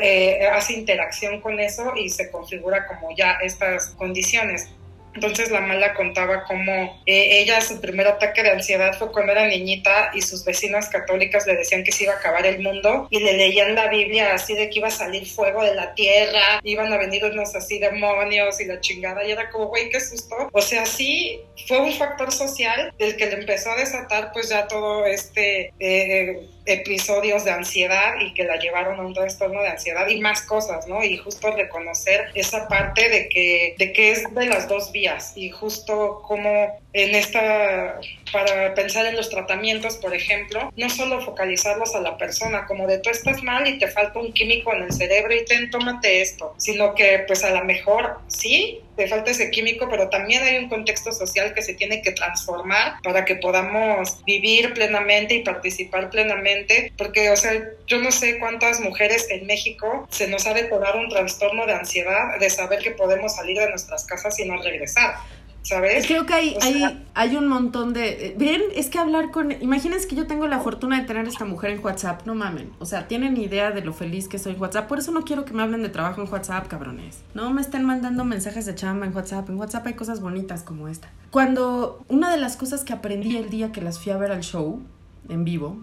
hace 0.51 0.73
interacción 0.73 1.41
con 1.41 1.59
eso 1.59 1.93
y 1.95 2.09
se 2.09 2.31
configura 2.31 2.87
como 2.87 3.15
ya 3.15 3.37
estas 3.43 3.87
condiciones. 3.91 4.69
Entonces 5.15 5.51
la 5.51 5.61
mala 5.61 5.93
contaba 5.93 6.43
cómo 6.45 7.01
eh, 7.05 7.39
ella, 7.39 7.61
su 7.61 7.79
primer 7.79 8.07
ataque 8.07 8.43
de 8.43 8.51
ansiedad 8.51 8.97
fue 8.97 9.11
cuando 9.11 9.31
era 9.31 9.47
niñita 9.47 10.11
y 10.13 10.21
sus 10.21 10.43
vecinas 10.43 10.89
católicas 10.89 11.45
le 11.45 11.55
decían 11.55 11.83
que 11.83 11.91
se 11.91 12.05
iba 12.05 12.13
a 12.13 12.17
acabar 12.17 12.45
el 12.45 12.61
mundo 12.61 13.07
y 13.09 13.19
le 13.19 13.33
leían 13.33 13.75
la 13.75 13.87
Biblia 13.87 14.33
así 14.33 14.55
de 14.55 14.69
que 14.69 14.79
iba 14.79 14.87
a 14.87 14.91
salir 14.91 15.25
fuego 15.25 15.63
de 15.63 15.75
la 15.75 15.93
tierra, 15.93 16.59
iban 16.63 16.91
a 16.91 16.97
venir 16.97 17.23
unos 17.25 17.55
así 17.55 17.79
demonios 17.79 18.59
y 18.59 18.65
la 18.65 18.79
chingada 18.79 19.25
y 19.25 19.31
era 19.31 19.49
como, 19.49 19.67
güey, 19.67 19.89
qué 19.89 19.99
susto. 19.99 20.35
O 20.51 20.61
sea, 20.61 20.85
sí 20.85 21.41
fue 21.67 21.79
un 21.79 21.93
factor 21.93 22.31
social 22.31 22.93
del 22.97 23.15
que 23.15 23.27
le 23.27 23.33
empezó 23.33 23.71
a 23.71 23.77
desatar 23.77 24.31
pues 24.33 24.49
ya 24.49 24.67
todo 24.67 25.05
este... 25.05 25.73
Eh, 25.79 26.49
episodios 26.65 27.43
de 27.43 27.51
ansiedad 27.51 28.15
y 28.21 28.33
que 28.33 28.43
la 28.43 28.57
llevaron 28.57 28.99
a 28.99 29.03
un 29.03 29.13
trastorno 29.13 29.61
de 29.61 29.69
ansiedad 29.69 30.07
y 30.07 30.19
más 30.21 30.41
cosas, 30.43 30.87
¿no? 30.87 31.03
Y 31.03 31.17
justo 31.17 31.51
reconocer 31.51 32.25
esa 32.35 32.67
parte 32.67 33.09
de 33.09 33.29
que, 33.29 33.75
de 33.77 33.93
que 33.93 34.11
es 34.11 34.33
de 34.33 34.45
las 34.45 34.67
dos 34.67 34.91
vías 34.91 35.33
y 35.35 35.49
justo 35.49 36.21
como 36.25 36.79
en 36.93 37.15
esta, 37.15 37.99
para 38.31 38.73
pensar 38.75 39.07
en 39.07 39.15
los 39.15 39.29
tratamientos, 39.29 39.97
por 39.97 40.15
ejemplo, 40.15 40.71
no 40.75 40.89
solo 40.89 41.21
focalizarlos 41.21 41.95
a 41.95 42.01
la 42.01 42.17
persona, 42.17 42.65
como 42.67 42.87
de 42.87 42.99
tú 42.99 43.09
estás 43.09 43.41
mal 43.41 43.67
y 43.67 43.79
te 43.79 43.87
falta 43.87 44.19
un 44.19 44.31
químico 44.31 44.73
en 44.73 44.83
el 44.83 44.93
cerebro 44.93 45.33
y 45.33 45.43
ten, 45.43 45.71
tómate 45.71 46.21
esto, 46.21 46.53
sino 46.57 46.93
que 46.93 47.23
pues 47.25 47.43
a 47.43 47.49
lo 47.49 47.63
mejor 47.65 48.19
sí, 48.27 48.81
te 48.95 49.07
falta 49.07 49.31
ese 49.31 49.49
químico, 49.49 49.87
pero 49.89 50.09
también 50.09 50.43
hay 50.43 50.57
un 50.57 50.69
contexto 50.69 51.11
social 51.11 51.55
que 51.55 51.63
se 51.63 51.73
tiene 51.73 52.03
que 52.03 52.11
transformar 52.11 53.01
para 53.03 53.25
que 53.25 53.37
podamos 53.37 54.23
vivir 54.25 54.73
plenamente 54.73 55.33
y 55.33 55.43
participar 55.43 56.11
plenamente, 56.11 56.93
porque, 56.95 57.31
o 57.31 57.35
sea, 57.35 57.53
yo 57.87 57.97
no 57.99 58.11
sé 58.11 58.37
cuántas 58.37 58.79
mujeres 58.81 59.27
en 59.31 59.47
México 59.47 60.07
se 60.11 60.27
nos 60.27 60.45
ha 60.45 60.53
detonado 60.53 60.99
un 60.99 61.09
trastorno 61.09 61.65
de 61.65 61.73
ansiedad 61.73 62.39
de 62.39 62.49
saber 62.51 62.79
que 62.79 62.91
podemos 62.91 63.35
salir 63.35 63.57
de 63.57 63.69
nuestras 63.69 64.05
casas 64.05 64.37
y 64.39 64.45
no 64.45 64.61
regresar. 64.61 65.15
¿Sabes? 65.63 66.05
Creo 66.05 66.25
que 66.25 66.33
hay, 66.33 66.57
hay, 66.61 67.05
hay 67.13 67.35
un 67.35 67.47
montón 67.47 67.93
de... 67.93 68.35
Bien, 68.37 68.61
es 68.75 68.89
que 68.89 68.99
hablar 68.99 69.31
con... 69.31 69.51
Imagínense 69.51 70.07
que 70.07 70.15
yo 70.15 70.27
tengo 70.27 70.47
la 70.47 70.59
fortuna 70.59 70.99
de 70.99 71.07
tener 71.07 71.25
a 71.25 71.29
esta 71.29 71.45
mujer 71.45 71.71
en 71.71 71.83
WhatsApp, 71.83 72.25
no 72.25 72.35
mamen. 72.35 72.71
O 72.79 72.85
sea, 72.85 73.07
tienen 73.07 73.37
idea 73.37 73.71
de 73.71 73.81
lo 73.81 73.93
feliz 73.93 74.27
que 74.27 74.37
soy 74.37 74.53
en 74.53 74.61
WhatsApp. 74.61 74.87
Por 74.87 74.99
eso 74.99 75.11
no 75.11 75.23
quiero 75.23 75.45
que 75.45 75.53
me 75.53 75.63
hablen 75.63 75.81
de 75.81 75.89
trabajo 75.89 76.21
en 76.21 76.31
WhatsApp, 76.31 76.67
cabrones. 76.67 77.23
No 77.33 77.51
me 77.51 77.61
estén 77.61 77.85
mandando 77.85 78.25
mensajes 78.25 78.65
de 78.65 78.75
chamba 78.75 79.05
en 79.05 79.15
WhatsApp. 79.15 79.49
En 79.49 79.57
WhatsApp 79.57 79.87
hay 79.87 79.93
cosas 79.93 80.19
bonitas 80.19 80.63
como 80.63 80.87
esta. 80.87 81.09
Cuando 81.31 82.03
una 82.09 82.29
de 82.29 82.37
las 82.37 82.57
cosas 82.57 82.83
que 82.83 82.93
aprendí 82.93 83.37
el 83.37 83.49
día 83.49 83.71
que 83.71 83.81
las 83.81 83.99
fui 83.99 84.11
a 84.11 84.17
ver 84.17 84.31
al 84.31 84.41
show 84.41 84.81
en 85.29 85.45
vivo 85.45 85.77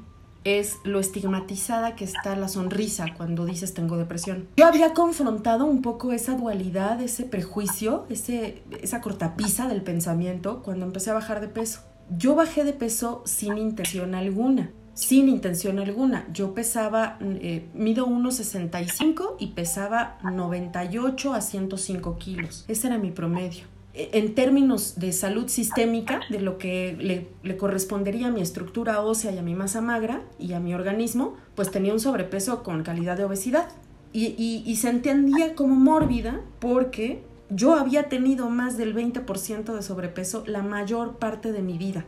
es 0.45 0.79
lo 0.85 1.01
estigmatizada 1.01 1.97
que 1.97 2.05
está 2.05 2.37
la 2.37 2.49
sonrisa 2.49 3.07
cuando 3.17 3.45
dices 3.45 3.75
tengo 3.75 3.97
depresión. 3.97 4.49
Yo 4.57 4.67
había 4.67 4.95
confrontado 4.95 5.67
un 5.67 5.83
poco 5.83 6.13
esa 6.13 6.35
dualidad, 6.35 7.01
ese 7.01 7.25
prejuicio, 7.25 8.07
ese, 8.09 8.63
esa 8.81 9.01
cortapisa 9.01 9.69
del 9.69 9.83
pensamiento 9.83 10.63
cuando 10.63 10.87
empecé 10.87 11.11
a 11.11 11.15
bajar 11.15 11.41
de 11.41 11.49
peso. 11.49 11.81
Yo 12.17 12.35
bajé 12.35 12.65
de 12.65 12.73
peso 12.73 13.23
sin 13.25 13.57
intención 13.57 14.15
alguna, 14.15 14.73
sin 14.95 15.29
intención 15.29 15.79
alguna. 15.79 16.27
Yo 16.33 16.55
pesaba, 16.55 17.19
eh, 17.21 17.69
mido 17.75 18.07
1,65 18.07 19.37
y 19.39 19.49
pesaba 19.49 20.19
98 20.25 21.35
a 21.35 21.41
105 21.41 22.19
kilos. 22.19 22.65
Ese 22.67 22.89
era 22.89 22.99
mi 22.99 23.11
promedio 23.11 23.65
en 23.93 24.35
términos 24.35 25.01
de 25.01 25.13
salud 25.13 25.49
sistémica, 25.49 26.21
de 26.31 26.41
lo 26.41 26.59
que 26.59 27.27
le, 27.43 27.57
correspondería 27.57 28.29
a 28.29 28.31
mi 28.31 28.41
estructura 28.41 29.01
ósea 29.03 29.33
y 29.33 29.39
a 29.39 29.43
mi 29.43 29.55
masa 29.55 29.81
magra 29.81 30.23
y 30.39 30.53
a 30.53 30.61
mi 30.61 30.75
organismo, 30.75 31.37
pues 31.57 31.71
tenía 31.71 31.93
un 31.93 32.01
sobrepeso 32.01 32.63
con 32.63 32.83
calidad 32.85 33.17
de 33.17 33.25
obesidad. 33.25 33.69
Y, 34.13 34.77
se 34.77 34.89
entendía 34.91 35.55
como 35.55 35.75
mórbida 35.75 36.41
porque 36.59 37.23
yo 37.49 37.75
había 37.75 38.09
tenido 38.09 38.49
más 38.49 38.77
del 38.77 38.95
20% 38.95 39.75
de 39.75 39.83
sobrepeso 39.83 40.45
la 40.47 40.63
mayor 40.63 41.19
parte 41.19 41.53
de 41.53 41.63
mi 41.63 41.79
vida. 41.79 42.05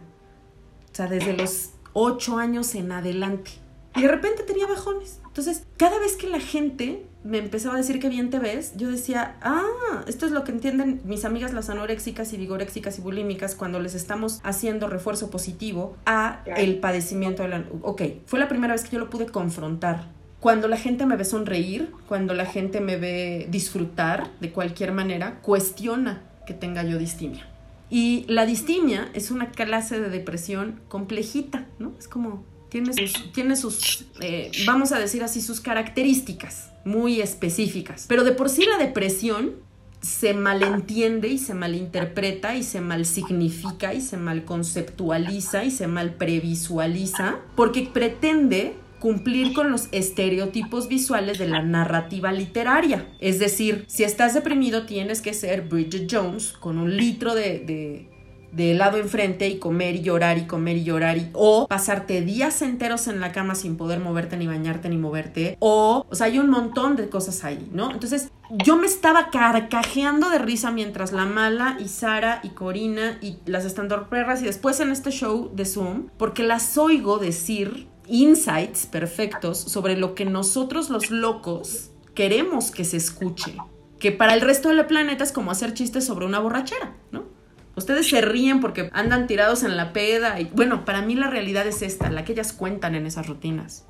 O 0.92 0.94
sea, 0.94 1.06
desde 1.08 1.36
los 1.36 1.70
8 1.94 2.38
años 2.38 2.74
en 2.74 2.92
adelante. 2.92 3.61
Y 3.94 4.02
de 4.02 4.08
repente 4.08 4.42
tenía 4.42 4.66
bajones. 4.66 5.20
Entonces, 5.26 5.64
cada 5.76 5.98
vez 5.98 6.16
que 6.16 6.28
la 6.28 6.40
gente 6.40 7.04
me 7.24 7.38
empezaba 7.38 7.74
a 7.74 7.78
decir 7.78 8.00
que 8.00 8.08
bien 8.08 8.30
te 8.30 8.38
ves, 8.38 8.72
yo 8.76 8.90
decía, 8.90 9.36
ah, 9.42 10.02
esto 10.06 10.26
es 10.26 10.32
lo 10.32 10.44
que 10.44 10.52
entienden 10.52 11.00
mis 11.04 11.24
amigas 11.24 11.52
las 11.52 11.70
anoréxicas 11.70 12.32
y 12.32 12.36
vigoréxicas 12.36 12.98
y 12.98 13.02
bulímicas 13.02 13.54
cuando 13.54 13.80
les 13.80 13.94
estamos 13.94 14.40
haciendo 14.42 14.88
refuerzo 14.88 15.30
positivo 15.30 15.96
a 16.06 16.42
el 16.56 16.78
padecimiento 16.78 17.42
de 17.42 17.48
la... 17.50 17.64
Ok, 17.82 18.02
fue 18.26 18.38
la 18.38 18.48
primera 18.48 18.72
vez 18.72 18.84
que 18.84 18.92
yo 18.92 18.98
lo 18.98 19.10
pude 19.10 19.26
confrontar. 19.26 20.08
Cuando 20.40 20.66
la 20.66 20.76
gente 20.76 21.06
me 21.06 21.16
ve 21.16 21.24
sonreír, 21.24 21.92
cuando 22.08 22.34
la 22.34 22.46
gente 22.46 22.80
me 22.80 22.96
ve 22.96 23.46
disfrutar 23.50 24.30
de 24.40 24.50
cualquier 24.50 24.90
manera, 24.90 25.38
cuestiona 25.40 26.22
que 26.46 26.54
tenga 26.54 26.82
yo 26.82 26.98
distimia. 26.98 27.46
Y 27.90 28.24
la 28.26 28.46
distimia 28.46 29.10
es 29.12 29.30
una 29.30 29.50
clase 29.50 30.00
de 30.00 30.08
depresión 30.08 30.80
complejita, 30.88 31.66
¿no? 31.78 31.92
Es 31.98 32.08
como 32.08 32.42
tiene 32.72 32.94
sus, 32.94 33.32
tiene 33.32 33.54
sus 33.54 34.06
eh, 34.20 34.50
vamos 34.64 34.92
a 34.92 34.98
decir 34.98 35.22
así, 35.22 35.42
sus 35.42 35.60
características 35.60 36.70
muy 36.86 37.20
específicas. 37.20 38.06
Pero 38.08 38.24
de 38.24 38.32
por 38.32 38.48
sí 38.48 38.64
la 38.64 38.78
depresión 38.78 39.56
se 40.00 40.32
malentiende 40.32 41.28
y 41.28 41.36
se 41.36 41.52
malinterpreta 41.52 42.56
y 42.56 42.62
se 42.62 42.80
mal 42.80 43.04
significa 43.04 43.92
y 43.92 44.00
se 44.00 44.16
mal 44.16 44.46
conceptualiza 44.46 45.64
y 45.64 45.70
se 45.70 45.86
mal 45.86 46.14
previsualiza 46.14 47.36
porque 47.54 47.90
pretende 47.92 48.74
cumplir 48.98 49.52
con 49.52 49.70
los 49.70 49.88
estereotipos 49.92 50.88
visuales 50.88 51.38
de 51.38 51.48
la 51.48 51.62
narrativa 51.62 52.32
literaria. 52.32 53.06
Es 53.20 53.38
decir, 53.38 53.84
si 53.86 54.02
estás 54.02 54.32
deprimido 54.32 54.86
tienes 54.86 55.20
que 55.20 55.34
ser 55.34 55.68
Bridget 55.68 56.08
Jones 56.10 56.52
con 56.52 56.78
un 56.78 56.96
litro 56.96 57.34
de 57.34 57.58
de 57.58 58.11
lado 58.52 58.98
enfrente 58.98 59.48
y 59.48 59.58
comer 59.58 59.96
y 59.96 60.02
llorar 60.02 60.38
y 60.38 60.46
comer 60.46 60.76
y 60.76 60.84
llorar 60.84 61.16
y 61.18 61.30
o 61.32 61.66
pasarte 61.66 62.20
días 62.20 62.62
enteros 62.62 63.08
en 63.08 63.20
la 63.20 63.32
cama 63.32 63.54
sin 63.54 63.76
poder 63.76 64.00
moverte 64.00 64.36
ni 64.36 64.46
bañarte 64.46 64.88
ni 64.88 64.98
moverte 64.98 65.56
o 65.60 66.06
o 66.08 66.14
sea 66.14 66.26
hay 66.26 66.38
un 66.38 66.50
montón 66.50 66.96
de 66.96 67.08
cosas 67.08 67.44
ahí 67.44 67.68
no 67.72 67.90
entonces 67.90 68.30
yo 68.64 68.76
me 68.76 68.86
estaba 68.86 69.30
carcajeando 69.30 70.28
de 70.28 70.38
risa 70.38 70.70
mientras 70.70 71.12
la 71.12 71.24
mala 71.24 71.78
y 71.80 71.88
Sara 71.88 72.40
y 72.42 72.50
Corina 72.50 73.18
y 73.22 73.38
las 73.46 73.74
perras 74.10 74.42
y 74.42 74.44
después 74.44 74.80
en 74.80 74.90
este 74.90 75.10
show 75.10 75.50
de 75.54 75.64
Zoom 75.64 76.08
porque 76.18 76.42
las 76.42 76.76
oigo 76.76 77.18
decir 77.18 77.88
insights 78.06 78.86
perfectos 78.86 79.58
sobre 79.58 79.96
lo 79.96 80.14
que 80.14 80.26
nosotros 80.26 80.90
los 80.90 81.10
locos 81.10 81.90
queremos 82.14 82.70
que 82.70 82.84
se 82.84 82.98
escuche 82.98 83.56
que 84.02 84.10
para 84.10 84.34
el 84.34 84.40
resto 84.40 84.68
del 84.68 84.84
planeta 84.84 85.22
es 85.22 85.30
como 85.30 85.52
hacer 85.52 85.74
chistes 85.74 86.04
sobre 86.04 86.26
una 86.26 86.40
borrachera, 86.40 86.96
¿no? 87.12 87.31
Ustedes 87.74 88.08
se 88.08 88.20
ríen 88.20 88.60
porque 88.60 88.90
andan 88.92 89.26
tirados 89.26 89.62
en 89.62 89.76
la 89.76 89.92
peda 89.92 90.40
y 90.40 90.44
bueno, 90.44 90.84
para 90.84 91.02
mí 91.02 91.14
la 91.14 91.28
realidad 91.28 91.66
es 91.66 91.82
esta, 91.82 92.10
la 92.10 92.24
que 92.24 92.32
ellas 92.32 92.52
cuentan 92.52 92.94
en 92.94 93.06
esas 93.06 93.26
rutinas. 93.26 93.86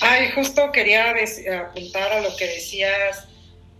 Ay, 0.00 0.30
justo 0.34 0.72
quería 0.72 1.14
apuntar 1.60 2.12
a 2.12 2.20
lo 2.20 2.34
que 2.36 2.46
decías 2.46 3.28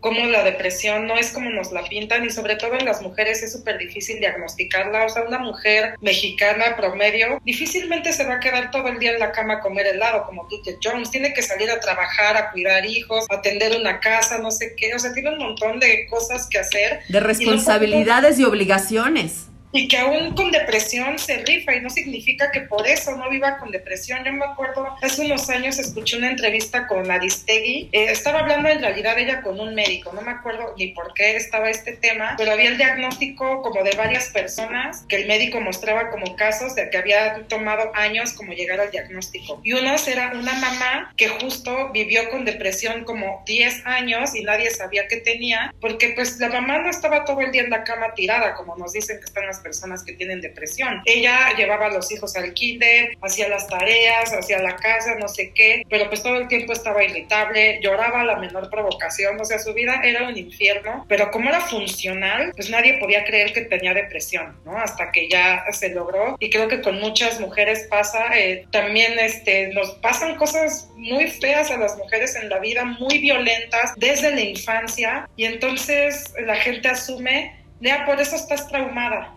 cómo 0.00 0.24
la 0.26 0.42
depresión 0.44 1.06
no 1.06 1.16
es 1.16 1.30
como 1.30 1.50
nos 1.50 1.72
la 1.72 1.82
pintan 1.84 2.24
y 2.24 2.30
sobre 2.30 2.56
todo 2.56 2.74
en 2.74 2.84
las 2.84 3.02
mujeres 3.02 3.42
es 3.42 3.52
súper 3.52 3.78
difícil 3.78 4.20
diagnosticarla. 4.20 5.04
O 5.04 5.08
sea, 5.08 5.22
una 5.22 5.38
mujer 5.38 5.94
mexicana 6.00 6.76
promedio 6.76 7.40
difícilmente 7.44 8.12
se 8.12 8.24
va 8.24 8.34
a 8.34 8.40
quedar 8.40 8.70
todo 8.70 8.88
el 8.88 8.98
día 8.98 9.12
en 9.12 9.18
la 9.18 9.32
cama 9.32 9.54
a 9.54 9.60
comer 9.60 9.86
helado 9.86 10.24
como 10.26 10.44
Bridget 10.46 10.78
Jones. 10.82 11.10
Tiene 11.10 11.32
que 11.34 11.42
salir 11.42 11.70
a 11.70 11.80
trabajar, 11.80 12.36
a 12.36 12.52
cuidar 12.52 12.84
hijos, 12.86 13.26
a 13.30 13.36
atender 13.36 13.76
una 13.78 14.00
casa, 14.00 14.38
no 14.38 14.50
sé 14.50 14.74
qué. 14.76 14.94
O 14.94 14.98
sea, 14.98 15.12
tiene 15.12 15.30
un 15.30 15.38
montón 15.38 15.80
de 15.80 16.06
cosas 16.06 16.48
que 16.48 16.58
hacer. 16.58 17.00
De 17.08 17.20
responsabilidades 17.20 18.38
y 18.38 18.44
obligaciones 18.44 19.46
y 19.76 19.88
que 19.88 19.98
aún 19.98 20.34
con 20.34 20.50
depresión 20.50 21.18
se 21.18 21.38
rifa 21.44 21.74
y 21.74 21.82
no 21.82 21.90
significa 21.90 22.50
que 22.50 22.62
por 22.62 22.86
eso 22.86 23.14
no 23.16 23.28
viva 23.28 23.58
con 23.58 23.70
depresión. 23.70 24.24
Yo 24.24 24.32
me 24.32 24.44
acuerdo, 24.44 24.96
hace 25.02 25.22
unos 25.22 25.50
años 25.50 25.78
escuché 25.78 26.16
una 26.16 26.30
entrevista 26.30 26.86
con 26.86 27.10
Aristegui, 27.10 27.90
eh, 27.92 28.06
estaba 28.10 28.40
hablando 28.40 28.70
en 28.70 28.80
realidad 28.80 29.18
ella 29.18 29.42
con 29.42 29.60
un 29.60 29.74
médico, 29.74 30.12
no 30.14 30.22
me 30.22 30.30
acuerdo 30.30 30.74
ni 30.78 30.88
por 30.88 31.12
qué 31.12 31.36
estaba 31.36 31.68
este 31.68 31.92
tema, 31.92 32.34
pero 32.38 32.52
había 32.52 32.70
el 32.70 32.78
diagnóstico 32.78 33.60
como 33.60 33.82
de 33.82 33.94
varias 33.96 34.30
personas 34.30 35.04
que 35.08 35.16
el 35.16 35.26
médico 35.26 35.60
mostraba 35.60 36.10
como 36.10 36.36
casos 36.36 36.74
de 36.74 36.88
que 36.88 36.96
había 36.96 37.42
tomado 37.48 37.90
años 37.94 38.32
como 38.32 38.52
llegar 38.54 38.80
al 38.80 38.90
diagnóstico. 38.90 39.60
Y 39.62 39.74
uno 39.74 39.94
era 40.06 40.32
una 40.34 40.54
mamá 40.54 41.12
que 41.16 41.28
justo 41.28 41.90
vivió 41.92 42.30
con 42.30 42.44
depresión 42.44 43.04
como 43.04 43.42
10 43.46 43.84
años 43.84 44.34
y 44.34 44.42
nadie 44.42 44.70
sabía 44.70 45.06
que 45.08 45.18
tenía, 45.18 45.74
porque 45.80 46.12
pues 46.14 46.38
la 46.38 46.48
mamá 46.48 46.78
no 46.78 46.88
estaba 46.88 47.24
todo 47.24 47.40
el 47.40 47.52
día 47.52 47.62
en 47.62 47.70
la 47.70 47.84
cama 47.84 48.14
tirada, 48.14 48.54
como 48.54 48.76
nos 48.76 48.92
dicen 48.92 49.18
que 49.18 49.24
están 49.24 49.46
las 49.46 49.60
personas 49.66 50.04
que 50.04 50.12
tienen 50.12 50.40
depresión. 50.40 51.02
Ella 51.04 51.52
llevaba 51.56 51.86
a 51.86 51.90
los 51.90 52.12
hijos 52.12 52.36
al 52.36 52.54
kinder, 52.54 53.16
hacía 53.20 53.48
las 53.48 53.66
tareas, 53.66 54.32
hacía 54.32 54.60
la 54.60 54.76
casa, 54.76 55.16
no 55.18 55.26
sé 55.26 55.50
qué, 55.56 55.82
pero 55.90 56.08
pues 56.08 56.22
todo 56.22 56.36
el 56.36 56.46
tiempo 56.46 56.72
estaba 56.72 57.02
irritable, 57.02 57.80
lloraba 57.82 58.20
a 58.20 58.24
la 58.24 58.36
menor 58.36 58.70
provocación, 58.70 59.40
o 59.40 59.44
sea, 59.44 59.58
su 59.58 59.74
vida 59.74 60.00
era 60.04 60.28
un 60.28 60.36
infierno, 60.36 61.04
pero 61.08 61.32
como 61.32 61.48
era 61.48 61.60
funcional, 61.62 62.52
pues 62.54 62.70
nadie 62.70 62.98
podía 63.00 63.24
creer 63.24 63.52
que 63.52 63.62
tenía 63.62 63.92
depresión, 63.92 64.56
¿no? 64.64 64.78
Hasta 64.78 65.10
que 65.10 65.28
ya 65.28 65.64
se 65.72 65.88
logró 65.88 66.36
y 66.38 66.48
creo 66.48 66.68
que 66.68 66.80
con 66.80 67.00
muchas 67.00 67.40
mujeres 67.40 67.88
pasa, 67.90 68.38
eh, 68.38 68.66
también 68.70 69.18
este, 69.18 69.68
nos 69.74 69.90
pasan 69.96 70.36
cosas 70.36 70.88
muy 70.94 71.26
feas 71.26 71.72
a 71.72 71.76
las 71.76 71.96
mujeres 71.98 72.36
en 72.36 72.48
la 72.48 72.60
vida, 72.60 72.84
muy 72.84 73.18
violentas 73.18 73.94
desde 73.96 74.30
la 74.30 74.42
infancia 74.42 75.28
y 75.34 75.44
entonces 75.44 76.32
la 76.38 76.54
gente 76.54 76.86
asume 76.86 77.66
Lea, 77.80 78.06
por 78.06 78.20
eso 78.20 78.36
estás 78.36 78.68
traumada. 78.68 79.35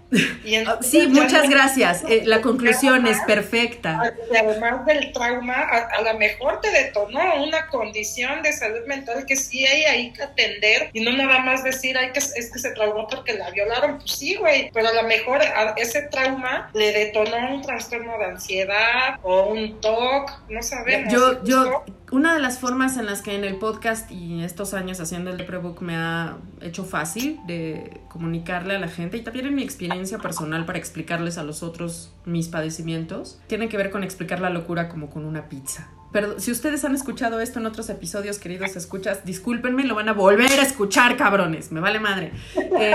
Ah, 0.65 0.80
sí, 0.82 1.08
muchas 1.08 1.50
gracias. 1.50 2.04
Eh, 2.08 2.24
la 2.26 2.41
conclusión 2.41 3.06
es 3.06 3.19
perfecta. 3.28 4.13
Y 4.32 4.36
además 4.36 4.86
del 4.86 5.12
trauma, 5.12 5.54
a, 5.54 6.02
lo 6.02 6.17
mejor 6.17 6.60
te 6.62 6.72
detonó 6.72 7.43
una 7.43 7.67
condición 7.67 8.41
de 8.41 8.52
salud 8.54 8.86
mental 8.88 9.26
que 9.26 9.36
sí 9.36 9.65
hay 9.65 9.84
ahí 9.84 10.13
que 10.13 10.24
atender 10.24 10.89
y 10.93 11.02
no 11.02 11.12
nada 11.12 11.39
más 11.39 11.63
decir, 11.63 11.98
ay, 11.98 12.12
que 12.12 12.19
es 12.19 12.52
que 12.52 12.60
se 12.60 12.72
traumó 12.72 13.08
porque 13.08 13.34
la 13.34 13.52
violaron. 13.52 13.98
Pues 13.98 14.12
sí, 14.12 14.36
güey, 14.36 14.72
pero 14.74 14.89
a 14.89 14.93
lo 14.93 15.04
mejor 15.04 15.41
ese 15.78 16.04
trauma 16.04 16.69
le 16.74 16.91
detonó 16.91 17.54
un 17.54 17.62
trastorno 17.62 18.17
de 18.17 18.26
ansiedad 18.26 19.19
o 19.22 19.48
un 19.50 19.80
TOC, 19.80 20.50
no 20.50 20.63
sabemos. 20.63 21.13
Yo, 21.13 21.43
yo, 21.43 21.86
una 22.12 22.34
de 22.34 22.39
las 22.39 22.58
formas 22.58 22.98
en 22.98 23.06
las 23.06 23.22
que 23.22 23.36
en 23.36 23.43
el 23.43 23.58
podcast 23.58 24.12
y 24.12 24.43
estos 24.43 24.74
años 24.74 25.00
haciendo 25.00 25.30
el 25.30 25.38
Deprebook 25.38 25.82
me 25.82 25.95
ha 25.95 26.38
hecho 26.62 26.84
fácil 26.84 27.39
de 27.45 28.02
comunicarle 28.10 28.76
a 28.76 28.80
la 28.80 28.88
gente 28.88 29.17
y 29.17 29.22
también 29.22 29.45
en 29.45 29.56
mi 29.56 29.63
experiencia 29.63 29.99
personal 30.20 30.66
para 30.66 30.80
explicarles 30.80 31.38
a 31.38 31.44
los 31.44 31.64
otros 31.64 32.14
mis 32.26 32.48
padecimientos, 32.48 33.40
tiene 33.48 33.70
que 33.70 33.78
ver 33.78 33.92
con 33.92 34.04
explicar 34.04 34.40
la 34.40 34.50
locura 34.50 34.90
como 34.90 35.10
con 35.10 35.26
una 35.26 35.50
pizza. 35.50 35.90
Pero 36.12 36.39
si 36.39 36.52
ustedes 36.52 36.84
han 36.86 36.95
escuchado 36.95 37.39
esto 37.39 37.60
en 37.60 37.65
otros 37.67 37.89
episodios, 37.89 38.39
queridos 38.39 38.76
escuchas, 38.76 39.26
discúlpenme, 39.26 39.84
lo 39.84 39.95
van 39.95 40.10
a 40.10 40.13
volver 40.13 40.60
a 40.60 40.63
escuchar, 40.63 41.17
cabrones. 41.17 41.72
Me 41.72 41.80
vale 41.80 42.00
madre. 42.00 42.32
Eh, 42.56 42.93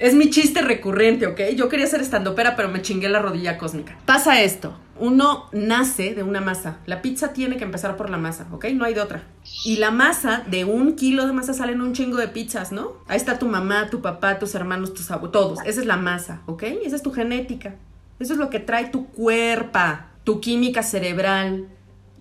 es 0.00 0.14
mi 0.14 0.30
chiste 0.30 0.62
recurrente, 0.62 1.26
¿ok? 1.26 1.40
Yo 1.56 1.68
quería 1.68 1.86
ser 1.86 2.00
estandopera, 2.00 2.56
pero 2.56 2.68
me 2.68 2.82
chingué 2.82 3.08
la 3.08 3.18
rodilla 3.18 3.58
cósmica. 3.58 3.96
Pasa 4.06 4.40
esto. 4.42 4.78
Uno 4.98 5.48
nace 5.52 6.14
de 6.14 6.22
una 6.22 6.40
masa. 6.40 6.78
La 6.86 7.02
pizza 7.02 7.32
tiene 7.32 7.56
que 7.56 7.64
empezar 7.64 7.96
por 7.96 8.10
la 8.10 8.16
masa, 8.16 8.46
¿ok? 8.52 8.66
No 8.74 8.84
hay 8.84 8.94
de 8.94 9.00
otra. 9.00 9.24
Y 9.64 9.76
la 9.78 9.90
masa, 9.90 10.44
de 10.46 10.64
un 10.64 10.94
kilo 10.94 11.26
de 11.26 11.32
masa 11.32 11.52
salen 11.52 11.80
un 11.80 11.92
chingo 11.92 12.16
de 12.16 12.28
pizzas, 12.28 12.70
¿no? 12.70 12.92
Ahí 13.08 13.16
está 13.16 13.38
tu 13.38 13.46
mamá, 13.46 13.90
tu 13.90 14.00
papá, 14.00 14.38
tus 14.38 14.54
hermanos, 14.54 14.94
tus 14.94 15.10
abuelos, 15.10 15.32
todos. 15.32 15.58
Esa 15.66 15.80
es 15.80 15.86
la 15.86 15.96
masa, 15.96 16.42
¿ok? 16.46 16.62
Esa 16.84 16.96
es 16.96 17.02
tu 17.02 17.12
genética. 17.12 17.74
Eso 18.20 18.34
es 18.34 18.38
lo 18.38 18.48
que 18.50 18.60
trae 18.60 18.86
tu 18.86 19.08
cuerpo, 19.08 19.80
tu 20.22 20.40
química 20.40 20.82
cerebral, 20.84 21.66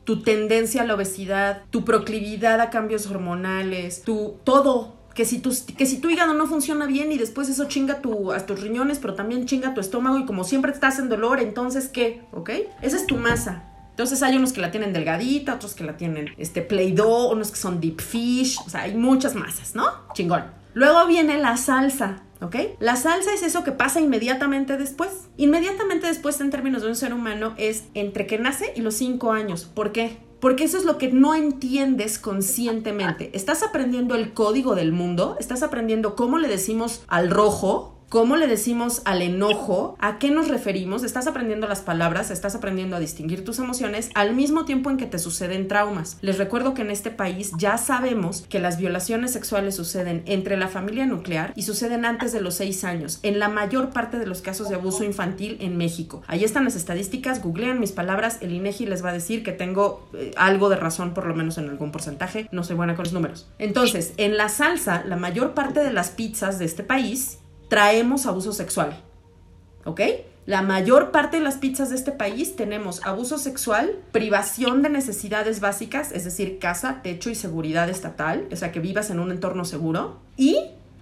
tu 0.04 0.22
tendencia 0.22 0.82
a 0.82 0.86
la 0.86 0.96
obesidad, 0.96 1.64
tu 1.70 1.86
proclividad 1.86 2.60
a 2.62 2.70
cambios 2.70 3.08
hormonales, 3.08 4.04
tu 4.04 4.38
todo. 4.44 5.02
Que 5.14 5.26
si, 5.26 5.38
tu, 5.38 5.54
que 5.78 5.86
si 5.86 6.00
tu 6.00 6.10
hígado 6.10 6.34
no 6.34 6.48
funciona 6.48 6.88
bien 6.88 7.12
y 7.12 7.20
después 7.20 7.48
eso 7.48 7.66
chinga 7.66 8.02
tu, 8.02 8.32
a 8.32 8.44
tus 8.48 8.60
riñones, 8.62 8.98
pero 8.98 9.14
también 9.14 9.46
chinga 9.46 9.76
tu 9.76 9.80
estómago 9.80 10.18
y 10.18 10.26
como 10.26 10.44
siempre 10.44 10.72
estás 10.72 10.98
en 10.98 11.08
dolor, 11.08 11.40
entonces 11.40 11.88
¿qué? 11.88 12.24
¿Ok? 12.32 12.50
Esa 12.82 12.98
es 12.98 13.06
tu 13.06 13.18
masa. 13.18 13.70
Entonces 13.92 14.24
hay 14.24 14.36
unos 14.36 14.54
que 14.54 14.62
la 14.62 14.72
tienen 14.72 14.92
delgadita, 14.92 15.54
otros 15.54 15.76
que 15.76 15.84
la 15.84 15.98
tienen 15.98 16.34
este 16.38 16.64
play-doh, 16.64 17.32
unos 17.32 17.52
que 17.52 17.58
son 17.58 17.80
deep 17.80 18.02
fish, 18.02 18.58
o 18.66 18.70
sea, 18.72 18.82
hay 18.82 18.96
muchas 18.96 19.36
masas, 19.36 19.76
¿no? 19.76 19.86
Chingón. 20.16 20.46
Luego 20.74 21.06
viene 21.06 21.38
la 21.38 21.58
salsa. 21.58 22.24
¿Ok? 22.44 22.56
La 22.80 22.96
salsa 22.96 23.34
es 23.34 23.44
eso 23.44 23.64
que 23.64 23.72
pasa 23.72 24.00
inmediatamente 24.00 24.78
después. 24.78 25.30
Inmediatamente 25.38 26.08
después, 26.08 26.40
en 26.42 26.50
términos 26.50 26.82
de 26.82 26.90
un 26.90 26.96
ser 26.96 27.14
humano, 27.14 27.54
es 27.58 27.86
entre 27.94 28.28
que 28.28 28.38
nace 28.38 28.74
y 28.76 28.82
los 28.82 28.96
cinco 28.96 29.32
años. 29.32 29.66
¿Por 29.66 29.92
qué? 29.92 30.18
Porque 30.40 30.66
eso 30.66 30.78
es 30.78 30.84
lo 30.84 30.98
que 30.98 31.10
no 31.10 31.36
entiendes 31.36 32.20
conscientemente. 32.20 33.32
Estás 33.34 33.64
aprendiendo 33.64 34.16
el 34.16 34.34
código 34.34 34.76
del 34.76 34.92
mundo, 34.92 35.38
estás 35.40 35.64
aprendiendo 35.64 36.18
cómo 36.18 36.38
le 36.38 36.50
decimos 36.50 37.04
al 37.08 37.32
rojo, 37.32 37.93
¿Cómo 38.14 38.38
le 38.38 38.46
decimos 38.46 39.02
al 39.06 39.24
enojo? 39.24 39.98
¿A 40.00 40.20
qué 40.20 40.30
nos 40.30 40.48
referimos? 40.48 41.04
Estás 41.04 41.26
aprendiendo 41.26 41.68
las 41.68 41.82
palabras, 41.82 42.30
estás 42.30 42.54
aprendiendo 42.54 42.96
a 42.96 43.00
distinguir 43.00 43.44
tus 43.44 43.58
emociones 43.58 44.12
al 44.14 44.36
mismo 44.36 44.66
tiempo 44.66 44.92
en 44.92 44.98
que 44.98 45.08
te 45.08 45.18
suceden 45.18 45.68
traumas. 45.68 46.20
Les 46.22 46.38
recuerdo 46.38 46.76
que 46.76 46.84
en 46.84 46.92
este 46.92 47.10
país 47.10 47.54
ya 47.58 47.80
sabemos 47.80 48.46
que 48.48 48.60
las 48.60 48.78
violaciones 48.78 49.34
sexuales 49.34 49.76
suceden 49.76 50.22
entre 50.28 50.58
la 50.58 50.68
familia 50.68 51.08
nuclear 51.08 51.54
y 51.56 51.64
suceden 51.64 52.06
antes 52.06 52.32
de 52.32 52.42
los 52.42 52.54
seis 52.54 52.84
años, 52.84 53.18
en 53.24 53.40
la 53.40 53.50
mayor 53.50 53.90
parte 53.90 54.20
de 54.20 54.28
los 54.28 54.44
casos 54.44 54.70
de 54.70 54.76
abuso 54.76 55.04
infantil 55.04 55.58
en 55.60 55.76
México. 55.76 56.22
Ahí 56.28 56.44
están 56.44 56.66
las 56.66 56.76
estadísticas, 56.76 57.42
googlean 57.42 57.80
mis 57.80 57.94
palabras, 57.94 58.38
el 58.42 58.54
INEGI 58.54 58.86
les 58.86 59.04
va 59.04 59.10
a 59.10 59.14
decir 59.14 59.42
que 59.42 59.54
tengo 59.54 60.08
eh, 60.14 60.30
algo 60.38 60.70
de 60.70 60.76
razón, 60.76 61.16
por 61.16 61.26
lo 61.26 61.34
menos 61.34 61.58
en 61.58 61.68
algún 61.68 61.92
porcentaje, 61.92 62.48
no 62.52 62.64
soy 62.64 62.76
buena 62.76 62.96
con 62.96 63.06
los 63.06 63.14
números. 63.14 63.50
Entonces, 63.58 64.14
en 64.18 64.38
la 64.38 64.50
salsa, 64.50 65.04
la 65.04 65.16
mayor 65.16 65.56
parte 65.56 65.80
de 65.80 65.92
las 65.92 66.12
pizzas 66.12 66.60
de 66.60 66.66
este 66.66 66.84
país 66.84 67.40
traemos 67.70 68.26
abuso 68.26 68.54
sexual. 68.54 69.02
¿Ok? 69.86 70.02
La 70.46 70.62
mayor 70.62 71.12
parte 71.12 71.38
de 71.38 71.44
las 71.44 71.56
pizzas 71.56 71.90
de 71.90 71.96
este 71.96 72.12
país 72.12 72.58
tenemos 72.58 73.06
abuso 73.06 73.38
sexual, 73.38 74.00
privación 74.12 74.82
de 74.82 74.90
necesidades 74.90 75.62
básicas, 75.62 76.12
es 76.12 76.26
decir, 76.26 76.60
casa, 76.60 77.00
techo 77.02 77.30
y 77.30 77.36
seguridad 77.36 77.90
estatal, 77.90 78.48
o 78.52 78.56
sea, 78.58 78.74
que 78.74 78.82
vivas 78.82 79.10
en 79.10 79.20
un 79.20 79.32
entorno 79.32 79.64
seguro. 79.64 80.20
Y 80.36 80.58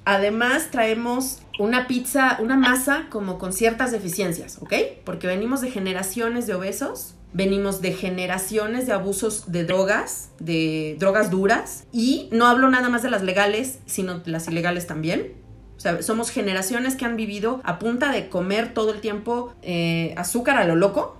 además 0.06 0.70
traemos 0.70 1.40
una 1.58 1.88
pizza, 1.88 2.38
una 2.40 2.56
masa 2.56 3.08
como 3.10 3.40
con 3.40 3.52
ciertas 3.52 3.92
deficiencias, 3.92 4.60
¿ok? 4.62 4.74
Porque 5.04 5.26
venimos 5.26 5.62
de 5.62 5.72
generaciones 5.72 6.46
de 6.46 6.54
obesos, 6.54 7.16
venimos 7.34 7.82
de 7.82 7.94
generaciones 7.94 8.86
de 8.86 8.94
abusos 8.94 9.52
de 9.52 9.64
drogas, 9.64 10.30
de 10.40 10.98
drogas 11.00 11.32
duras, 11.32 11.86
y 11.92 12.30
no 12.32 12.46
hablo 12.46 12.70
nada 12.70 12.90
más 12.90 13.02
de 13.02 13.10
las 13.10 13.24
legales, 13.24 13.80
sino 13.88 14.20
de 14.20 14.30
las 14.30 14.48
ilegales 14.48 14.86
también. 14.86 15.34
O 15.82 15.84
sea, 15.84 16.04
somos 16.04 16.30
generaciones 16.30 16.96
que 16.96 17.06
han 17.06 17.18
vivido 17.18 17.60
a 17.64 17.80
punta 17.80 18.12
de 18.12 18.30
comer 18.30 18.72
todo 18.72 18.94
el 18.94 19.02
tiempo 19.02 19.56
eh, 19.64 20.14
azúcar 20.16 20.58
a 20.58 20.66
lo 20.66 20.76
loco, 20.76 21.18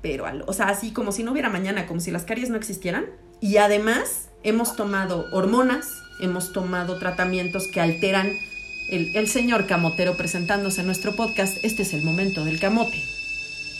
pero, 0.00 0.26
o 0.46 0.52
sea, 0.52 0.68
así 0.68 0.92
como 0.92 1.10
si 1.10 1.24
no 1.24 1.32
hubiera 1.32 1.48
mañana, 1.48 1.88
como 1.88 1.98
si 1.98 2.12
las 2.12 2.22
caries 2.22 2.48
no 2.48 2.56
existieran. 2.56 3.06
Y 3.40 3.56
además 3.56 4.28
hemos 4.44 4.76
tomado 4.76 5.24
hormonas, 5.32 5.88
hemos 6.20 6.52
tomado 6.52 7.00
tratamientos 7.00 7.66
que 7.66 7.80
alteran 7.80 8.30
el, 8.90 9.10
el 9.16 9.26
señor 9.26 9.66
camotero 9.66 10.16
presentándose 10.16 10.82
en 10.82 10.86
nuestro 10.86 11.16
podcast. 11.16 11.56
Este 11.64 11.82
es 11.82 11.92
el 11.92 12.04
momento 12.04 12.44
del 12.44 12.60
camote. 12.60 13.15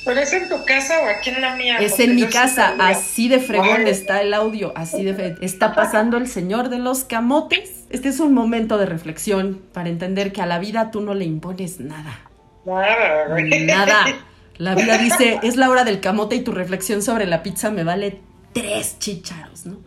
¿Pero 0.07 0.21
es 0.21 0.33
en 0.33 0.49
tu 0.49 0.64
casa 0.64 1.01
o 1.01 1.09
aquí 1.09 1.31
en 1.31 1.40
la 1.40 1.57
mía? 1.57 1.79
Es 1.79 1.99
en 1.99 2.14
mi 2.14 2.27
casa, 2.27 2.77
así 2.79 3.29
de 3.29 3.40
fregón 3.40 3.88
está 3.88 4.23
el 4.23 4.33
audio, 4.35 4.73
así 4.77 5.05
de 5.05 5.37
está 5.40 5.75
pasando 5.75 6.16
el 6.16 6.29
señor 6.29 6.69
de 6.69 6.79
los 6.79 7.03
camotes. 7.03 7.85
Este 7.90 8.09
es 8.09 8.21
un 8.21 8.33
momento 8.33 8.79
de 8.79 8.87
reflexión 8.87 9.61
para 9.73 9.88
entender 9.88 10.33
que 10.33 10.40
a 10.40 10.47
la 10.47 10.61
vida 10.61 10.92
tú 10.92 11.01
no 11.01 11.14
le 11.14 11.25
impones 11.25 11.81
nada. 11.81 12.21
Nada, 12.64 13.37
Nada. 13.66 14.05
La 14.59 14.75
vida 14.75 14.97
dice, 14.97 15.38
es 15.42 15.57
la 15.57 15.69
hora 15.69 15.85
del 15.85 16.01
camote 16.01 16.35
y 16.35 16.40
tu 16.40 16.51
reflexión 16.51 17.03
sobre 17.03 17.27
la 17.27 17.42
pizza 17.42 17.71
me 17.71 17.85
vale 17.85 18.23
tres 18.55 18.99
chicharos, 18.99 19.66
¿no? 19.66 19.81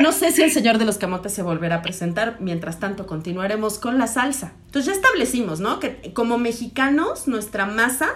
no 0.00 0.10
sé 0.10 0.32
si 0.32 0.42
el 0.42 0.50
señor 0.50 0.78
de 0.78 0.84
los 0.84 0.98
camotes 0.98 1.32
se 1.32 1.42
volverá 1.42 1.76
a 1.76 1.82
presentar. 1.82 2.38
Mientras 2.40 2.80
tanto, 2.80 3.06
continuaremos 3.06 3.78
con 3.78 3.98
la 3.98 4.08
salsa. 4.08 4.52
Entonces 4.66 4.86
ya 4.86 5.00
establecimos, 5.00 5.60
¿no? 5.60 5.78
Que 5.78 6.12
como 6.12 6.38
mexicanos, 6.38 7.28
nuestra 7.28 7.66
masa 7.66 8.08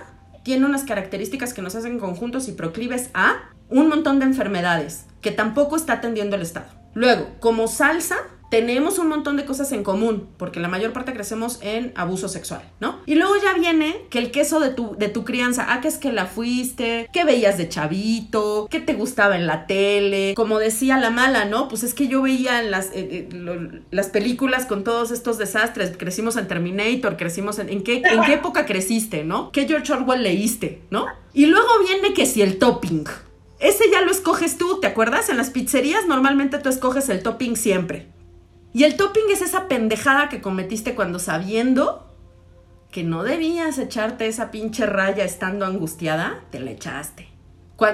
tiene 0.42 0.66
unas 0.66 0.84
características 0.84 1.54
que 1.54 1.62
nos 1.62 1.74
hacen 1.74 1.98
conjuntos 1.98 2.48
y 2.48 2.52
proclives 2.52 3.10
a 3.14 3.50
un 3.68 3.88
montón 3.88 4.18
de 4.18 4.26
enfermedades 4.26 5.06
que 5.20 5.30
tampoco 5.30 5.76
está 5.76 5.94
atendiendo 5.94 6.36
el 6.36 6.42
Estado. 6.42 6.68
Luego, 6.94 7.28
como 7.40 7.68
salsa, 7.68 8.16
tenemos 8.50 8.98
un 8.98 9.08
montón 9.08 9.36
de 9.36 9.44
cosas 9.44 9.72
en 9.72 9.84
común, 9.84 10.28
porque 10.36 10.60
la 10.60 10.68
mayor 10.68 10.92
parte 10.92 11.12
crecemos 11.12 11.58
en 11.62 11.92
abuso 11.94 12.28
sexual, 12.28 12.62
¿no? 12.80 13.00
Y 13.06 13.14
luego 13.14 13.34
ya 13.42 13.54
viene 13.54 14.06
que 14.10 14.18
el 14.18 14.30
queso 14.30 14.60
de 14.60 14.70
tu, 14.70 14.96
de 14.98 15.08
tu 15.08 15.24
crianza, 15.24 15.66
ah, 15.68 15.80
que 15.80 15.88
es 15.88 15.98
que 15.98 16.12
la 16.12 16.26
fuiste, 16.26 17.08
que 17.12 17.24
veías 17.24 17.56
de 17.58 17.68
chavito, 17.68 18.66
que 18.68 18.80
te 18.80 18.94
gustaba 18.94 19.36
en 19.36 19.46
la 19.46 19.66
tele, 19.66 20.34
como 20.34 20.58
decía 20.58 20.98
la 20.98 21.10
mala, 21.10 21.44
¿no? 21.44 21.68
Pues 21.68 21.84
es 21.84 21.94
que 21.94 22.08
yo 22.08 22.22
veía 22.22 22.60
en 22.60 22.70
las, 22.70 22.86
eh, 22.86 23.28
eh, 23.32 23.82
las 23.90 24.08
películas 24.08 24.66
con 24.66 24.82
todos 24.82 25.12
estos 25.12 25.38
desastres, 25.38 25.96
crecimos 25.96 26.36
en 26.36 26.48
Terminator, 26.48 27.16
crecimos 27.16 27.58
en... 27.58 27.70
¿En 27.70 27.84
qué, 27.84 28.02
en 28.04 28.22
qué 28.24 28.34
época 28.34 28.66
creciste, 28.66 29.22
¿no? 29.22 29.52
¿Qué 29.52 29.68
George 29.68 29.92
Orwell 29.92 30.24
leíste, 30.24 30.82
¿no? 30.90 31.06
Y 31.32 31.46
luego 31.46 31.68
viene 31.86 32.12
que 32.14 32.26
si 32.26 32.42
el 32.42 32.58
topping. 32.58 33.04
Ese 33.60 33.84
ya 33.92 34.00
lo 34.00 34.10
escoges 34.10 34.58
tú, 34.58 34.80
¿te 34.80 34.88
acuerdas? 34.88 35.28
En 35.28 35.36
las 35.36 35.50
pizzerías 35.50 36.06
normalmente 36.08 36.58
tú 36.58 36.68
escoges 36.68 37.08
el 37.10 37.22
topping 37.22 37.56
siempre. 37.56 38.08
Y 38.72 38.84
el 38.84 38.96
topping 38.96 39.30
es 39.32 39.42
esa 39.42 39.68
pendejada 39.68 40.28
que 40.28 40.40
cometiste 40.40 40.94
cuando 40.94 41.18
sabiendo 41.18 42.06
que 42.90 43.02
no 43.04 43.22
debías 43.22 43.78
echarte 43.78 44.26
esa 44.26 44.50
pinche 44.50 44.86
raya 44.86 45.24
estando 45.24 45.64
angustiada, 45.64 46.42
te 46.50 46.60
la 46.60 46.72
echaste. 46.72 47.28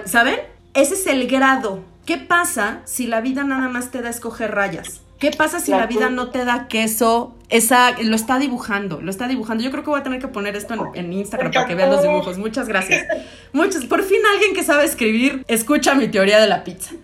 ¿Saben? 0.04 0.40
Ese 0.74 0.94
es 0.94 1.06
el 1.06 1.26
grado. 1.28 1.84
¿Qué 2.04 2.18
pasa 2.18 2.82
si 2.84 3.06
la 3.06 3.20
vida 3.20 3.44
nada 3.44 3.68
más 3.68 3.90
te 3.90 4.02
da 4.02 4.10
escoger 4.10 4.54
rayas? 4.54 5.02
¿Qué 5.18 5.30
pasa 5.30 5.60
si 5.60 5.70
la, 5.70 5.86
vida 5.86 6.10
no 6.10 6.30
te 6.30 6.44
da 6.44 6.68
queso? 6.68 7.34
Esa, 7.48 7.92
lo 8.02 8.16
está 8.16 8.38
dibujando, 8.38 9.00
lo 9.00 9.10
está 9.10 9.28
dibujando. 9.28 9.64
Yo 9.64 9.70
creo 9.70 9.82
que 9.82 9.90
voy 9.90 10.00
a 10.00 10.02
tener 10.02 10.20
que 10.20 10.28
poner 10.28 10.56
esto 10.56 10.74
en, 10.94 11.12
Instagram 11.12 11.52
para 11.52 11.66
que 11.66 11.74
vean 11.74 11.90
los 11.90 12.02
dibujos. 12.02 12.36
Muchas 12.38 12.68
gracias. 12.68 13.06
Muchos, 13.52 13.86
por 13.86 14.02
fin 14.02 14.18
alguien 14.32 14.54
que 14.54 14.62
sabe 14.62 14.84
escribir 14.84 15.44
escucha 15.48 15.94
mi 15.94 16.08
teoría 16.08 16.38
de 16.38 16.46
la 16.46 16.64
pizza. 16.64 16.94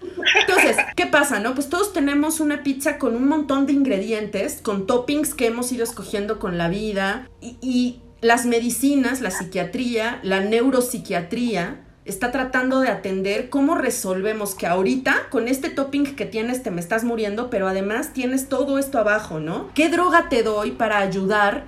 Entonces, 0.40 0.76
¿qué 0.94 1.06
pasa, 1.06 1.40
no? 1.40 1.54
Pues 1.54 1.70
todos 1.70 1.92
tenemos 1.92 2.40
una 2.40 2.62
pizza 2.62 2.98
con 2.98 3.16
un 3.16 3.28
montón 3.28 3.66
de 3.66 3.72
ingredientes, 3.72 4.60
con 4.60 4.86
toppings 4.86 5.34
que 5.34 5.46
hemos 5.46 5.72
ido 5.72 5.84
escogiendo 5.84 6.38
con 6.38 6.58
la 6.58 6.68
vida 6.68 7.28
y, 7.40 7.56
y 7.62 8.00
las 8.20 8.44
medicinas, 8.44 9.20
la 9.20 9.30
psiquiatría, 9.30 10.20
la 10.22 10.40
neuropsiquiatría 10.40 11.80
está 12.04 12.32
tratando 12.32 12.80
de 12.80 12.88
atender 12.88 13.48
cómo 13.48 13.74
resolvemos 13.74 14.54
que 14.54 14.66
ahorita 14.66 15.28
con 15.30 15.46
este 15.46 15.70
topping 15.70 16.16
que 16.16 16.26
tienes 16.26 16.62
te 16.62 16.70
me 16.70 16.80
estás 16.80 17.04
muriendo, 17.04 17.50
pero 17.50 17.68
además 17.68 18.12
tienes 18.12 18.48
todo 18.48 18.78
esto 18.78 18.98
abajo, 18.98 19.38
¿no? 19.38 19.70
¿Qué 19.74 19.88
droga 19.88 20.28
te 20.28 20.42
doy 20.42 20.72
para 20.72 20.98
ayudar 20.98 21.64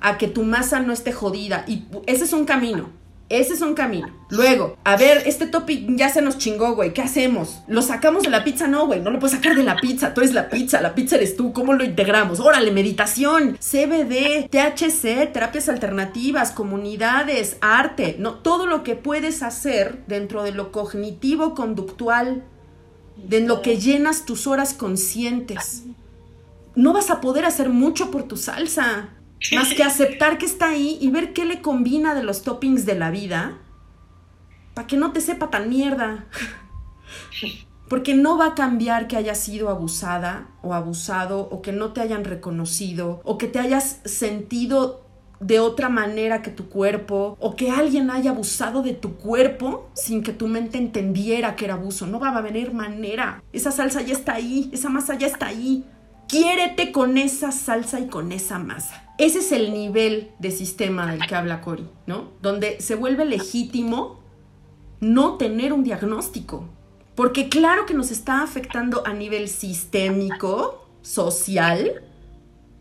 a 0.00 0.18
que 0.18 0.28
tu 0.28 0.42
masa 0.42 0.80
no 0.80 0.92
esté 0.92 1.12
jodida? 1.12 1.64
Y 1.66 1.86
ese 2.06 2.24
es 2.24 2.32
un 2.32 2.44
camino. 2.44 2.90
Ese 3.28 3.52
es 3.52 3.60
un 3.60 3.74
camino. 3.74 4.08
Luego, 4.30 4.78
a 4.84 4.96
ver, 4.96 5.22
este 5.26 5.46
topping 5.46 5.98
ya 5.98 6.08
se 6.08 6.22
nos 6.22 6.38
chingó, 6.38 6.74
güey. 6.74 6.94
¿Qué 6.94 7.02
hacemos? 7.02 7.60
¿Lo 7.66 7.82
sacamos 7.82 8.22
de 8.22 8.30
la 8.30 8.42
pizza? 8.42 8.66
No, 8.68 8.86
güey. 8.86 9.00
No 9.00 9.10
lo 9.10 9.18
puedes 9.18 9.36
sacar 9.36 9.54
de 9.54 9.64
la 9.64 9.76
pizza. 9.76 10.14
Tú 10.14 10.22
eres 10.22 10.32
la 10.32 10.48
pizza. 10.48 10.80
La 10.80 10.94
pizza 10.94 11.16
eres 11.16 11.36
tú. 11.36 11.52
¿Cómo 11.52 11.74
lo 11.74 11.84
integramos? 11.84 12.40
Órale, 12.40 12.70
meditación, 12.70 13.58
CBD, 13.58 14.48
THC, 14.48 15.30
terapias 15.30 15.68
alternativas, 15.68 16.52
comunidades, 16.52 17.58
arte. 17.60 18.16
No, 18.18 18.36
todo 18.36 18.66
lo 18.66 18.82
que 18.82 18.96
puedes 18.96 19.42
hacer 19.42 20.04
dentro 20.06 20.42
de 20.42 20.52
lo 20.52 20.72
cognitivo 20.72 21.54
conductual, 21.54 22.44
de 23.16 23.40
lo 23.40 23.60
que 23.60 23.76
llenas 23.76 24.24
tus 24.24 24.46
horas 24.46 24.72
conscientes. 24.72 25.82
No 26.74 26.94
vas 26.94 27.10
a 27.10 27.20
poder 27.20 27.44
hacer 27.44 27.68
mucho 27.68 28.10
por 28.10 28.22
tu 28.22 28.38
salsa. 28.38 29.10
Más 29.54 29.74
que 29.74 29.82
aceptar 29.84 30.38
que 30.38 30.46
está 30.46 30.70
ahí 30.70 30.98
y 31.00 31.10
ver 31.10 31.32
qué 31.32 31.44
le 31.44 31.60
combina 31.62 32.14
de 32.14 32.22
los 32.22 32.42
toppings 32.42 32.86
de 32.86 32.94
la 32.94 33.10
vida 33.10 33.58
para 34.78 34.86
que 34.86 34.96
no 34.96 35.10
te 35.10 35.20
sepa 35.20 35.50
tan 35.50 35.68
mierda. 35.68 36.26
Porque 37.88 38.14
no 38.14 38.38
va 38.38 38.48
a 38.48 38.54
cambiar 38.54 39.08
que 39.08 39.16
hayas 39.16 39.38
sido 39.38 39.70
abusada 39.70 40.50
o 40.62 40.72
abusado 40.72 41.40
o 41.50 41.62
que 41.62 41.72
no 41.72 41.92
te 41.92 42.00
hayan 42.00 42.24
reconocido 42.24 43.20
o 43.24 43.38
que 43.38 43.48
te 43.48 43.58
hayas 43.58 44.00
sentido 44.04 45.04
de 45.40 45.58
otra 45.58 45.88
manera 45.88 46.42
que 46.42 46.50
tu 46.50 46.68
cuerpo 46.68 47.36
o 47.40 47.56
que 47.56 47.70
alguien 47.70 48.10
haya 48.10 48.30
abusado 48.30 48.82
de 48.82 48.94
tu 48.94 49.16
cuerpo 49.16 49.90
sin 49.94 50.22
que 50.22 50.32
tu 50.32 50.46
mente 50.46 50.78
entendiera 50.78 51.56
que 51.56 51.64
era 51.64 51.74
abuso. 51.74 52.06
No 52.06 52.20
va 52.20 52.36
a 52.36 52.40
venir 52.40 52.72
manera. 52.72 53.42
Esa 53.52 53.72
salsa 53.72 54.02
ya 54.02 54.12
está 54.12 54.34
ahí, 54.34 54.70
esa 54.72 54.90
masa 54.90 55.14
ya 55.14 55.26
está 55.26 55.46
ahí. 55.46 55.84
Quiérete 56.28 56.92
con 56.92 57.18
esa 57.18 57.50
salsa 57.50 57.98
y 57.98 58.06
con 58.06 58.30
esa 58.30 58.58
masa. 58.58 59.07
Ese 59.18 59.40
es 59.40 59.50
el 59.50 59.72
nivel 59.72 60.30
de 60.38 60.52
sistema 60.52 61.10
del 61.10 61.26
que 61.26 61.34
habla 61.34 61.60
Cori, 61.60 61.88
¿no? 62.06 62.30
Donde 62.40 62.80
se 62.80 62.94
vuelve 62.94 63.24
legítimo 63.24 64.20
no 65.00 65.36
tener 65.36 65.72
un 65.72 65.82
diagnóstico. 65.82 66.68
Porque 67.16 67.48
claro 67.48 67.84
que 67.84 67.94
nos 67.94 68.12
está 68.12 68.42
afectando 68.42 69.04
a 69.04 69.12
nivel 69.12 69.48
sistémico, 69.48 70.88
social, 71.02 72.04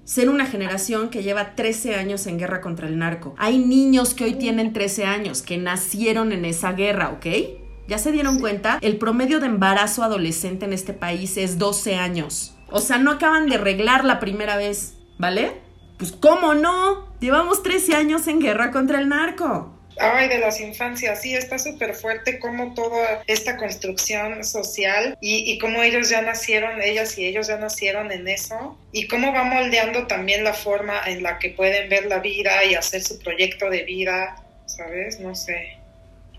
ser 0.03 0.29
una 0.29 0.45
generación 0.45 1.09
que 1.09 1.23
lleva 1.23 1.55
13 1.55 1.95
años 1.95 2.27
en 2.27 2.37
guerra 2.37 2.61
contra 2.61 2.87
el 2.87 2.99
narco. 2.99 3.33
Hay 3.39 3.57
niños 3.57 4.13
que 4.13 4.25
hoy 4.25 4.35
tienen 4.35 4.73
13 4.73 5.05
años, 5.05 5.41
que 5.41 5.57
nacieron 5.57 6.31
en 6.31 6.45
esa 6.45 6.73
guerra, 6.73 7.09
¿ok? 7.09 7.25
¿Ya 7.87 7.97
se 7.97 8.11
dieron 8.11 8.39
cuenta? 8.39 8.77
El 8.81 8.97
promedio 8.97 9.39
de 9.39 9.47
embarazo 9.47 10.03
adolescente 10.03 10.65
en 10.65 10.73
este 10.73 10.93
país 10.93 11.35
es 11.35 11.57
12 11.57 11.95
años. 11.95 12.55
O 12.69 12.79
sea, 12.79 12.99
no 12.99 13.11
acaban 13.11 13.47
de 13.49 13.55
arreglar 13.55 14.05
la 14.05 14.19
primera 14.19 14.55
vez, 14.55 14.97
¿vale? 15.17 15.66
Pues 15.97 16.11
cómo 16.11 16.53
no, 16.53 17.07
llevamos 17.19 17.63
13 17.63 17.95
años 17.95 18.27
en 18.27 18.39
guerra 18.39 18.71
contra 18.71 18.99
el 18.99 19.09
narco. 19.09 19.73
Ay, 19.99 20.29
de 20.29 20.37
las 20.37 20.61
infancias, 20.61 21.21
sí, 21.21 21.33
está 21.35 21.57
súper 21.57 21.95
fuerte 21.95 22.37
como 22.37 22.75
toda 22.75 23.23
esta 23.25 23.57
construcción 23.57 24.43
social 24.43 25.17
y, 25.19 25.51
y 25.51 25.57
cómo 25.57 25.81
ellos 25.81 26.09
ya 26.09 26.21
nacieron, 26.21 26.81
ellas 26.83 27.17
y 27.17 27.25
ellos 27.25 27.47
ya 27.47 27.57
nacieron 27.57 28.11
en 28.11 28.27
eso 28.27 28.77
y 28.91 29.07
cómo 29.07 29.33
va 29.33 29.43
moldeando 29.43 30.05
también 30.05 30.43
la 30.43 30.53
forma 30.53 31.01
en 31.07 31.23
la 31.23 31.39
que 31.39 31.49
pueden 31.49 31.89
ver 31.89 32.05
la 32.05 32.19
vida 32.19 32.63
y 32.65 32.75
hacer 32.75 33.01
su 33.01 33.17
proyecto 33.17 33.71
de 33.71 33.83
vida, 33.85 34.35
¿sabes? 34.67 35.19
No 35.19 35.33
sé. 35.33 35.77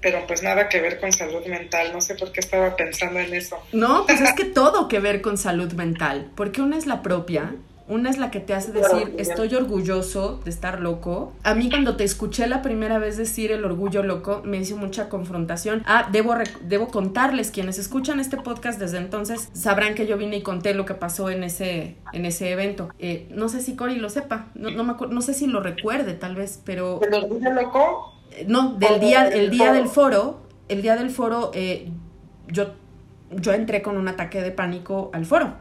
Pero 0.01 0.25
pues 0.29 0.45
nada 0.45 0.69
que 0.69 0.81
ver 0.81 1.01
con 1.01 1.13
salud 1.13 1.45
mental, 1.47 1.93
no 1.93 2.01
sé 2.01 2.15
por 2.15 2.31
qué 2.31 2.39
estaba 2.39 2.77
pensando 2.77 3.19
en 3.19 3.35
eso. 3.35 3.61
No, 3.73 4.07
pues 4.07 4.21
es 4.21 4.33
que 4.35 4.45
todo 4.45 4.87
que 4.87 5.01
ver 5.01 5.21
con 5.21 5.37
salud 5.37 5.73
mental, 5.73 6.31
porque 6.37 6.63
una 6.63 6.79
es 6.79 6.87
la 6.87 7.03
propia 7.03 7.57
una 7.89 8.11
es 8.11 8.19
la 8.19 8.31
que 8.31 8.41
te 8.41 8.55
hace 8.55 8.73
decir, 8.73 9.15
estoy 9.19 9.55
orgulloso 9.55 10.41
de 10.45 10.51
estar 10.51 10.81
loco. 10.81 11.33
A 11.43 11.55
mí 11.55 11.71
cuando 11.71 11.97
te 11.97 12.05
escuché 12.05 12.47
la 12.47 12.61
primera 12.61 12.99
vez 12.99 13.17
decir 13.17 13.51
el 13.51 13.65
orgullo 13.65 14.03
loco, 14.03 14.43
me 14.45 14.59
hizo 14.59 14.77
mucha 14.77 15.09
confrontación. 15.09 15.83
Ah, 15.87 16.09
debo, 16.13 16.35
debo 16.63 16.89
contarles, 16.89 17.51
quienes 17.51 17.79
escuchan 17.79 18.21
este 18.21 18.37
podcast 18.37 18.79
desde 18.79 18.99
entonces 18.99 19.49
sabrán 19.53 19.95
que 19.95 20.07
yo 20.07 20.19
vine 20.19 20.37
y 20.37 20.43
conté 20.43 20.75
lo 20.75 20.85
que 20.85 20.95
pasó 20.95 21.31
en 21.31 21.43
ese, 21.45 21.97
en 22.13 22.27
ese 22.27 22.51
evento. 22.51 22.91
Eh, 22.99 23.27
no 23.31 23.49
sé 23.49 23.63
si 23.63 23.75
Cory 23.75 23.97
lo 23.97 24.11
sepa, 24.11 24.49
no, 24.55 24.71
no, 24.71 24.85
me 24.85 24.95
no 25.09 25.23
sé 25.23 25.33
si 25.33 25.47
lo 25.47 25.61
recuerde 25.61 26.13
tal 26.13 26.37
vez, 26.37 26.61
pero... 26.65 27.01
¿El 27.03 27.15
orgullo 27.15 27.53
loco? 27.53 28.15
Eh, 28.33 28.45
no, 28.47 28.75
del 28.75 29.01
día, 29.01 29.29
el 29.29 29.51
día 29.51 29.73
del 29.73 29.89
foro, 29.89 30.41
el 30.69 30.83
día 30.83 30.97
del 30.97 31.11
foro, 31.11 31.53
eh, 31.55 31.91
yo, 32.49 32.75
yo 33.31 33.55
entré 33.55 33.81
con 33.81 33.97
un 33.97 34.09
ataque 34.09 34.43
de 34.43 34.51
pánico 34.51 35.11
al 35.15 35.25
foro 35.25 35.55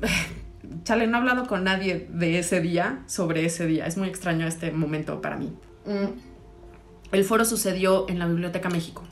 chale, 0.84 1.06
no 1.06 1.16
he 1.16 1.20
hablado 1.20 1.46
con 1.46 1.64
nadie 1.64 2.08
de 2.10 2.38
ese 2.38 2.60
día, 2.60 3.02
sobre 3.06 3.44
ese 3.44 3.66
día. 3.66 3.86
Es 3.86 3.96
muy 3.96 4.08
extraño 4.08 4.46
este 4.46 4.70
momento 4.72 5.20
para 5.20 5.36
mí. 5.36 5.52
Mm. 5.84 7.12
El 7.12 7.24
foro 7.24 7.44
sucedió 7.44 8.08
en 8.08 8.18
la 8.18 8.26
Biblioteca 8.26 8.68
México. 8.68 9.02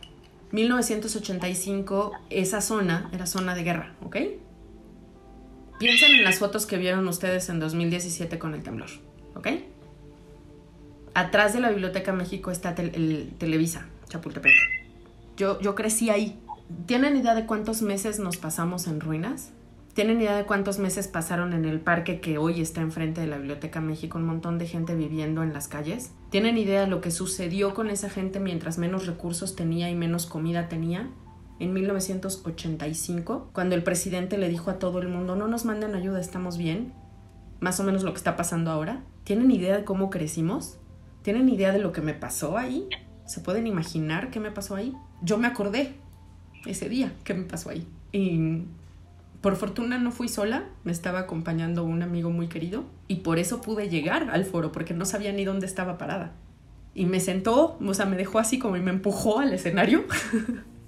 1985, 0.52 2.12
esa 2.30 2.60
zona 2.60 3.08
era 3.12 3.26
zona 3.26 3.54
de 3.54 3.64
guerra, 3.64 3.94
¿ok? 4.04 4.16
Piensen 5.78 6.14
en 6.14 6.24
las 6.24 6.38
fotos 6.38 6.66
que 6.66 6.76
vieron 6.76 7.06
ustedes 7.08 7.48
en 7.48 7.58
2017 7.58 8.38
con 8.38 8.54
el 8.54 8.62
temblor, 8.62 8.90
¿ok? 9.34 9.48
Atrás 11.14 11.54
de 11.54 11.60
la 11.60 11.70
Biblioteca 11.70 12.12
México 12.12 12.50
está 12.50 12.70
el 12.70 13.32
Televisa, 13.38 13.86
Chapultepec. 14.08 14.52
Yo, 15.36 15.60
yo 15.60 15.74
crecí 15.74 16.10
ahí. 16.10 16.38
¿Tienen 16.86 17.16
idea 17.16 17.34
de 17.34 17.46
cuántos 17.46 17.82
meses 17.82 18.18
nos 18.18 18.36
pasamos 18.36 18.86
en 18.86 19.00
ruinas? 19.00 19.50
¿Tienen 19.94 20.20
idea 20.20 20.36
de 20.36 20.44
cuántos 20.44 20.80
meses 20.80 21.06
pasaron 21.06 21.52
en 21.52 21.64
el 21.64 21.80
parque 21.80 22.18
que 22.18 22.36
hoy 22.36 22.60
está 22.60 22.80
enfrente 22.80 23.20
de 23.20 23.28
la 23.28 23.38
Biblioteca 23.38 23.80
México? 23.80 24.18
Un 24.18 24.26
montón 24.26 24.58
de 24.58 24.66
gente 24.66 24.96
viviendo 24.96 25.44
en 25.44 25.52
las 25.52 25.68
calles. 25.68 26.10
¿Tienen 26.30 26.58
idea 26.58 26.80
de 26.80 26.88
lo 26.88 27.00
que 27.00 27.12
sucedió 27.12 27.74
con 27.74 27.88
esa 27.90 28.10
gente 28.10 28.40
mientras 28.40 28.76
menos 28.76 29.06
recursos 29.06 29.54
tenía 29.54 29.88
y 29.90 29.94
menos 29.94 30.26
comida 30.26 30.68
tenía? 30.68 31.10
En 31.60 31.72
1985, 31.72 33.50
cuando 33.52 33.76
el 33.76 33.84
presidente 33.84 34.36
le 34.36 34.48
dijo 34.48 34.72
a 34.72 34.80
todo 34.80 34.98
el 34.98 35.06
mundo, 35.06 35.36
no 35.36 35.46
nos 35.46 35.64
manden 35.64 35.94
ayuda, 35.94 36.18
estamos 36.18 36.58
bien. 36.58 36.92
Más 37.60 37.78
o 37.78 37.84
menos 37.84 38.02
lo 38.02 38.10
que 38.10 38.18
está 38.18 38.34
pasando 38.34 38.72
ahora. 38.72 39.04
¿Tienen 39.22 39.52
idea 39.52 39.76
de 39.76 39.84
cómo 39.84 40.10
crecimos? 40.10 40.76
¿Tienen 41.22 41.48
idea 41.48 41.70
de 41.70 41.78
lo 41.78 41.92
que 41.92 42.00
me 42.00 42.14
pasó 42.14 42.58
ahí? 42.58 42.88
¿Se 43.26 43.40
pueden 43.40 43.68
imaginar 43.68 44.32
qué 44.32 44.40
me 44.40 44.50
pasó 44.50 44.74
ahí? 44.74 44.92
Yo 45.22 45.38
me 45.38 45.46
acordé 45.46 45.94
ese 46.66 46.88
día 46.88 47.12
qué 47.22 47.34
me 47.34 47.44
pasó 47.44 47.70
ahí. 47.70 47.86
Y 48.10 48.64
por 49.44 49.56
fortuna 49.56 49.98
no 49.98 50.10
fui 50.10 50.28
sola, 50.28 50.64
me 50.84 50.92
estaba 50.92 51.18
acompañando 51.18 51.84
un 51.84 52.02
amigo 52.02 52.30
muy 52.30 52.48
querido 52.48 52.86
y 53.08 53.16
por 53.16 53.38
eso 53.38 53.60
pude 53.60 53.90
llegar 53.90 54.30
al 54.30 54.46
foro, 54.46 54.72
porque 54.72 54.94
no 54.94 55.04
sabía 55.04 55.32
ni 55.32 55.44
dónde 55.44 55.66
estaba 55.66 55.98
parada. 55.98 56.32
Y 56.94 57.04
me 57.04 57.20
sentó, 57.20 57.76
o 57.78 57.92
sea, 57.92 58.06
me 58.06 58.16
dejó 58.16 58.38
así 58.38 58.58
como 58.58 58.78
y 58.78 58.80
me 58.80 58.90
empujó 58.90 59.40
al 59.40 59.52
escenario 59.52 60.06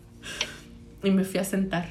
y 1.05 1.11
me 1.11 1.25
fui 1.25 1.39
a 1.39 1.45
sentar. 1.45 1.87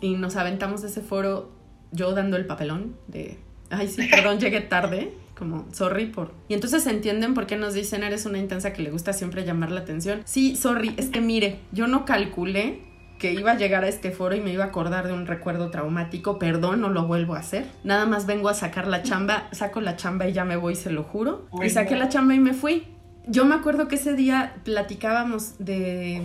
Y 0.00 0.14
nos 0.14 0.36
aventamos 0.36 0.82
de 0.82 0.86
ese 0.86 1.00
foro 1.00 1.50
yo 1.90 2.12
dando 2.12 2.36
el 2.36 2.46
papelón 2.46 2.94
de, 3.08 3.36
ay, 3.68 3.88
sí, 3.88 4.06
perdón, 4.08 4.38
llegué 4.38 4.60
tarde, 4.60 5.14
como, 5.36 5.66
sorry 5.72 6.06
por... 6.06 6.32
Y 6.46 6.54
entonces 6.54 6.86
entienden 6.86 7.34
por 7.34 7.48
qué 7.48 7.56
nos 7.56 7.74
dicen, 7.74 8.04
eres 8.04 8.24
una 8.24 8.38
intensa 8.38 8.72
que 8.72 8.82
le 8.82 8.92
gusta 8.92 9.12
siempre 9.12 9.44
llamar 9.44 9.72
la 9.72 9.80
atención. 9.80 10.22
Sí, 10.26 10.54
sorry, 10.54 10.94
es 10.96 11.08
que 11.08 11.20
mire, 11.20 11.58
yo 11.72 11.88
no 11.88 12.04
calculé 12.04 12.82
que 13.18 13.32
iba 13.32 13.52
a 13.52 13.56
llegar 13.56 13.84
a 13.84 13.88
este 13.88 14.10
foro 14.10 14.34
y 14.34 14.40
me 14.40 14.52
iba 14.52 14.64
a 14.64 14.68
acordar 14.68 15.06
de 15.06 15.12
un 15.12 15.26
recuerdo 15.26 15.70
traumático, 15.70 16.38
perdón, 16.38 16.80
no 16.80 16.90
lo 16.90 17.06
vuelvo 17.06 17.34
a 17.34 17.38
hacer. 17.38 17.66
Nada 17.82 18.06
más 18.06 18.26
vengo 18.26 18.48
a 18.48 18.54
sacar 18.54 18.86
la 18.86 19.02
chamba, 19.02 19.48
saco 19.52 19.80
la 19.80 19.96
chamba 19.96 20.28
y 20.28 20.32
ya 20.32 20.44
me 20.44 20.56
voy, 20.56 20.74
se 20.74 20.90
lo 20.90 21.02
juro. 21.02 21.46
Y 21.62 21.70
saqué 21.70 21.96
la 21.96 22.08
chamba 22.08 22.34
y 22.34 22.40
me 22.40 22.52
fui. 22.52 22.84
Yo 23.26 23.44
me 23.44 23.54
acuerdo 23.54 23.88
que 23.88 23.96
ese 23.96 24.14
día 24.14 24.56
platicábamos 24.64 25.54
de 25.58 26.22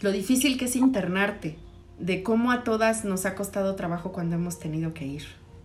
lo 0.00 0.12
difícil 0.12 0.58
que 0.58 0.66
es 0.66 0.76
internarte, 0.76 1.56
de 1.98 2.22
cómo 2.22 2.52
a 2.52 2.64
todas 2.64 3.04
nos 3.04 3.24
ha 3.24 3.34
costado 3.34 3.74
trabajo 3.74 4.12
cuando 4.12 4.36
hemos 4.36 4.58
tenido 4.58 4.92
que 4.92 5.06
ir, 5.06 5.24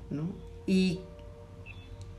¿no? 0.10 0.30
Y 0.66 1.02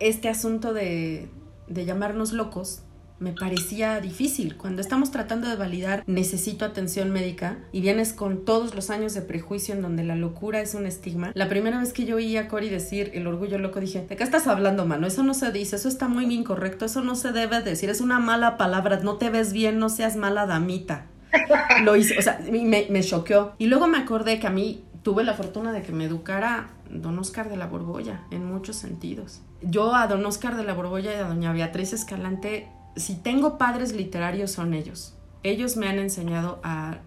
este 0.00 0.28
asunto 0.28 0.72
de, 0.72 1.28
de 1.66 1.84
llamarnos 1.84 2.32
locos 2.32 2.82
me 3.18 3.33
parecía 3.33 4.00
difícil. 4.00 4.57
Cuando 4.57 4.81
estamos 4.81 5.11
tratando 5.11 5.48
de 5.48 5.57
validar 5.57 6.04
necesito 6.07 6.64
atención 6.64 7.11
médica 7.11 7.59
y 7.72 7.81
vienes 7.81 8.12
con 8.12 8.44
todos 8.44 8.74
los 8.74 8.90
años 8.90 9.14
de 9.14 9.22
prejuicio 9.22 9.74
en 9.74 9.83
donde 9.83 10.04
la 10.04 10.16
locura 10.16 10.61
es 10.61 10.74
un 10.74 10.87
estigma, 10.87 11.33
la 11.35 11.48
primera 11.48 11.78
vez 11.81 11.92
que 11.92 12.04
yo 12.04 12.16
oí 12.16 12.37
a 12.37 12.48
Cory 12.48 12.68
decir 12.68 13.11
el 13.14 13.26
orgullo 13.26 13.59
loco 13.59 13.81
dije, 13.81 14.07
¿de 14.09 14.16
qué 14.16 14.24
estás 14.24 14.46
hablando, 14.46 14.87
mano? 14.87 15.07
Eso 15.07 15.22
no 15.22 15.35
se 15.35 15.52
dice, 15.52 15.76
eso 15.76 15.88
está 15.88 16.09
muy 16.09 16.33
incorrecto, 16.33 16.85
eso 16.85 17.02
no 17.02 17.14
se 17.14 17.33
debe 17.33 17.62
decir, 17.62 17.90
es 17.90 18.00
una 18.00 18.18
mala 18.18 18.57
palabra, 18.57 19.00
no 19.02 19.16
te 19.16 19.31
ves 19.31 19.52
bien, 19.52 19.78
no 19.78 19.88
seas 19.88 20.16
mala 20.16 20.46
damita. 20.46 21.07
Lo 21.85 21.96
hice, 21.96 22.18
o 22.18 22.22
sea, 22.22 22.40
me, 22.50 22.87
me 22.88 23.02
choqueó. 23.02 23.52
Y 23.59 23.66
luego 23.66 23.87
me 23.87 23.98
acordé 23.98 24.38
que 24.40 24.46
a 24.46 24.50
mí 24.50 24.85
tuve 25.02 25.24
la 25.24 25.35
fortuna 25.35 25.72
de 25.72 25.83
que 25.83 25.92
me 25.92 26.04
educara 26.04 26.70
don 26.90 27.18
Oscar 27.18 27.48
de 27.48 27.57
la 27.57 27.66
Borbolla 27.66 28.22
en 28.31 28.44
muchos 28.44 28.76
sentidos. 28.76 29.42
Yo 29.62 29.94
a 29.94 30.07
don 30.07 30.24
Oscar 30.24 30.57
de 30.57 30.64
la 30.64 30.74
Borbolla 30.74 31.12
y 31.12 31.16
a 31.16 31.28
doña 31.28 31.52
Beatriz 31.52 31.92
Escalante 31.92 32.68
si 32.98 33.14
tengo 33.14 33.58
padres 33.58 33.92
literarios 33.92 34.50
son 34.50 34.74
ellos. 34.74 35.14
Ellos 35.42 35.76
me 35.76 35.88
han 35.88 35.98
enseñado 35.98 36.61
a 36.62 36.98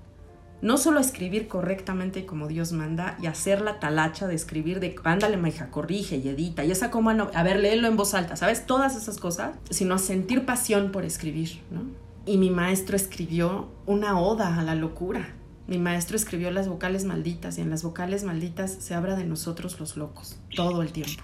no 0.61 0.77
solo 0.77 0.99
a 0.99 1.01
escribir 1.01 1.47
correctamente 1.47 2.25
como 2.25 2.47
Dios 2.47 2.71
manda 2.71 3.17
y 3.21 3.25
hacer 3.25 3.61
la 3.61 3.79
talacha 3.79 4.27
de 4.27 4.35
escribir 4.35 4.79
de 4.79 4.95
ándale, 5.03 5.37
maija, 5.37 5.71
corrige 5.71 6.17
y 6.17 6.29
edita 6.29 6.63
y 6.63 6.71
esa 6.71 6.91
como 6.91 7.09
a 7.09 7.43
ver, 7.43 7.59
léelo 7.59 7.87
en 7.87 7.97
voz 7.97 8.13
alta, 8.13 8.35
¿sabes? 8.35 8.65
Todas 8.67 8.95
esas 8.95 9.17
cosas, 9.17 9.55
sino 9.69 9.95
a 9.95 9.99
sentir 9.99 10.45
pasión 10.45 10.91
por 10.91 11.03
escribir, 11.03 11.61
¿no? 11.71 11.83
Y 12.25 12.37
mi 12.37 12.51
maestro 12.51 12.95
escribió 12.95 13.69
una 13.87 14.19
oda 14.19 14.59
a 14.59 14.63
la 14.63 14.75
locura. 14.75 15.33
Mi 15.67 15.79
maestro 15.79 16.15
escribió 16.15 16.51
las 16.51 16.67
vocales 16.67 17.05
malditas 17.05 17.57
y 17.57 17.61
en 17.61 17.71
las 17.71 17.81
vocales 17.81 18.23
malditas 18.23 18.71
se 18.71 18.93
habla 18.93 19.15
de 19.15 19.25
nosotros 19.25 19.79
los 19.79 19.97
locos, 19.97 20.37
todo 20.55 20.83
el 20.83 20.91
tiempo. 20.91 21.23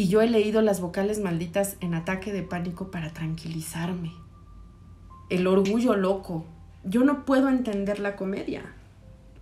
Y 0.00 0.08
yo 0.08 0.22
he 0.22 0.30
leído 0.30 0.62
las 0.62 0.80
vocales 0.80 1.20
malditas 1.20 1.76
en 1.82 1.92
ataque 1.92 2.32
de 2.32 2.42
pánico 2.42 2.90
para 2.90 3.12
tranquilizarme. 3.12 4.14
El 5.28 5.46
orgullo 5.46 5.94
loco. 5.94 6.46
Yo 6.84 7.04
no 7.04 7.26
puedo 7.26 7.50
entender 7.50 8.00
la 8.00 8.16
comedia. 8.16 8.62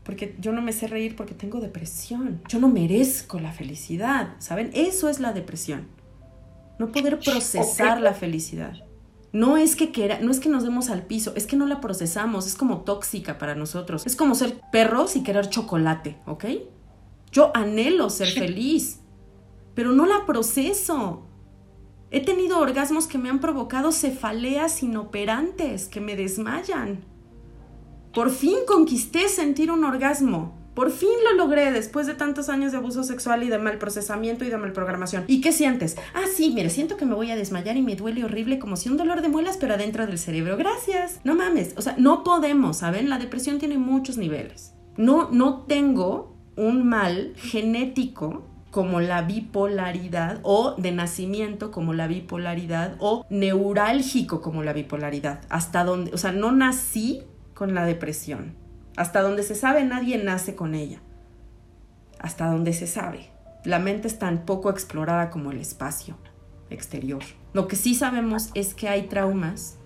Porque 0.03 0.35
yo 0.41 0.51
no 0.51 0.61
me 0.61 0.73
sé 0.73 0.89
reír 0.89 1.15
porque 1.15 1.33
tengo 1.33 1.61
depresión. 1.61 2.43
Yo 2.49 2.59
no 2.59 2.69
merezco 2.69 3.39
la 3.39 3.53
felicidad. 3.53 4.35
¿Saben? 4.41 4.73
Eso 4.75 5.09
es 5.09 5.21
la 5.21 5.33
depresión. 5.33 5.87
No 6.81 6.91
poder 6.91 7.21
procesar 7.21 8.01
la 8.01 8.13
felicidad. 8.15 8.83
No 9.31 9.59
es 9.59 9.77
que 9.77 9.93
quiera, 9.93 10.19
no 10.19 10.33
es 10.33 10.41
que 10.41 10.49
nos 10.49 10.65
demos 10.65 10.91
al 10.91 11.03
piso, 11.03 11.35
es 11.37 11.47
que 11.47 11.55
no 11.55 11.67
la 11.67 11.81
procesamos, 11.81 12.49
es 12.49 12.57
como 12.57 12.79
tóxica 12.79 13.39
para 13.39 13.55
nosotros. 13.55 14.05
Es 14.07 14.17
como 14.17 14.35
ser 14.35 14.61
perros 14.73 15.15
y 15.15 15.23
querer 15.23 15.51
chocolate, 15.51 16.17
¿ok? 16.27 16.47
Yo 17.31 17.53
anhelo 17.55 18.11
ser 18.11 18.27
feliz, 18.27 19.03
pero 19.79 19.93
no 19.93 20.07
la 20.07 20.27
proceso. 20.27 21.23
He 22.11 22.25
tenido 22.25 22.59
orgasmos 22.59 23.07
que 23.07 23.17
me 23.17 23.31
han 23.31 23.39
provocado 23.39 23.93
cefaleas 23.93 24.83
inoperantes 24.83 25.87
que 25.87 26.01
me 26.01 26.17
desmayan. 26.17 27.05
Por 28.13 28.31
fin 28.31 28.57
conquisté 28.67 29.29
sentir 29.29 29.71
un 29.71 29.85
orgasmo. 29.85 30.59
Por 30.75 30.91
fin 30.91 31.11
lo 31.31 31.37
logré 31.37 31.71
después 31.71 32.09
de 32.09 32.15
tantos 32.15 32.49
años 32.49 32.73
de 32.73 32.79
abuso 32.79 33.05
sexual 33.05 33.45
y 33.45 33.51
de 33.51 33.61
mal 33.61 33.79
procesamiento 33.79 34.45
y 34.45 34.49
de 34.49 34.59
mal 34.59 34.73
programación. 34.73 35.23
¿Y 35.29 35.41
qué 35.41 35.53
sientes? 35.53 35.97
Ah, 36.13 36.25
sí, 36.35 36.51
mire, 36.53 36.71
siento 36.71 36.97
que 36.97 37.07
me 37.07 37.15
voy 37.15 37.31
a 37.31 37.37
desmayar 37.37 37.77
y 37.77 37.83
me 37.83 37.95
duele 37.95 38.25
horrible 38.25 38.59
como 38.59 38.75
si 38.75 38.89
un 38.89 38.97
dolor 38.97 39.23
de 39.23 39.29
muelas, 39.29 39.59
pero 39.59 39.75
adentro 39.75 40.09
del 40.09 40.19
cerebro. 40.19 40.57
Gracias. 40.57 41.21
No 41.23 41.37
mames. 41.37 41.75
O 41.77 41.83
sea, 41.83 41.95
no 41.99 42.25
podemos, 42.25 42.79
¿saben? 42.79 43.09
La 43.09 43.19
depresión 43.19 43.61
tiene 43.61 43.79
muchos 43.79 44.19
niveles. 44.19 44.75
No, 44.97 45.31
no 45.31 45.67
tengo 45.69 46.37
un 46.57 46.89
mal 46.89 47.35
genético 47.37 48.58
como 48.71 49.01
la 49.01 49.23
bipolaridad 49.23 50.41
o 50.43 50.75
de 50.77 50.93
nacimiento 50.93 51.71
como 51.71 51.95
la 51.95 52.07
bipolaridad 52.07 52.97
o 52.99 53.25
neurálgico 53.31 54.41
como 54.41 54.63
la 54.63 54.73
bipolaridad. 54.73 55.41
Hasta 55.49 55.85
donde, 55.85 56.13
o 56.13 56.19
sea, 56.19 56.33
no 56.33 56.53
nací 56.53 57.23
con 57.55 57.75
la 57.75 57.85
depresión. 57.85 58.55
Hasta 58.97 59.23
donde 59.23 59.43
se 59.43 59.55
sabe, 59.55 59.85
nadie 59.85 60.23
nace 60.23 60.55
con 60.55 60.75
ella. 60.75 61.01
Hasta 62.19 62.51
donde 62.51 62.73
se 62.73 62.87
sabe. 62.87 63.31
La 63.65 63.79
mente 63.79 64.09
es 64.09 64.19
tan 64.19 64.45
poco 64.45 64.71
explorada 64.71 65.31
como 65.31 65.51
el 65.51 65.59
espacio 65.59 66.17
exterior. 66.71 67.23
Lo 67.53 67.69
que 67.69 67.77
sí 67.77 67.95
sabemos 67.95 68.51
es 68.55 68.75
que 68.75 68.89
hay 68.89 69.03
traumas 69.03 69.79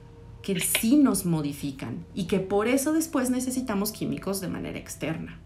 que 0.42 0.58
sí 0.60 0.96
nos 0.96 1.24
modifican 1.24 2.04
y 2.14 2.26
que 2.26 2.40
por 2.40 2.66
eso 2.66 2.92
después 2.92 3.30
necesitamos 3.30 3.92
químicos 3.92 4.40
de 4.40 4.48
manera 4.48 4.78
externa. 4.78 5.40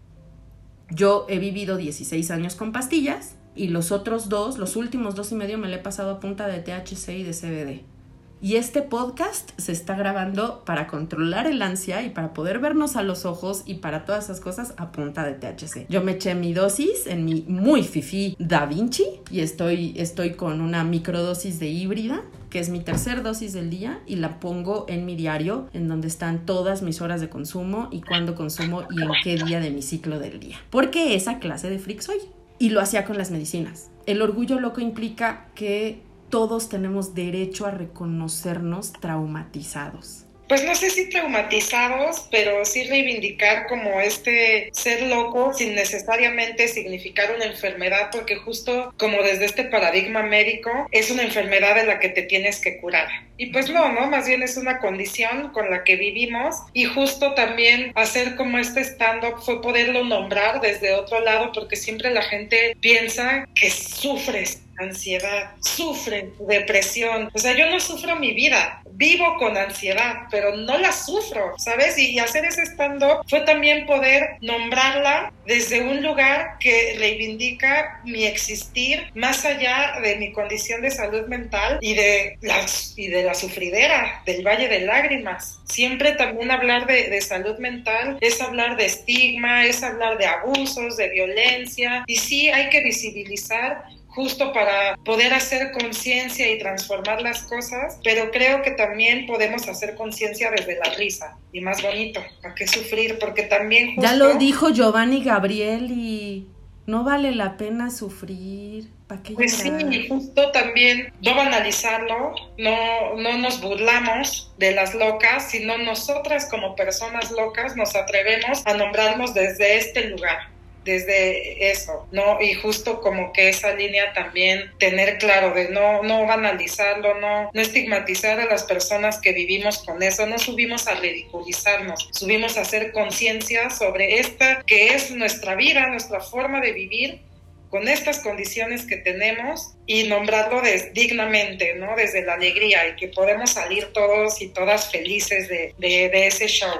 Yo 0.89 1.25
he 1.27 1.39
vivido 1.39 1.75
16 1.75 2.31
años 2.31 2.55
con 2.55 2.71
pastillas 2.71 3.35
y 3.55 3.67
los 3.67 3.91
otros 3.91 4.29
dos, 4.29 4.57
los 4.57 4.75
últimos 4.77 5.15
dos 5.15 5.31
y 5.31 5.35
medio, 5.35 5.57
me 5.57 5.67
le 5.67 5.77
he 5.77 5.79
pasado 5.79 6.11
a 6.11 6.19
punta 6.19 6.47
de 6.47 6.59
THC 6.59 7.09
y 7.09 7.23
de 7.23 7.31
CBD. 7.33 7.97
Y 8.39 8.55
este 8.55 8.83
podcast 8.83 9.49
se 9.59 9.71
está 9.71 9.95
grabando 9.95 10.63
para 10.63 10.85
controlar 10.85 11.47
el 11.47 11.61
ansia 11.63 12.03
y 12.03 12.11
para 12.11 12.33
poder 12.33 12.59
vernos 12.59 12.95
a 12.95 13.01
los 13.01 13.25
ojos 13.25 13.63
y 13.65 13.75
para 13.75 14.05
todas 14.05 14.25
esas 14.25 14.39
cosas 14.39 14.75
a 14.77 14.91
punta 14.91 15.25
de 15.25 15.33
THC. 15.33 15.87
Yo 15.89 16.03
me 16.03 16.13
eché 16.13 16.35
mi 16.35 16.53
dosis 16.53 17.07
en 17.07 17.25
mi 17.25 17.43
muy 17.47 17.81
fifi 17.81 18.35
Da 18.37 18.67
Vinci 18.67 19.05
y 19.31 19.39
estoy, 19.39 19.95
estoy 19.97 20.35
con 20.35 20.61
una 20.61 20.83
microdosis 20.83 21.59
de 21.59 21.67
híbrida 21.67 22.21
que 22.57 22.61
es 22.61 22.69
mi 22.69 22.79
tercer 22.79 23.21
dosis 23.21 23.53
del 23.53 23.69
día 23.69 24.01
y 24.07 24.15
la 24.15 24.39
pongo 24.39 24.85
en 24.89 25.05
mi 25.05 25.15
diario 25.15 25.69
en 25.73 25.87
donde 25.87 26.07
están 26.07 26.47
todas 26.47 26.81
mis 26.81 27.01
horas 27.01 27.21
de 27.21 27.29
consumo 27.29 27.87
y 27.91 28.01
cuándo 28.01 28.33
consumo 28.33 28.81
y 28.89 28.99
en 28.99 29.11
qué 29.23 29.35
día 29.35 29.59
de 29.59 29.69
mi 29.69 29.83
ciclo 29.83 30.17
del 30.17 30.39
día. 30.39 30.55
Porque 30.71 31.13
esa 31.13 31.37
clase 31.37 31.69
de 31.69 31.77
freak 31.77 32.01
soy. 32.01 32.17
Y 32.57 32.71
lo 32.71 32.81
hacía 32.81 33.05
con 33.05 33.15
las 33.15 33.29
medicinas. 33.29 33.91
El 34.07 34.23
orgullo 34.23 34.59
loco 34.59 34.81
implica 34.81 35.49
que 35.53 36.01
todos 36.31 36.67
tenemos 36.67 37.13
derecho 37.13 37.67
a 37.67 37.69
reconocernos 37.69 38.91
traumatizados 38.93 40.26
pues 40.47 40.63
no 40.63 40.75
sé 40.75 40.89
si 40.89 41.09
traumatizados, 41.09 42.27
pero 42.31 42.63
sí 42.65 42.83
reivindicar 42.83 43.67
como 43.67 43.99
este 44.01 44.69
ser 44.73 45.03
loco 45.03 45.53
sin 45.53 45.75
necesariamente 45.75 46.67
significar 46.67 47.33
una 47.35 47.45
enfermedad, 47.45 48.09
porque 48.11 48.35
justo 48.35 48.93
como 48.97 49.21
desde 49.21 49.45
este 49.45 49.65
paradigma 49.65 50.23
médico 50.23 50.87
es 50.91 51.11
una 51.11 51.23
enfermedad 51.23 51.75
de 51.75 51.85
la 51.85 51.99
que 51.99 52.09
te 52.09 52.23
tienes 52.23 52.59
que 52.59 52.77
curar. 52.79 53.07
Y 53.37 53.47
pues 53.47 53.69
no, 53.69 53.91
¿no? 53.91 54.07
Más 54.07 54.27
bien 54.27 54.41
es 54.41 54.57
una 54.57 54.79
condición 54.79 55.51
con 55.51 55.69
la 55.69 55.83
que 55.83 55.95
vivimos 55.95 56.55
y 56.73 56.85
justo 56.85 57.33
también 57.33 57.91
hacer 57.95 58.35
como 58.35 58.57
este 58.57 58.81
stand-up 58.81 59.41
fue 59.41 59.61
poderlo 59.61 60.03
nombrar 60.03 60.61
desde 60.61 60.93
otro 60.93 61.19
lado, 61.21 61.51
porque 61.51 61.75
siempre 61.75 62.11
la 62.11 62.23
gente 62.23 62.75
piensa 62.79 63.47
que 63.53 63.69
sufres 63.69 64.61
ansiedad, 64.79 65.51
sufren 65.61 66.33
depresión. 66.39 67.29
O 67.33 67.39
sea, 67.39 67.55
yo 67.57 67.69
no 67.69 67.79
sufro 67.79 68.15
mi 68.15 68.33
vida, 68.33 68.81
vivo 68.97 69.35
con 69.37 69.55
ansiedad, 69.55 70.23
pero 70.31 70.57
no 70.57 70.77
la 70.77 70.91
sufro, 70.91 71.53
¿sabes? 71.57 71.97
Y, 71.97 72.17
hacer 72.17 72.45
ese 72.45 72.63
stand-up 72.63 73.23
fue 73.29 73.41
también 73.41 73.85
poder 73.85 74.37
nombrarla 74.41 75.31
desde 75.45 75.81
un 75.81 76.01
lugar 76.01 76.57
que 76.59 76.95
reivindica 76.97 78.01
mi 78.03 78.25
existir 78.25 79.11
más 79.13 79.45
allá 79.45 79.99
de 80.01 80.15
mi 80.15 80.33
condición 80.33 80.81
de 80.81 80.89
salud 80.89 81.27
mental 81.27 81.77
y 81.79 81.93
de, 81.93 82.37
las, 82.41 82.95
y 82.97 83.07
de 83.07 83.23
la 83.23 83.35
sufridera 83.35 84.23
del 84.25 84.45
Valle 84.45 84.67
de 84.67 84.79
Lágrimas. 84.79 85.59
Siempre 85.65 86.13
también 86.13 86.49
hablar 86.49 86.87
de, 86.87 87.09
de 87.09 87.21
salud 87.21 87.57
mental 87.59 88.17
es 88.19 88.41
hablar 88.41 88.77
de 88.77 88.85
estigma, 88.85 89.65
es 89.65 89.83
hablar 89.83 90.17
de 90.17 90.25
abusos, 90.25 90.97
de 90.97 91.09
violencia 91.09 92.03
y 92.07 92.15
sí 92.15 92.49
hay 92.49 92.69
que 92.69 92.83
visibilizar 92.83 93.85
justo 94.17 94.51
para 94.51 94.97
poder 95.05 95.31
hacer 95.31 95.71
conciencia 95.71 96.51
y 96.51 96.57
transformar 96.57 97.21
las 97.21 97.43
cosas, 97.43 97.99
pero 98.03 98.31
creo 98.31 98.63
que 98.63 98.71
también 98.71 99.27
podemos 99.27 99.67
hacer 99.67 99.93
conciencia 99.93 100.49
desde 100.49 100.75
la 100.75 100.89
risa 100.95 101.37
y 101.53 101.61
más 101.61 101.83
bonito, 101.83 102.19
¿para 102.41 102.55
qué 102.55 102.65
sufrir? 102.65 103.19
Porque 103.19 103.43
también... 103.43 103.93
Ya 103.99 104.15
lo 104.15 104.33
dijo 104.33 104.71
Giovanni 104.71 105.23
Gabriel 105.23 105.91
y 105.91 106.47
no 106.87 107.03
vale 107.03 107.31
la 107.35 107.57
pena 107.57 107.91
sufrir. 107.91 108.89
¿Para 109.05 109.21
qué 109.21 109.33
pues 109.35 109.53
sí, 109.53 110.07
justo 110.09 110.51
también 110.51 111.13
no 111.21 111.35
banalizarlo, 111.35 112.33
no, 112.57 113.15
no 113.17 113.37
nos 113.37 113.61
burlamos 113.61 114.51
de 114.57 114.71
las 114.71 114.95
locas, 114.95 115.51
sino 115.51 115.77
nosotras 115.77 116.47
como 116.49 116.75
personas 116.75 117.29
locas 117.29 117.75
nos 117.75 117.95
atrevemos 117.95 118.65
a 118.65 118.73
nombrarnos 118.73 119.35
desde 119.35 119.77
este 119.77 120.09
lugar 120.09 120.56
desde 120.87 121.69
eso, 121.69 122.07
¿no? 122.11 122.41
Y 122.41 122.53
justo 122.53 123.01
como 123.01 123.31
que 123.33 123.49
esa 123.49 123.75
línea 123.75 124.13
también 124.13 124.71
tener 124.79 125.17
claro 125.19 125.53
de 125.53 125.69
no, 125.69 126.01
no 126.01 126.25
banalizarlo, 126.25 127.19
no, 127.19 127.51
no 127.53 127.61
estigmatizar 127.61 128.39
a 128.39 128.45
las 128.45 128.63
personas 128.63 129.19
que 129.19 129.33
vivimos 129.33 129.79
con 129.79 130.01
eso, 130.01 130.25
no 130.25 130.39
subimos 130.39 130.87
a 130.87 130.95
ridiculizarnos, 130.95 132.09
subimos 132.11 132.57
a 132.57 132.61
hacer 132.61 132.91
conciencia 132.93 133.69
sobre 133.69 134.19
esta 134.19 134.63
que 134.63 134.95
es 134.95 135.11
nuestra 135.11 135.55
vida, 135.55 135.85
nuestra 135.87 136.21
forma 136.21 136.61
de 136.61 136.71
vivir 136.71 137.27
con 137.69 137.87
estas 137.87 138.19
condiciones 138.19 138.85
que 138.85 138.97
tenemos 138.97 139.73
y 139.85 140.03
nombrarlo 140.03 140.61
dignamente, 140.93 141.75
¿no? 141.75 141.95
Desde 141.95 142.23
la 142.23 142.35
alegría 142.35 142.87
y 142.87 142.95
que 142.95 143.09
podemos 143.09 143.51
salir 143.51 143.91
todos 143.93 144.41
y 144.41 144.47
todas 144.49 144.89
felices 144.89 145.49
de, 145.49 145.73
de, 145.77 146.27
ese 146.27 146.47
show. 146.47 146.71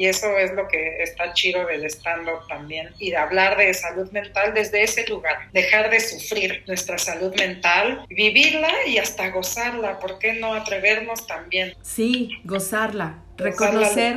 Y 0.00 0.06
eso 0.06 0.38
es 0.38 0.54
lo 0.54 0.66
que 0.66 1.02
está 1.02 1.34
chido 1.34 1.66
del 1.66 1.84
stand-up 1.84 2.48
también. 2.48 2.88
Y 2.98 3.10
de 3.10 3.18
hablar 3.18 3.58
de 3.58 3.74
salud 3.74 4.10
mental 4.12 4.54
desde 4.54 4.82
ese 4.82 5.06
lugar. 5.06 5.50
Dejar 5.52 5.90
de 5.90 6.00
sufrir 6.00 6.64
nuestra 6.66 6.96
salud 6.96 7.34
mental, 7.36 8.06
vivirla 8.08 8.72
y 8.86 8.96
hasta 8.96 9.28
gozarla. 9.28 9.98
¿Por 9.98 10.18
qué 10.18 10.32
no 10.32 10.54
atrevernos 10.54 11.26
también? 11.26 11.74
Sí, 11.82 12.40
gozarla. 12.44 13.18
reconocer 13.36 14.16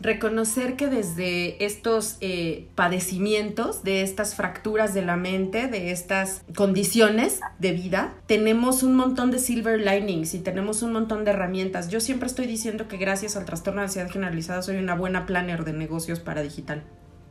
reconocer 0.00 0.76
que 0.76 0.88
desde 0.88 1.64
estos 1.64 2.16
eh, 2.20 2.68
padecimientos, 2.74 3.82
de 3.82 4.02
estas 4.02 4.34
fracturas 4.34 4.94
de 4.94 5.02
la 5.02 5.16
mente, 5.16 5.66
de 5.68 5.90
estas 5.90 6.42
condiciones 6.54 7.40
de 7.58 7.72
vida, 7.72 8.14
tenemos 8.26 8.82
un 8.82 8.94
montón 8.96 9.30
de 9.30 9.38
silver 9.38 9.80
linings 9.80 10.34
y 10.34 10.40
tenemos 10.40 10.82
un 10.82 10.92
montón 10.92 11.24
de 11.24 11.32
herramientas. 11.32 11.88
Yo 11.88 12.00
siempre 12.00 12.28
estoy 12.28 12.46
diciendo 12.46 12.88
que 12.88 12.96
gracias 12.96 13.36
al 13.36 13.44
trastorno 13.44 13.80
de 13.80 13.86
ansiedad 13.86 14.10
generalizada 14.10 14.62
soy 14.62 14.76
una 14.76 14.94
buena 14.94 15.26
planner 15.26 15.64
de 15.64 15.72
negocios 15.72 16.20
para 16.20 16.42
digital. 16.42 16.82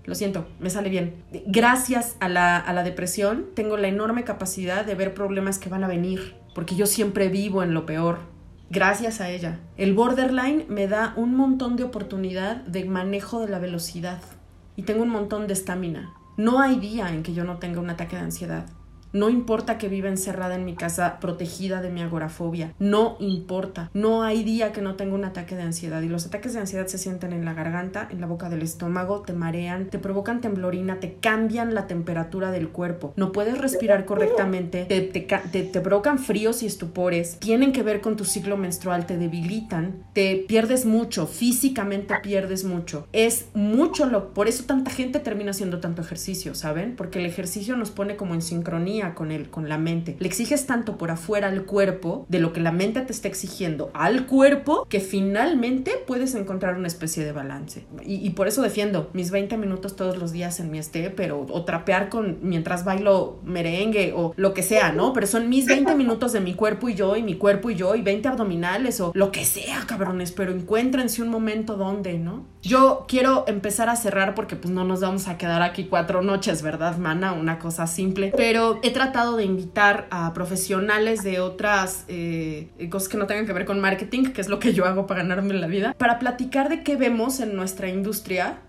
Lo 0.05 0.15
siento, 0.15 0.47
me 0.59 0.69
sale 0.69 0.89
bien. 0.89 1.15
Gracias 1.47 2.15
a 2.21 2.29
la, 2.29 2.57
a 2.57 2.71
la 2.73 2.83
depresión 2.83 3.47
tengo 3.55 3.75
la 3.75 3.89
enorme 3.89 4.23
capacidad 4.23 4.85
de 4.85 4.95
ver 4.95 5.13
problemas 5.13 5.59
que 5.59 5.69
van 5.69 5.83
a 5.83 5.87
venir, 5.87 6.35
porque 6.55 6.75
yo 6.75 6.85
siempre 6.85 7.27
vivo 7.27 7.61
en 7.61 7.73
lo 7.73 7.85
peor 7.85 8.36
gracias 8.69 9.21
a 9.21 9.29
ella. 9.29 9.59
El 9.77 9.93
borderline 9.93 10.65
me 10.67 10.87
da 10.87 11.13
un 11.15 11.35
montón 11.35 11.75
de 11.75 11.83
oportunidad 11.83 12.57
de 12.57 12.85
manejo 12.85 13.41
de 13.41 13.49
la 13.49 13.59
velocidad 13.59 14.21
y 14.75 14.83
tengo 14.83 15.03
un 15.03 15.09
montón 15.09 15.47
de 15.47 15.53
estamina. 15.53 16.13
No 16.37 16.59
hay 16.59 16.79
día 16.79 17.09
en 17.09 17.23
que 17.23 17.33
yo 17.33 17.43
no 17.43 17.57
tenga 17.57 17.79
un 17.79 17.89
ataque 17.89 18.15
de 18.15 18.21
ansiedad. 18.21 18.65
No 19.17 19.29
importa 19.29 19.79
que 19.79 19.89
viva 19.89 20.09
encerrada 20.09 20.53
en 20.53 20.63
mi 20.63 20.75
casa 20.75 21.19
protegida 21.19 21.81
de 21.81 21.89
mi 21.89 22.03
agorafobia. 22.03 22.75
No 22.77 23.17
importa. 23.19 23.89
No 23.95 24.21
hay 24.21 24.43
día 24.43 24.71
que 24.71 24.83
no 24.83 24.93
tenga 24.93 25.15
un 25.15 25.25
ataque 25.25 25.55
de 25.55 25.63
ansiedad. 25.63 26.03
Y 26.03 26.07
los 26.07 26.27
ataques 26.27 26.53
de 26.53 26.59
ansiedad 26.59 26.85
se 26.85 26.99
sienten 26.99 27.33
en 27.33 27.43
la 27.43 27.55
garganta, 27.55 28.07
en 28.11 28.21
la 28.21 28.27
boca 28.27 28.47
del 28.47 28.61
estómago, 28.61 29.23
te 29.23 29.33
marean, 29.33 29.89
te 29.89 29.97
provocan 29.97 30.39
temblorina, 30.39 30.99
te 30.99 31.15
cambian 31.15 31.73
la 31.73 31.87
temperatura 31.87 32.51
del 32.51 32.69
cuerpo. 32.69 33.13
No 33.15 33.31
puedes 33.31 33.57
respirar 33.57 34.05
correctamente, 34.05 34.85
te, 34.85 35.01
te, 35.01 35.81
provocan 35.81 36.19
fríos 36.19 36.61
y 36.61 36.67
estupores. 36.67 37.39
Tienen 37.39 37.71
que 37.71 37.81
ver 37.81 38.01
con 38.01 38.17
tu 38.17 38.23
ciclo 38.23 38.55
menstrual, 38.55 39.07
te 39.07 39.17
debilitan, 39.17 40.03
te 40.13 40.45
pierdes 40.47 40.85
mucho, 40.85 41.25
físicamente 41.25 42.13
pierdes 42.21 42.65
mucho. 42.65 43.07
Es 43.13 43.47
mucho 43.55 44.05
lo... 44.05 44.35
Por 44.35 44.47
eso 44.47 44.65
tanta 44.65 44.91
gente 44.91 45.17
termina 45.17 45.49
haciendo 45.49 45.79
tanto 45.79 46.03
ejercicio, 46.03 46.53
¿saben? 46.53 46.95
Porque 46.95 47.17
el 47.17 47.25
ejercicio 47.25 47.75
nos 47.75 47.89
pone 47.89 48.15
como 48.15 48.35
en 48.35 48.43
sincronía 48.43 49.06
con, 49.15 49.31
el, 49.31 49.49
con 49.49 49.69
la 49.69 49.77
mente. 49.77 50.15
Le 50.19 50.27
exiges 50.27 50.65
tanto 50.65 50.97
por 50.97 51.11
afuera 51.11 51.47
al 51.47 51.65
cuerpo 51.65 52.25
de 52.29 52.39
lo 52.39 52.53
que 52.53 52.61
la 52.61 52.71
mente 52.71 53.01
te 53.01 53.11
está 53.11 53.27
exigiendo 53.27 53.91
al 53.93 54.25
cuerpo 54.25 54.85
que 54.89 54.99
finalmente 54.99 55.91
puedes 56.05 56.35
encontrar 56.35 56.75
una 56.75 56.87
especie 56.87 57.25
de 57.25 57.31
balance. 57.31 57.85
Y, 58.05 58.29
por 58.31 58.47
eso 58.47 58.61
defiendo 58.61 59.09
mis 59.13 59.31
20 59.31 59.57
minutos 59.57 59.95
todos 59.95 60.17
los 60.17 60.31
días 60.31 60.59
en 60.59 60.71
mi 60.71 60.77
esté, 60.77 61.09
pero 61.09 61.45
o 61.49 61.65
trapear 61.65 62.09
con 62.09 62.39
mientras 62.41 62.85
bailo 62.85 63.39
merengue 63.43 64.13
o 64.15 64.33
lo 64.35 64.53
que 64.53 64.63
sea, 64.63 64.91
¿no? 64.91 65.13
Pero 65.13 65.27
son 65.27 65.49
mis 65.49 65.65
20 65.65 65.95
minutos 65.95 66.33
de 66.33 66.41
mi 66.41 66.53
cuerpo 66.53 66.89
y 66.89 66.95
yo 66.95 67.15
y 67.15 67.23
mi 67.23 67.35
cuerpo 67.35 67.69
y 67.69 67.75
yo 67.75 67.95
y 67.95 68.01
20 68.01 68.27
abdominales 68.27 69.01
o 69.01 69.11
lo 69.13 69.31
que 69.31 69.45
sea, 69.45 69.85
cabrones, 69.87 70.31
pero 70.31 70.51
encuéntrense 70.51 71.21
un 71.21 71.29
momento 71.29 71.75
donde, 71.75 72.17
¿no? 72.17 72.45
Yo 72.67 73.05
quiero 73.07 73.45
empezar 73.47 73.87
a 73.87 73.95
cerrar 73.95 74.35
porque 74.35 74.57
pues 74.57 74.73
no 74.73 74.83
nos 74.83 74.99
vamos 74.99 75.29
a 75.29 75.37
quedar 75.37 75.61
aquí 75.61 75.85
cuatro 75.85 76.21
noches, 76.21 76.61
¿verdad, 76.61 76.97
mana? 76.97 77.31
Una 77.31 77.59
cosa 77.59 77.87
simple, 77.87 78.33
pero 78.35 78.81
he 78.83 78.91
tratado 78.91 79.37
de 79.37 79.45
invitar 79.45 80.05
a 80.11 80.33
profesionales 80.33 81.23
de 81.23 81.39
otras 81.39 82.03
eh, 82.09 82.67
cosas 82.91 83.07
que 83.07 83.17
no 83.17 83.25
tengan 83.25 83.45
que 83.45 83.53
ver 83.53 83.63
con 83.63 83.79
marketing, 83.79 84.33
que 84.33 84.41
es 84.41 84.49
lo 84.49 84.59
que 84.59 84.73
yo 84.73 84.85
hago 84.85 85.07
para 85.07 85.21
ganarme 85.21 85.53
la 85.53 85.67
vida, 85.67 85.95
para 85.97 86.19
platicar 86.19 86.67
de 86.67 86.83
qué 86.83 86.97
vemos 86.97 87.39
en 87.39 87.55
nuestra 87.55 87.87
industria 87.87 88.59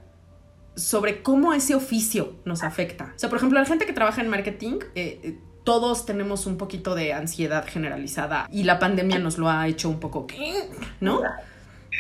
sobre 0.77 1.21
cómo 1.21 1.53
ese 1.53 1.75
oficio 1.75 2.37
nos 2.45 2.63
afecta. 2.63 3.15
O 3.17 3.19
sea, 3.19 3.29
por 3.29 3.39
ejemplo, 3.39 3.59
la 3.59 3.67
gente 3.67 3.85
que 3.85 3.93
trabaja 3.93 4.21
en 4.21 4.29
marketing, 4.29 4.79
eh, 4.95 5.19
eh, 5.25 5.39
todos 5.65 6.07
tenemos 6.07 6.47
un 6.47 6.57
poquito 6.57 6.95
de 6.95 7.15
ansiedad 7.15 7.67
generalizada 7.67 8.49
y 8.53 8.63
la 8.63 8.79
pandemia 8.79 9.19
nos 9.19 9.39
lo 9.39 9.51
ha 9.51 9.67
hecho 9.67 9.89
un 9.89 9.99
poco, 9.99 10.29
¿no? 11.01 11.21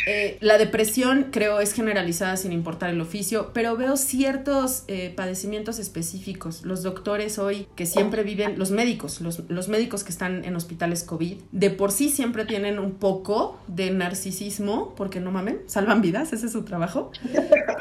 Eh, 0.06 0.38
la 0.40 0.58
depresión 0.58 1.28
creo 1.30 1.60
es 1.60 1.72
generalizada 1.72 2.36
sin 2.36 2.52
importar 2.52 2.90
el 2.90 3.00
oficio, 3.00 3.50
pero 3.52 3.76
veo 3.76 3.96
ciertos 3.96 4.84
eh, 4.88 5.12
padecimientos 5.14 5.78
específicos. 5.78 6.64
Los 6.64 6.82
doctores 6.82 7.38
hoy 7.38 7.66
que 7.76 7.86
siempre 7.86 8.22
viven, 8.22 8.58
los 8.58 8.70
médicos, 8.70 9.20
los, 9.20 9.68
médicos 9.68 10.04
que 10.04 10.10
están 10.10 10.44
en 10.44 10.56
hospitales 10.56 11.02
COVID, 11.04 11.36
de 11.52 11.70
por 11.70 11.92
sí 11.92 12.08
siempre 12.08 12.44
tienen 12.44 12.78
un 12.78 12.92
poco 12.92 13.58
de 13.66 13.90
narcisismo, 13.90 14.94
porque 14.94 15.20
no 15.20 15.30
mamen, 15.30 15.60
salvan 15.66 16.00
vidas, 16.00 16.32
ese 16.32 16.46
es 16.46 16.52
su 16.52 16.64
trabajo. 16.64 17.10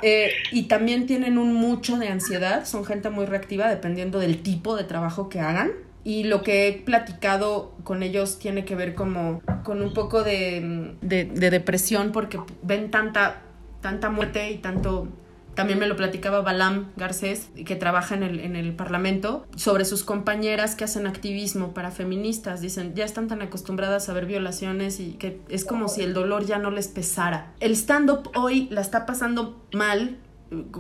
Eh, 0.04 0.30
y 0.52 0.64
también 0.64 1.08
tienen 1.08 1.40
un 1.40 1.54
mucho 1.54 1.98
de 1.98 2.08
ansiedad, 2.10 2.66
son 2.66 2.86
gente 2.86 3.10
muy 3.10 3.26
reactiva 3.26 3.68
dependiendo 3.68 4.20
del 4.20 4.44
tipo 4.44 4.76
de 4.76 4.84
trabajo 4.84 5.28
que 5.28 5.40
hagan 5.40 5.72
y 6.08 6.24
lo 6.24 6.42
que 6.42 6.70
he 6.70 6.72
platicado 6.72 7.74
con 7.84 8.02
ellos 8.02 8.40
tiene 8.40 8.64
que 8.64 8.76
ver 8.76 8.96
como 8.96 9.42
con 9.66 9.82
un 9.82 9.94
poco 9.94 10.24
de, 10.24 10.96
depresión 11.02 12.14
porque 12.14 12.40
ven 12.64 12.90
tanta, 12.92 13.42
tanta 13.82 14.10
muerte 14.10 14.50
y 14.52 14.60
tanto... 14.60 15.10
También 15.54 15.80
me 15.80 15.88
lo 15.88 15.98
platicaba 15.98 16.42
Balam 16.42 16.92
Garcés, 16.96 17.50
que 17.66 17.76
trabaja 17.76 18.16
en 18.16 18.24
el, 18.24 18.40
en 18.40 18.56
el 18.56 18.74
Parlamento, 18.74 19.46
sobre 19.58 19.84
sus 19.84 20.06
compañeras 20.06 20.76
que 20.76 20.86
hacen 20.86 21.08
activismo 21.08 21.74
para 21.74 21.92
feministas. 21.92 22.62
Dicen, 22.62 22.94
ya 22.94 23.04
están 23.04 23.28
tan 23.28 23.42
acostumbradas 23.42 24.08
a 24.08 24.14
ver 24.14 24.28
violaciones 24.28 25.02
y 25.02 25.14
que 25.14 25.42
es 25.50 25.66
como 25.66 25.90
si 25.90 26.04
el 26.04 26.14
dolor 26.14 26.46
ya 26.46 26.58
no 26.58 26.70
les 26.72 26.88
pesara. 26.88 27.54
El 27.60 27.72
stand-up 27.72 28.30
hoy 28.36 28.68
la 28.70 28.80
está 28.80 29.06
pasando 29.06 29.66
mal 29.74 30.20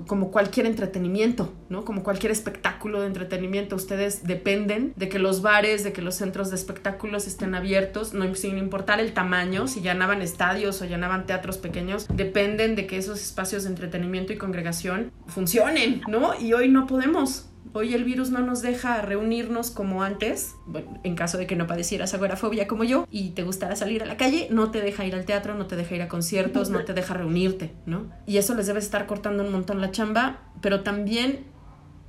como 0.08 0.32
cualquier 0.32 0.66
entretenimiento, 0.66 1.54
¿no? 1.70 1.86
Como 1.86 2.04
cualquier 2.04 2.32
espectáculo 2.32 3.02
de 3.02 3.08
entretenimiento. 3.08 3.76
Ustedes 3.76 4.24
dependen 4.24 4.94
de 4.96 5.10
que 5.10 5.20
los 5.20 5.42
bares, 5.42 5.84
de 5.84 5.94
que 5.94 6.02
los 6.02 6.16
centros 6.16 6.50
de 6.50 6.56
espectáculos 6.56 7.28
estén 7.28 7.56
abiertos, 7.56 8.14
no 8.14 8.34
sin 8.36 8.58
importar 8.58 9.00
el 9.00 9.14
tamaño, 9.14 9.68
si 9.68 9.82
llenaban 9.82 10.22
estadios 10.22 10.82
o 10.82 10.86
llenaban 10.86 11.26
teatros 11.26 11.58
pequeños, 11.58 12.08
dependen 12.14 12.76
de 12.76 12.88
que 12.88 12.98
esos 12.98 13.22
espacios 13.22 13.64
de 13.64 13.70
entretenimiento 13.70 14.34
y 14.34 14.38
congregación 14.38 15.12
funcionen, 15.28 16.02
¿no? 16.08 16.40
Y 16.40 16.54
hoy 16.54 16.70
no 16.70 16.88
podemos. 16.88 17.50
Hoy 17.74 17.94
el 17.94 18.04
virus 18.04 18.30
no 18.30 18.40
nos 18.40 18.62
deja 18.62 19.02
reunirnos 19.02 19.72
como 19.72 20.04
antes, 20.04 20.56
en 21.04 21.16
caso 21.16 21.38
de 21.38 21.48
que 21.48 21.56
no 21.56 21.68
padecieras 21.68 22.14
agorafobia 22.14 22.68
como 22.68 22.84
yo 22.84 23.08
y 23.12 23.32
te 23.32 23.44
gustara 23.44 23.76
salir 23.76 24.04
a 24.04 24.06
la 24.06 24.18
calle, 24.18 24.48
no 24.52 24.72
te 24.72 24.82
deja 24.82 25.06
ir 25.06 25.16
al 25.16 25.26
teatro, 25.26 25.56
no 25.56 25.68
te 25.68 25.76
deja 25.76 25.96
ir 25.96 26.02
a 26.02 26.08
conciertos, 26.08 26.70
no 26.70 26.84
te 26.84 26.94
deja 26.94 27.14
reunirte, 27.14 27.74
¿no? 27.86 28.12
Y 28.26 28.38
eso 28.38 28.56
les 28.56 28.68
debe 28.68 28.80
estar 28.80 29.06
cortando 29.06 29.44
un 29.44 29.52
montón 29.52 29.82
la 29.82 29.92
chamba, 29.92 30.40
pero 30.62 30.82
también 30.82 31.46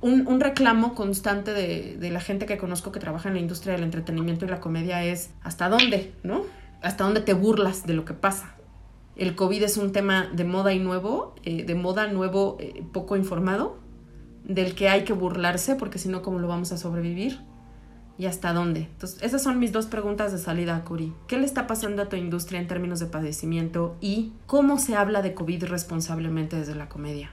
un, 0.01 0.39
reclamo 0.39 0.95
constante 0.95 1.53
de, 1.53 1.97
de, 1.97 2.09
la 2.09 2.21
gente 2.21 2.45
que 2.45 2.57
conozco 2.57 2.91
que 2.91 2.99
trabaja 2.99 3.27
en 3.27 3.35
la 3.35 3.41
industria 3.41 3.73
del 3.73 3.83
entretenimiento 3.83 4.45
y 4.45 4.49
la 4.49 4.61
comedia 4.61 5.03
es 5.03 5.31
¿hasta 5.41 5.67
dónde? 5.67 6.13
¿No? 6.23 6.43
¿Hasta 6.81 7.03
dónde 7.03 7.21
te 7.21 7.33
burlas 7.33 7.85
de 7.85 7.93
lo 7.93 8.05
que 8.05 8.13
pasa? 8.13 8.55
El 9.17 9.35
COVID 9.35 9.63
es 9.63 9.75
un 9.75 9.91
tema 9.91 10.29
de 10.33 10.45
moda 10.45 10.73
y 10.73 10.79
nuevo, 10.79 11.35
eh, 11.43 11.65
de 11.65 11.75
moda 11.75 12.07
nuevo, 12.07 12.55
eh, 12.61 12.85
poco 12.93 13.17
informado 13.17 13.88
del 14.43 14.75
que 14.75 14.89
hay 14.89 15.03
que 15.03 15.13
burlarse, 15.13 15.75
porque 15.75 15.99
si 15.99 16.09
no, 16.09 16.21
¿cómo 16.21 16.39
lo 16.39 16.47
vamos 16.47 16.71
a 16.71 16.77
sobrevivir? 16.77 17.39
¿Y 18.17 18.25
hasta 18.25 18.51
dónde? 18.51 18.81
Entonces, 18.81 19.21
esas 19.23 19.41
son 19.41 19.59
mis 19.59 19.71
dos 19.71 19.85
preguntas 19.85 20.31
de 20.33 20.39
salida, 20.39 20.83
Curi. 20.83 21.13
¿Qué 21.27 21.37
le 21.37 21.45
está 21.45 21.67
pasando 21.67 22.01
a 22.01 22.09
tu 22.09 22.17
industria 22.17 22.59
en 22.59 22.67
términos 22.67 22.99
de 22.99 23.05
padecimiento 23.05 23.95
y 24.01 24.33
cómo 24.45 24.77
se 24.77 24.95
habla 24.95 25.21
de 25.21 25.33
COVID 25.33 25.65
responsablemente 25.65 26.57
desde 26.57 26.75
la 26.75 26.89
comedia? 26.89 27.31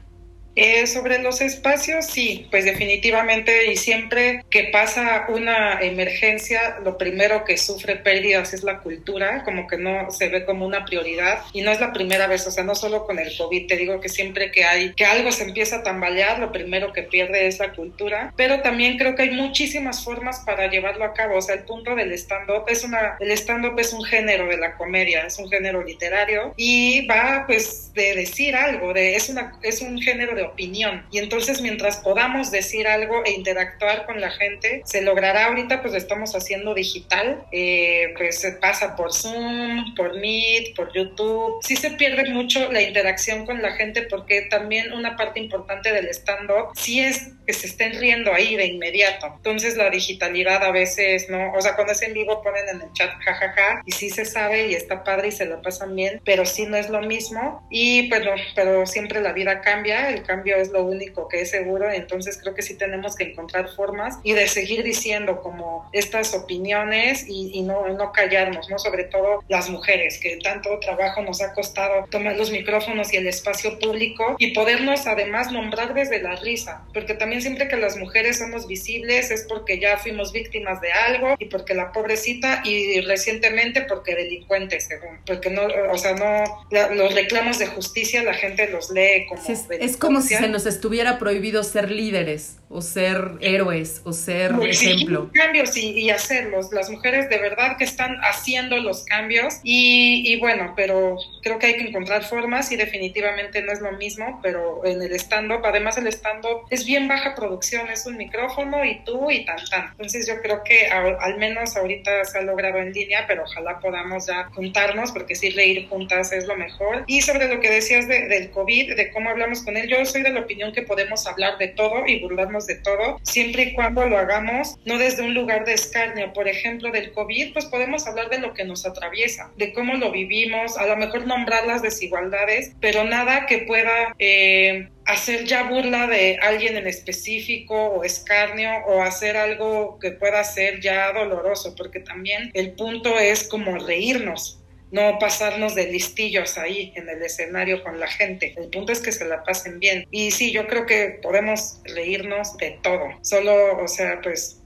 Eh, 0.57 0.87
sobre 0.87 1.19
los 1.19 1.43
espacios, 1.43 2.07
sí, 2.07 2.49
pues 2.51 2.65
definitivamente 2.65 3.71
y 3.71 3.77
siempre 3.77 4.43
que 4.49 4.71
pasa 4.73 5.27
una 5.29 5.79
emergencia, 5.83 6.79
lo 6.83 6.97
primero 6.97 7.45
que 7.45 7.59
sufre 7.59 7.97
pérdidas 7.97 8.55
es 8.55 8.65
la 8.65 8.79
cultura, 8.79 9.45
como 9.45 9.67
que 9.67 9.77
no 9.77 10.11
se 10.11 10.31
ve 10.31 10.47
como 10.47 10.65
una 10.65 10.87
prioridad 10.87 11.41
y 11.53 11.61
no 11.61 11.71
es 11.71 11.79
la 11.79 11.93
primera 11.93 12.27
vez, 12.27 12.47
o 12.47 12.51
sea, 12.51 12.65
no 12.65 12.75
solo 12.75 13.05
con 13.05 13.19
el 13.19 13.37
COVID, 13.37 13.67
te 13.67 13.77
digo 13.77 14.01
que 14.01 14.09
siempre 14.09 14.51
que 14.51 14.65
hay, 14.65 14.95
que 14.95 15.05
algo 15.05 15.31
se 15.31 15.45
empieza 15.45 15.77
a 15.77 15.83
tambalear, 15.83 16.39
lo 16.39 16.53
primero 16.53 16.91
que 16.95 17.03
pierde 17.03 17.47
es 17.47 17.59
la 17.59 17.73
cultura, 17.73 18.33
pero 18.35 18.63
también 18.63 18.97
creo 18.97 19.15
que 19.15 19.25
hay 19.25 19.33
muchísimas 19.33 20.03
formas 20.03 20.41
para 20.47 20.71
llevarlo 20.71 21.05
a 21.05 21.13
cabo, 21.13 21.37
o 21.37 21.43
sea, 21.43 21.57
el 21.57 21.65
punto 21.65 21.95
del 21.95 22.13
stand-up 22.13 22.65
es 22.69 22.83
una, 22.83 23.19
el 23.21 23.31
stand-up 23.33 23.79
es 23.79 23.93
un 23.93 24.05
género 24.05 24.47
de 24.47 24.57
la 24.57 24.75
comedia, 24.77 25.27
es 25.27 25.39
un 25.39 25.51
género 25.51 25.85
literario 25.85 26.55
y 26.57 27.07
va 27.07 27.45
pues 27.47 27.93
de 27.93 28.15
decir 28.15 28.57
algo, 28.57 28.95
de, 28.95 29.17
es, 29.17 29.29
una, 29.29 29.59
es 29.63 29.83
un 29.83 30.01
género 30.01 30.35
de 30.35 30.46
opinión. 30.47 31.07
Y 31.11 31.19
entonces 31.19 31.61
mientras 31.61 31.99
podamos 31.99 32.51
decir 32.51 32.87
algo 32.87 33.25
e 33.25 33.33
interactuar 33.33 34.07
con 34.07 34.21
la 34.21 34.31
gente, 34.31 34.83
se 34.85 35.03
logrará. 35.03 35.47
Ahorita 35.47 35.81
pues 35.81 35.93
lo 35.93 35.99
estamos 35.99 36.35
haciendo 36.35 36.75
digital, 36.75 37.45
eh, 37.53 38.15
pues 38.17 38.41
se 38.41 38.53
pasa 38.53 38.97
por 38.97 39.13
Zoom, 39.13 39.95
por 39.95 40.19
Meet, 40.19 40.75
por 40.75 40.93
YouTube. 40.93 41.59
Sí 41.63 41.77
se 41.77 41.91
pierde 41.91 42.31
mucho 42.31 42.71
la 42.73 42.83
interacción 42.83 43.47
con 43.47 43.63
la 43.63 43.73
gente 43.73 44.03
porque 44.03 44.43
también 44.43 44.93
una 44.93 45.17
parte 45.17 45.41
importante 45.41 45.93
del 45.93 46.09
stand-up 46.09 46.71
sí 46.75 47.01
es 47.01 47.33
que 47.47 47.53
se 47.53 47.67
estén 47.67 47.99
riendo 47.99 48.33
ahí 48.33 48.57
de 48.57 48.67
inmediato. 48.67 49.33
Entonces 49.37 49.77
la 49.77 49.91
digitalidad 49.91 50.63
a 50.63 50.71
veces 50.71 51.29
no, 51.29 51.53
o 51.53 51.61
sea, 51.61 51.75
cuando 51.75 51.93
es 51.93 52.03
en 52.03 52.13
vivo 52.13 52.43
ponen 52.43 52.69
en 52.69 52.83
el 52.83 52.93
chat 52.93 53.11
jajaja 53.21 53.83
y 53.85 53.93
sí 53.93 54.11
se 54.11 54.25
sabe 54.25 54.69
y 54.69 54.75
está 54.75 55.05
padre 55.05 55.29
y 55.29 55.33
se 55.33 55.47
lo 55.47 55.63
pasan 55.63 55.95
bien, 55.95 56.21
pero 56.25 56.45
sí 56.45 56.67
no 56.67 56.77
es 56.77 56.89
lo 56.89 57.01
mismo 57.03 57.67
y 57.71 58.09
pero, 58.09 58.35
pero 58.55 58.87
siempre 58.87 59.21
la 59.21 59.33
vida 59.33 59.61
cambia, 59.61 60.11
el 60.11 60.23
cambio 60.23 60.57
es 60.57 60.71
lo 60.71 60.85
único 60.85 61.29
que 61.29 61.43
es 61.43 61.51
seguro, 61.51 61.91
entonces 61.91 62.39
creo 62.41 62.55
que 62.55 62.63
sí 62.63 62.75
tenemos 62.75 63.17
que 63.17 63.25
encontrar 63.25 63.69
formas 63.69 64.19
y 64.23 64.33
de 64.33 64.49
seguir 64.49 64.83
diciendo 64.83 65.41
como 65.41 65.89
estas 65.93 66.35
opiniones 66.35 67.27
y, 67.29 67.51
y 67.55 67.63
no, 67.63 67.89
no 67.89 68.13
callarnos, 68.13 68.69
¿no? 68.69 68.79
Sobre 68.79 69.05
todo 69.05 69.45
las 69.49 69.71
mujeres, 69.71 70.19
que 70.19 70.37
tanto 70.39 70.79
trabajo 70.81 71.23
nos 71.23 71.41
ha 71.43 71.53
costado 71.53 72.07
tomar 72.11 72.37
los 72.37 72.51
micrófonos 72.51 73.13
y 73.13 73.17
el 73.17 73.27
espacio 73.27 73.79
público 73.79 74.37
y 74.39 74.53
podernos 74.53 75.07
además 75.07 75.53
nombrar 75.53 75.95
desde 75.95 76.21
la 76.21 76.37
risa, 76.37 76.85
porque 76.93 77.15
también 77.15 77.36
siempre 77.41 77.69
que 77.69 77.77
las 77.77 77.97
mujeres 77.97 78.39
somos 78.39 78.67
visibles 78.67 79.31
es 79.31 79.47
porque 79.49 79.79
ya 79.79 79.97
fuimos 79.99 80.33
víctimas 80.33 80.81
de 80.81 80.93
algo 80.93 81.37
y 81.39 81.47
porque 81.47 81.75
la 81.75 81.93
pobrecita 81.93 82.63
y 82.65 83.01
recientemente 83.01 83.83
porque 83.83 84.15
delincuentes, 84.15 84.87
según, 84.87 85.19
porque 85.27 85.51
no, 85.51 85.63
o 85.91 85.99
sea, 85.99 86.15
no, 86.15 86.67
los 86.95 87.15
reclamos 87.15 87.59
de 87.59 87.67
justicia 87.67 88.23
la 88.23 88.35
gente 88.35 88.69
los 88.69 88.91
lee 88.91 89.27
como... 89.29 89.43
es, 89.81 89.97
como 89.97 90.21
si 90.21 90.35
se 90.35 90.49
nos 90.49 90.67
estuviera 90.67 91.19
prohibido 91.19 91.63
ser 91.63 91.91
líderes 91.91 92.59
o 92.69 92.83
ser 92.83 93.33
héroes 93.41 94.01
o 94.05 94.13
ser 94.13 94.53
ejemplo. 94.63 95.31
Cambios 95.33 95.77
y, 95.77 96.11
hacerlos. 96.11 96.73
Las 96.73 96.91
mujeres 96.91 97.29
de 97.29 97.39
verdad 97.39 97.77
que 97.77 97.85
están 97.85 98.17
haciendo 98.23 98.77
los 98.79 99.05
cambios 99.05 99.55
y, 99.63 100.23
y 100.27 100.39
bueno, 100.41 100.73
pero 100.77 101.17
creo 101.43 101.59
que 101.59 101.67
hay 101.67 101.77
que 101.77 101.89
encontrar 101.89 102.25
formas 102.25 102.71
y 102.73 102.77
definitivamente 102.77 103.63
no 103.63 103.73
es 103.73 103.81
lo 103.81 103.93
mismo, 103.93 104.41
pero 104.43 104.85
en 104.85 105.03
el 105.03 105.13
stand-up, 105.13 105.65
además 105.65 105.99
el 105.99 106.07
stand-up 106.09 106.67
es 106.71 106.85
bien 106.85 107.09
baja 107.09 107.26
producción, 107.35 107.89
es 107.89 108.07
un 108.07 108.17
micrófono 108.17 108.85
y 108.85 109.01
tú 109.05 109.31
y 109.31 109.45
tan 109.45 109.65
tan. 109.71 109.91
Entonces 109.93 110.27
yo 110.27 110.41
creo 110.41 110.63
que 110.63 110.87
al 110.87 111.39
menos 111.39 111.77
ahorita 111.77 112.25
se 112.25 112.39
ha 112.39 112.43
logrado 112.43 112.79
en 112.79 112.93
línea, 112.93 113.25
pero 113.27 113.45
ojalá 113.45 113.79
podamos 113.81 114.27
ya 114.27 114.45
juntarnos 114.55 115.13
porque 115.13 115.35
sí 115.35 115.51
reír 115.51 115.89
juntas 115.89 116.33
es 116.33 116.47
lo 116.47 116.57
mejor. 116.57 117.05
Y 117.07 117.23
sobre 117.23 117.49
lo 117.49 117.61
que 117.61 117.71
decías 117.71 118.09
del 118.09 118.51
COVID, 118.51 118.97
de 118.97 119.11
cómo 119.11 119.31
hablamos 119.31 119.63
con 119.63 119.77
él, 119.77 119.89
yo 119.89 120.05
soy 120.05 120.23
de 120.23 120.31
la 120.31 120.41
opinión 120.41 120.73
que 120.73 120.83
podemos 120.83 121.27
hablar 121.27 121.59
de 121.59 121.69
todo 121.69 122.07
y 122.07 122.21
burlarnos 122.21 122.67
de 122.67 122.77
todo, 122.77 123.19
siempre 123.23 123.63
y 123.65 123.75
cuando 123.75 124.07
lo 124.07 124.19
hagamos 124.19 124.77
no 124.85 124.99
desde 124.99 125.23
un 125.23 125.35
lugar 125.35 125.65
de 125.65 125.75
escarnio. 125.75 126.33
Por 126.33 126.49
ejemplo, 126.49 126.91
del 126.91 127.13
COVID, 127.13 127.53
pues 127.53 127.67
podemos 127.67 128.07
hablar 128.07 128.31
de 128.31 128.39
lo 128.39 128.55
que 128.55 128.65
nos 128.65 128.87
atraviesa, 128.87 129.51
de 129.57 129.73
cómo 129.73 129.95
lo 129.95 130.11
vivimos, 130.11 130.77
a 130.77 130.87
lo 130.87 130.97
mejor 130.97 131.27
nombrar 131.27 131.67
las 131.67 131.83
desigualdades, 131.83 132.73
pero 132.81 133.05
nada 133.05 133.47
que 133.47 133.59
pueda 133.59 134.15
eh, 134.19 134.89
hacer 135.07 135.45
ya 135.45 135.63
burla 135.65 136.07
de 136.09 136.39
alguien 136.43 136.77
en 136.77 136.87
específico 136.87 137.75
o 137.75 138.05
escarnio 138.05 138.71
o 138.87 139.03
hacer 139.03 139.37
algo 139.37 139.99
que 140.01 140.11
pueda 140.11 140.43
ser 140.45 140.81
ya 140.81 141.13
doloroso, 141.13 141.75
porque 141.77 142.01
también 142.01 142.51
el 142.55 142.73
punto 142.73 143.19
es 143.19 143.47
como 143.47 143.79
reírnos, 143.79 144.61
no 144.91 145.19
pasarnos 145.19 145.75
de 145.75 145.91
listillos 145.93 146.59
ahí 146.59 146.93
en 146.97 147.09
el 147.09 147.23
escenario 147.23 147.83
con 147.83 148.01
la 148.01 148.09
gente. 148.09 148.55
El 148.57 148.69
punto 148.69 148.93
es 148.93 149.01
que 149.01 149.13
se 149.13 149.25
la 149.25 149.43
pasen 149.45 149.79
bien. 149.79 150.07
Y 150.11 150.31
sí, 150.33 150.53
yo 150.53 150.67
creo 150.67 150.87
que 150.87 151.19
podemos 151.23 151.81
reírnos 151.85 152.57
de 152.57 152.79
todo. 152.83 153.09
Solo, 153.23 153.83
o 153.83 153.89
sea, 153.89 154.21
pues, 154.23 154.61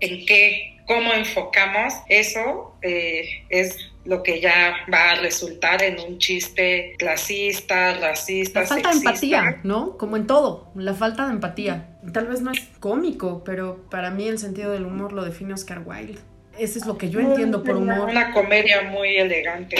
en 0.00 0.24
qué, 0.26 0.78
cómo 0.86 1.12
enfocamos 1.12 1.94
eso 2.08 2.74
eh, 2.82 3.44
es 3.48 3.76
lo 4.08 4.22
que 4.22 4.40
ya 4.40 4.74
va 4.92 5.10
a 5.10 5.14
resultar 5.16 5.82
en 5.82 6.00
un 6.00 6.18
chiste 6.18 6.94
clasista, 6.98 7.92
racista. 8.00 8.62
La 8.62 8.66
falta 8.66 8.90
de 8.90 8.96
empatía, 8.96 9.60
¿no? 9.64 9.98
Como 9.98 10.16
en 10.16 10.26
todo, 10.26 10.72
la 10.74 10.94
falta 10.94 11.26
de 11.26 11.34
empatía. 11.34 11.98
Tal 12.14 12.26
vez 12.26 12.40
no 12.40 12.50
es 12.50 12.66
cómico, 12.80 13.44
pero 13.44 13.84
para 13.90 14.10
mí 14.10 14.26
el 14.26 14.38
sentido 14.38 14.72
del 14.72 14.86
humor 14.86 15.12
lo 15.12 15.26
define 15.26 15.52
Oscar 15.52 15.82
Wilde. 15.84 16.18
Eso 16.58 16.78
es 16.78 16.86
lo 16.86 16.96
que 16.96 17.10
yo 17.10 17.20
entiendo 17.20 17.62
por 17.62 17.76
humor. 17.76 18.08
Una 18.08 18.32
comedia 18.32 18.82
muy 18.90 19.16
elegante. 19.16 19.76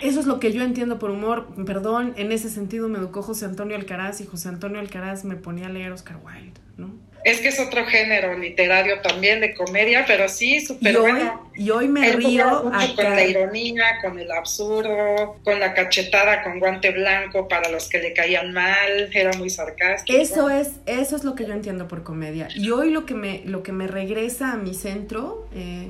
Eso 0.00 0.20
es 0.20 0.26
lo 0.26 0.40
que 0.40 0.52
yo 0.52 0.62
entiendo 0.62 0.98
por 0.98 1.10
humor. 1.10 1.48
Perdón, 1.66 2.14
en 2.16 2.32
ese 2.32 2.48
sentido 2.48 2.88
me 2.88 2.98
educó 2.98 3.20
José 3.22 3.44
Antonio 3.44 3.76
Alcaraz 3.76 4.22
y 4.22 4.26
José 4.26 4.48
Antonio 4.48 4.80
Alcaraz 4.80 5.24
me 5.24 5.36
ponía 5.36 5.66
a 5.66 5.68
leer 5.70 5.92
Oscar 5.92 6.16
Wilde, 6.24 6.58
¿no? 6.78 6.94
Es 7.24 7.40
que 7.40 7.48
es 7.48 7.60
otro 7.60 7.84
género 7.86 8.36
literario 8.38 9.00
también 9.02 9.40
de 9.40 9.54
comedia, 9.54 10.04
pero 10.06 10.28
sí, 10.28 10.60
súper 10.60 10.98
bueno. 10.98 11.50
Y 11.54 11.70
hoy 11.70 11.88
me 11.88 12.12
río 12.12 12.62
con 12.62 12.72
la 12.72 13.24
ironía, 13.24 13.84
con 14.02 14.18
el 14.18 14.30
absurdo, 14.30 15.36
con 15.44 15.60
la 15.60 15.74
cachetada 15.74 16.42
con 16.42 16.58
guante 16.58 16.90
blanco 16.90 17.48
para 17.48 17.70
los 17.70 17.88
que 17.88 17.98
le 17.98 18.12
caían 18.14 18.52
mal, 18.52 19.10
era 19.12 19.32
muy 19.36 19.50
sarcástico. 19.50 20.18
Eso 20.18 20.48
es, 20.48 20.72
eso 20.86 21.16
es 21.16 21.24
lo 21.24 21.34
que 21.34 21.44
yo 21.44 21.52
entiendo 21.52 21.88
por 21.88 22.02
comedia. 22.02 22.48
Y 22.54 22.70
hoy 22.70 22.90
lo 22.90 23.04
que 23.04 23.14
me, 23.14 23.42
lo 23.44 23.62
que 23.62 23.72
me 23.72 23.86
regresa 23.86 24.52
a 24.52 24.56
mi 24.56 24.74
centro, 24.74 25.48
eh, 25.54 25.88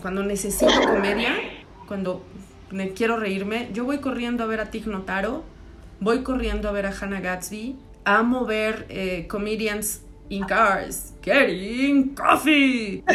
cuando 0.00 0.22
necesito 0.22 0.80
comedia, 0.82 1.34
cuando 1.88 2.24
me 2.70 2.90
quiero 2.90 3.16
reírme, 3.16 3.68
yo 3.72 3.84
voy 3.84 3.98
corriendo 3.98 4.44
a 4.44 4.46
ver 4.46 4.60
a 4.60 4.70
Tig 4.70 4.86
Notaro, 4.86 5.44
voy 5.98 6.22
corriendo 6.22 6.68
a 6.68 6.72
ver 6.72 6.86
a 6.86 6.92
Hannah 6.92 7.20
Gatsby, 7.20 7.76
amo 8.04 8.46
ver 8.46 8.86
eh, 8.88 9.26
comedians 9.28 10.02
in 10.30 10.44
cars, 10.44 11.12
getting 11.22 12.14
coffee. 12.14 13.04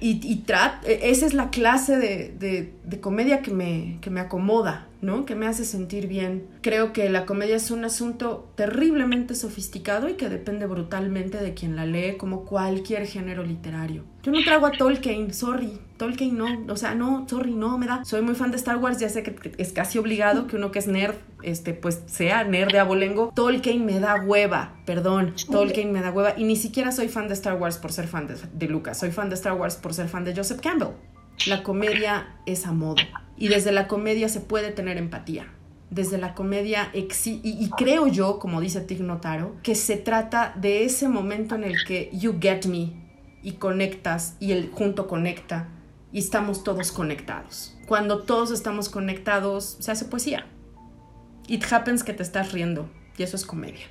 Y, 0.00 0.20
y, 0.22 0.44
e, 0.84 1.10
esa 1.10 1.24
es 1.24 1.32
la 1.32 1.48
clase 1.48 1.96
de, 1.96 2.34
de, 2.38 2.73
comedia 3.00 3.42
que 3.42 3.50
me, 3.50 3.98
que 4.00 4.10
me 4.10 4.20
acomoda, 4.20 4.88
¿no? 5.00 5.24
Que 5.24 5.34
me 5.34 5.46
hace 5.46 5.64
sentir 5.64 6.06
bien. 6.06 6.46
Creo 6.60 6.92
que 6.92 7.08
la 7.08 7.26
comedia 7.26 7.56
es 7.56 7.70
un 7.70 7.84
asunto 7.84 8.50
terriblemente 8.56 9.34
sofisticado 9.34 10.08
y 10.08 10.14
que 10.14 10.28
depende 10.28 10.66
brutalmente 10.66 11.38
de 11.38 11.54
quien 11.54 11.76
la 11.76 11.86
lee, 11.86 12.16
como 12.16 12.44
cualquier 12.44 13.06
género 13.06 13.42
literario. 13.44 14.04
Yo 14.22 14.32
no 14.32 14.42
trago 14.42 14.66
a 14.66 14.72
Tolkien, 14.72 15.34
sorry. 15.34 15.78
Tolkien 15.98 16.36
no, 16.36 16.46
o 16.68 16.76
sea, 16.76 16.94
no, 16.94 17.26
sorry, 17.28 17.52
no 17.52 17.76
me 17.76 17.86
da. 17.86 18.04
Soy 18.04 18.22
muy 18.22 18.34
fan 18.34 18.50
de 18.50 18.56
Star 18.56 18.78
Wars, 18.78 18.98
ya 18.98 19.08
sé 19.08 19.22
que 19.22 19.52
es 19.58 19.72
casi 19.72 19.98
obligado 19.98 20.46
que 20.46 20.56
uno 20.56 20.70
que 20.70 20.78
es 20.78 20.86
nerd, 20.86 21.14
este, 21.42 21.74
pues 21.74 22.02
sea 22.06 22.44
nerd 22.44 22.72
de 22.72 22.78
abolengo. 22.78 23.32
Tolkien 23.34 23.84
me 23.84 24.00
da 24.00 24.16
hueva, 24.16 24.76
perdón, 24.86 25.34
Tolkien 25.50 25.92
me 25.92 26.00
da 26.00 26.10
hueva. 26.10 26.34
Y 26.38 26.44
ni 26.44 26.56
siquiera 26.56 26.90
soy 26.90 27.08
fan 27.08 27.28
de 27.28 27.34
Star 27.34 27.60
Wars 27.60 27.76
por 27.76 27.92
ser 27.92 28.06
fan 28.06 28.26
de, 28.26 28.36
de 28.52 28.68
Lucas, 28.68 28.98
soy 28.98 29.10
fan 29.10 29.28
de 29.28 29.34
Star 29.34 29.54
Wars 29.54 29.76
por 29.76 29.92
ser 29.92 30.08
fan 30.08 30.24
de 30.24 30.34
Joseph 30.34 30.60
Campbell. 30.60 30.94
La 31.46 31.62
comedia 31.62 32.36
es 32.46 32.66
a 32.66 32.72
modo. 32.72 33.02
Y 33.36 33.48
desde 33.48 33.72
la 33.72 33.88
comedia 33.88 34.28
se 34.28 34.40
puede 34.40 34.70
tener 34.70 34.96
empatía. 34.96 35.52
Desde 35.90 36.18
la 36.18 36.34
comedia, 36.34 36.90
y, 36.94 37.06
y, 37.42 37.70
creo 37.76 38.08
yo, 38.08 38.38
como 38.38 38.60
dice 38.60 38.80
Tig 38.80 39.00
Notaro, 39.02 39.56
que 39.62 39.74
se 39.74 39.96
trata 39.96 40.54
de 40.56 40.84
ese 40.84 41.08
momento 41.08 41.54
en 41.54 41.64
el 41.64 41.84
que 41.86 42.10
you 42.12 42.36
get 42.40 42.64
me 42.64 43.04
y 43.42 43.52
conectas 43.52 44.36
y 44.40 44.52
el 44.52 44.70
junto 44.70 45.06
conecta 45.06 45.68
y 46.10 46.18
estamos 46.18 46.64
todos 46.64 46.90
conectados. 46.90 47.76
Cuando 47.86 48.22
todos 48.22 48.50
estamos 48.50 48.88
conectados, 48.88 49.76
se 49.80 49.92
hace 49.92 50.06
poesía. 50.06 50.46
It 51.46 51.64
happens 51.70 52.02
que 52.02 52.14
te 52.14 52.22
estás 52.22 52.52
riendo 52.52 52.88
y 53.18 53.22
eso 53.22 53.36
es 53.36 53.44
comedia. 53.44 53.86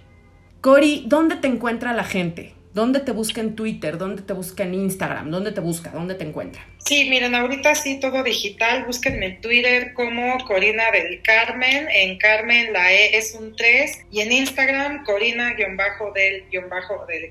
Cori, 0.62 1.06
¿dónde 1.08 1.36
te 1.36 1.48
encuentra 1.48 1.94
la 1.94 2.04
gente? 2.04 2.56
¿Dónde 2.74 3.02
te 3.02 3.12
busca 3.12 3.42
en 3.42 3.56
Twitter? 3.56 3.98
¿Dónde 3.98 4.24
te 4.24 4.34
busca 4.34 4.64
en 4.64 4.74
Instagram? 4.74 5.30
¿Dónde 5.30 5.52
te 5.52 5.62
busca? 5.62 5.92
¿Dónde 5.92 6.16
te 6.16 6.28
encuentra? 6.28 6.64
Sí, 6.86 7.10
miren, 7.10 7.34
ahorita 7.34 7.76
sí 7.76 8.00
todo 8.00 8.24
digital. 8.24 8.84
Búsquenme 8.86 9.26
en 9.28 9.42
Twitter 9.42 9.94
como 9.94 10.38
Corina 10.46 10.92
del 10.92 11.22
Carmen. 11.22 11.88
En 11.90 12.18
Carmen 12.18 12.74
la 12.74 12.92
E 12.92 13.18
es 13.18 13.34
un 13.34 13.56
3. 13.56 14.08
Y 14.12 14.20
en 14.20 14.34
Instagram, 14.34 15.06
Corina-del-del 15.06 16.44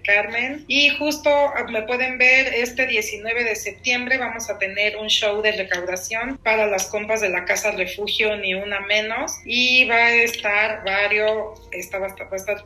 Carmen. 0.05 0.65
Y 0.69 0.89
justo 0.91 1.29
ah, 1.31 1.67
me 1.71 1.83
pueden 1.83 2.17
ver 2.17 2.55
este 2.55 2.87
19 2.87 3.45
de 3.45 3.55
septiembre. 3.55 4.17
Vamos 4.17 4.49
a 4.49 4.59
tener 4.59 4.97
un 4.97 5.09
show 5.09 5.43
de 5.43 5.53
recaudación 5.53 6.39
para 6.39 6.67
las 6.67 6.87
compas 6.87 7.21
de 7.21 7.29
la 7.29 7.45
Casa 7.45 7.73
Refugio, 7.73 8.35
ni 8.39 8.55
una 8.55 8.81
menos. 8.81 9.33
Y 9.45 9.85
va 9.85 9.97
a 9.97 10.15
estar 10.15 10.83
varios. 10.83 11.69
Estar, 11.73 12.03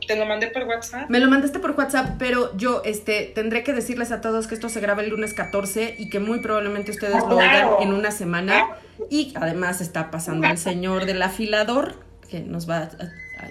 ¿Te 0.07 0.15
lo 0.15 0.25
mandé 0.25 0.47
por 0.47 0.63
WhatsApp? 0.63 1.09
Me 1.09 1.19
lo 1.19 1.29
mandaste 1.29 1.59
por 1.59 1.71
WhatsApp, 1.71 2.15
pero 2.17 2.55
yo 2.55 2.81
este, 2.85 3.29
tendré 3.35 3.63
que 3.63 3.73
decirles 3.73 4.13
a 4.13 4.21
todos 4.21 4.47
que 4.47 4.55
esto 4.55 4.69
se 4.69 4.79
graba 4.79 5.01
el 5.01 5.09
lunes 5.09 5.33
14 5.33 5.95
y 5.97 6.09
que 6.09 6.19
muy 6.19 6.39
probablemente 6.39 6.76
ustedes 6.91 7.23
lo 7.27 7.37
oigan 7.37 7.69
en 7.81 7.93
una 7.93 8.11
semana. 8.11 8.67
Y 9.09 9.33
además 9.35 9.81
está 9.81 10.11
pasando 10.11 10.47
el 10.47 10.57
señor 10.57 11.05
del 11.05 11.21
afilador, 11.21 11.95
que 12.29 12.39
nos 12.41 12.69
va 12.69 12.77
a... 12.77 12.89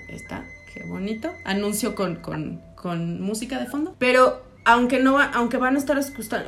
está, 0.09 0.45
qué 0.72 0.85
bonito. 0.85 1.31
Anuncio 1.45 1.95
con, 1.95 2.16
con, 2.16 2.61
con 2.74 3.20
música 3.20 3.59
de 3.59 3.66
fondo. 3.66 3.95
Pero 3.99 4.43
aunque 4.64 4.99
no 4.99 5.20
aunque 5.20 5.57
van 5.57 5.77
a 5.77 5.79
estar 5.79 5.99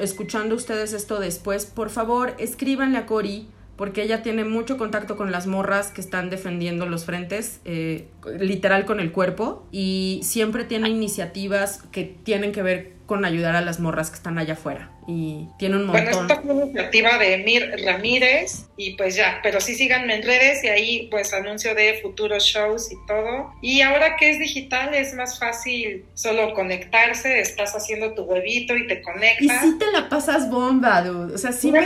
escuchando 0.00 0.54
ustedes 0.56 0.92
esto 0.92 1.20
después, 1.20 1.66
por 1.66 1.90
favor, 1.90 2.34
escríbanle 2.38 2.98
a 2.98 3.06
Cori 3.06 3.48
porque 3.76 4.02
ella 4.02 4.24
tiene 4.24 4.44
mucho 4.44 4.76
contacto 4.76 5.16
con 5.16 5.30
las 5.30 5.46
morras 5.46 5.92
que 5.92 6.00
están 6.00 6.30
defendiendo 6.30 6.84
los 6.86 7.04
frentes, 7.04 7.60
eh, 7.64 8.08
literal 8.40 8.84
con 8.84 8.98
el 8.98 9.12
cuerpo, 9.12 9.68
y 9.70 10.18
siempre 10.24 10.64
tiene 10.64 10.88
iniciativas 10.88 11.84
que 11.92 12.02
tienen 12.02 12.50
que 12.50 12.62
ver 12.62 12.94
con 13.06 13.24
ayudar 13.24 13.54
a 13.54 13.60
las 13.60 13.78
morras 13.78 14.10
que 14.10 14.16
están 14.16 14.36
allá 14.36 14.54
afuera. 14.54 14.90
Y 15.08 15.48
tiene 15.58 15.76
un 15.76 15.86
montón. 15.86 16.04
Bueno, 16.04 16.20
esta 16.20 16.34
es 16.34 16.40
una 16.44 16.64
iniciativa 16.64 17.18
de 17.18 17.38
Mir 17.38 17.74
Ramírez 17.82 18.67
y 18.78 18.94
pues 18.94 19.16
ya, 19.16 19.40
pero 19.42 19.60
sí 19.60 19.74
síganme 19.74 20.14
en 20.14 20.22
redes 20.22 20.62
y 20.62 20.68
ahí 20.68 21.08
pues 21.10 21.34
anuncio 21.34 21.74
de 21.74 21.98
futuros 22.00 22.44
shows 22.44 22.92
y 22.92 22.96
todo. 23.08 23.52
Y 23.60 23.80
ahora 23.80 24.16
que 24.16 24.30
es 24.30 24.38
digital 24.38 24.94
es 24.94 25.14
más 25.14 25.38
fácil 25.38 26.04
solo 26.14 26.54
conectarse, 26.54 27.40
estás 27.40 27.74
haciendo 27.74 28.14
tu 28.14 28.22
huevito 28.22 28.76
y 28.76 28.86
te 28.86 29.02
conectas. 29.02 29.64
Y 29.64 29.68
sí 29.68 29.78
te 29.78 29.90
la 29.90 30.08
pasas 30.08 30.48
bomba, 30.48 31.02
dude. 31.02 31.34
O 31.34 31.38
sea, 31.38 31.50
sí 31.50 31.72
me, 31.72 31.84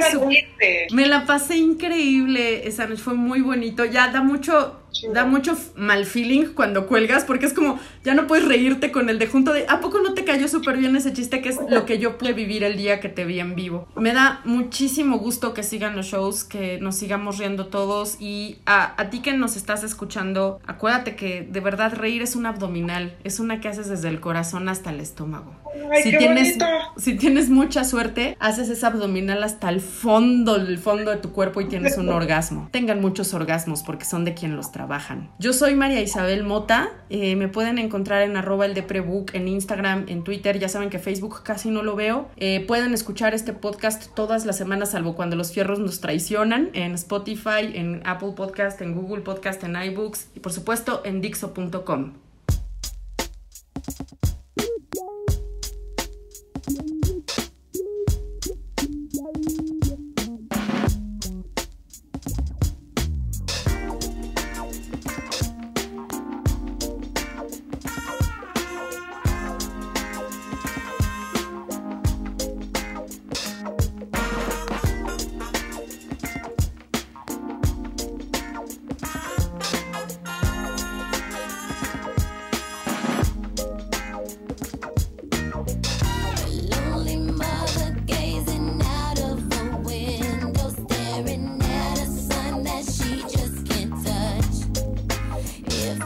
me 0.93 1.07
la 1.07 1.25
pasé 1.25 1.57
increíble 1.57 2.69
esa 2.69 2.87
noche, 2.87 3.03
fue 3.03 3.15
muy 3.15 3.41
bonito. 3.41 3.87
Ya 3.87 4.09
da 4.09 4.21
mucho 4.21 4.83
Da 5.13 5.25
mucho 5.25 5.57
mal 5.75 6.05
feeling 6.05 6.53
cuando 6.55 6.87
cuelgas 6.87 7.25
porque 7.25 7.47
es 7.47 7.55
como, 7.55 7.81
ya 8.05 8.15
no 8.15 8.27
puedes 8.27 8.47
reírte 8.47 8.93
con 8.93 9.09
el 9.09 9.19
de 9.19 9.27
junto 9.27 9.53
de, 9.53 9.65
¿a 9.69 9.81
poco 9.81 10.01
no 10.01 10.13
te 10.13 10.25
cayó 10.25 10.49
súper 10.49 10.77
bien 10.77 10.95
ese 10.97 11.13
chiste 11.13 11.41
que 11.41 11.49
es 11.49 11.59
lo 11.69 11.87
que 11.87 11.99
yo 11.99 12.19
pude 12.19 12.35
vivir 12.35 12.63
el 12.63 12.77
día 12.77 13.01
que 13.01 13.09
te 13.09 13.25
vi 13.25 13.41
en 13.41 13.55
vivo? 13.55 13.89
Me 13.97 14.13
da 14.13 14.43
muchísimo 14.45 15.19
gusto 15.19 15.55
que 15.55 15.63
sigan 15.63 15.97
los 15.97 16.07
shows, 16.07 16.45
que 16.45 16.79
nos 16.83 16.97
sigamos 16.97 17.39
riendo 17.39 17.67
todos 17.67 18.17
y 18.21 18.59
a, 18.67 19.01
a 19.01 19.09
ti 19.11 19.21
que 19.21 19.33
nos 19.33 19.57
estás 19.57 19.85
escuchando, 19.85 20.61
acuérdate 20.67 21.17
que 21.17 21.43
de 21.51 21.61
verdad 21.61 21.95
reír 21.95 22.23
es 22.23 22.37
un 22.37 22.45
abdominal, 22.47 23.17
es 23.25 23.41
una 23.41 23.61
que 23.61 23.69
haces 23.69 23.89
desde 23.89 24.09
el 24.09 24.21
corazón 24.21 24.69
hasta 24.69 24.91
el 24.91 25.01
estómago. 25.01 25.55
Ay, 25.91 26.03
si, 26.03 26.11
qué 26.11 26.19
tienes, 26.19 26.59
bonito. 26.59 26.67
si 26.99 27.15
tienes 27.17 27.49
mucha 27.49 27.85
suerte, 27.85 28.37
haces 28.41 28.69
esa 28.69 28.89
abdominal 28.89 29.43
hasta 29.43 29.71
el 29.71 29.81
fondo, 29.81 30.57
el 30.57 30.79
fondo 30.79 31.11
de 31.11 31.17
tu 31.17 31.33
cuerpo 31.33 31.61
y 31.63 31.65
tienes 31.69 31.97
un 31.97 32.09
orgasmo. 32.11 32.69
Tengan 32.73 33.01
muchos 33.01 33.33
orgasmos 33.33 33.83
porque 33.83 34.05
son 34.05 34.25
de 34.27 34.35
quien 34.35 34.55
los 34.57 34.71
trabajan. 34.73 35.31
Yo 35.39 35.53
soy 35.55 35.75
María 35.75 36.01
Isabel 36.03 36.45
Mota. 36.45 36.91
eh, 37.09 37.37
me 37.37 37.49
pueden 37.49 37.79
encontrar 37.79 38.23
en 38.23 38.37
arroba 38.37 38.67
el 38.67 38.75
de 38.75 38.83
prebook, 38.83 39.35
en 39.35 39.49
Instagram, 39.49 40.05
en 40.09 40.25
Twitter. 40.25 40.59
Ya 40.59 40.69
saben 40.69 40.91
que 40.91 40.99
Facebook 40.99 41.43
casi 41.43 41.71
no 41.71 41.83
lo 41.83 41.97
veo. 41.97 42.29
Eh, 42.37 42.65
pueden 42.69 42.93
escuchar 42.93 43.33
este 43.33 43.53
podcast 43.55 44.13
todas 44.15 44.45
las 44.45 44.59
semanas, 44.59 44.91
salvo 44.91 45.15
cuando 45.15 45.37
los 45.37 45.53
fierros 45.53 45.79
nos 45.79 46.01
traicionan, 46.01 46.71
en 46.75 46.95
Spotify, 46.95 47.73
en 47.75 48.03
Apple 48.05 48.33
Podcast, 48.37 48.81
en 48.81 48.95
Google 48.95 49.23
Podcast, 49.23 49.63
en 49.65 49.77
iBooks 49.77 50.29
y 50.35 50.41
por 50.41 50.53
supuesto 50.53 51.03
en 51.05 51.21
Dixo.com. 51.21 52.13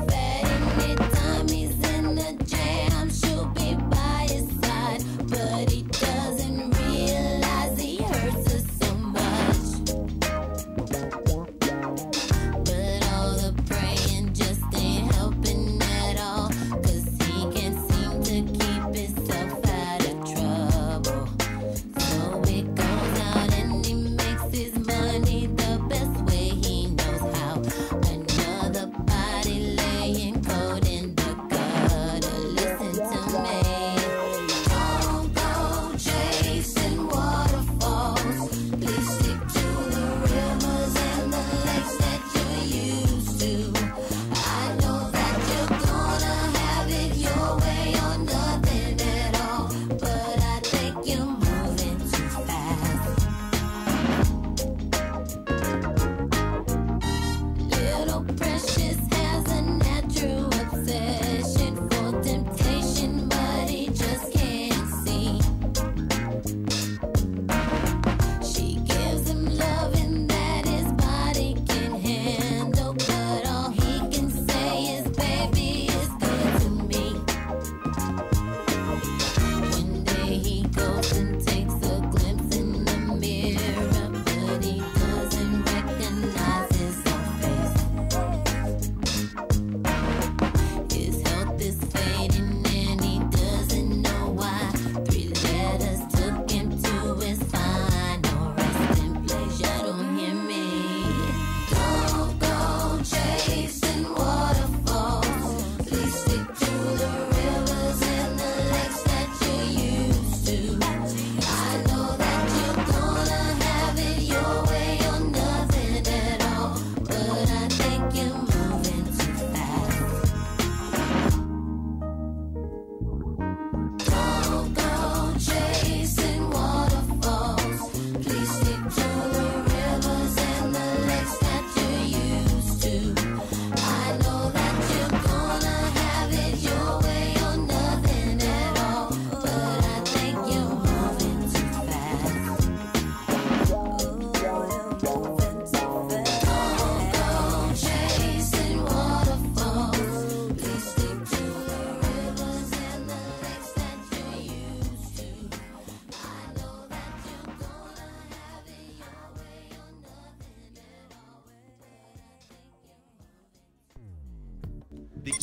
Bed. 0.04 0.45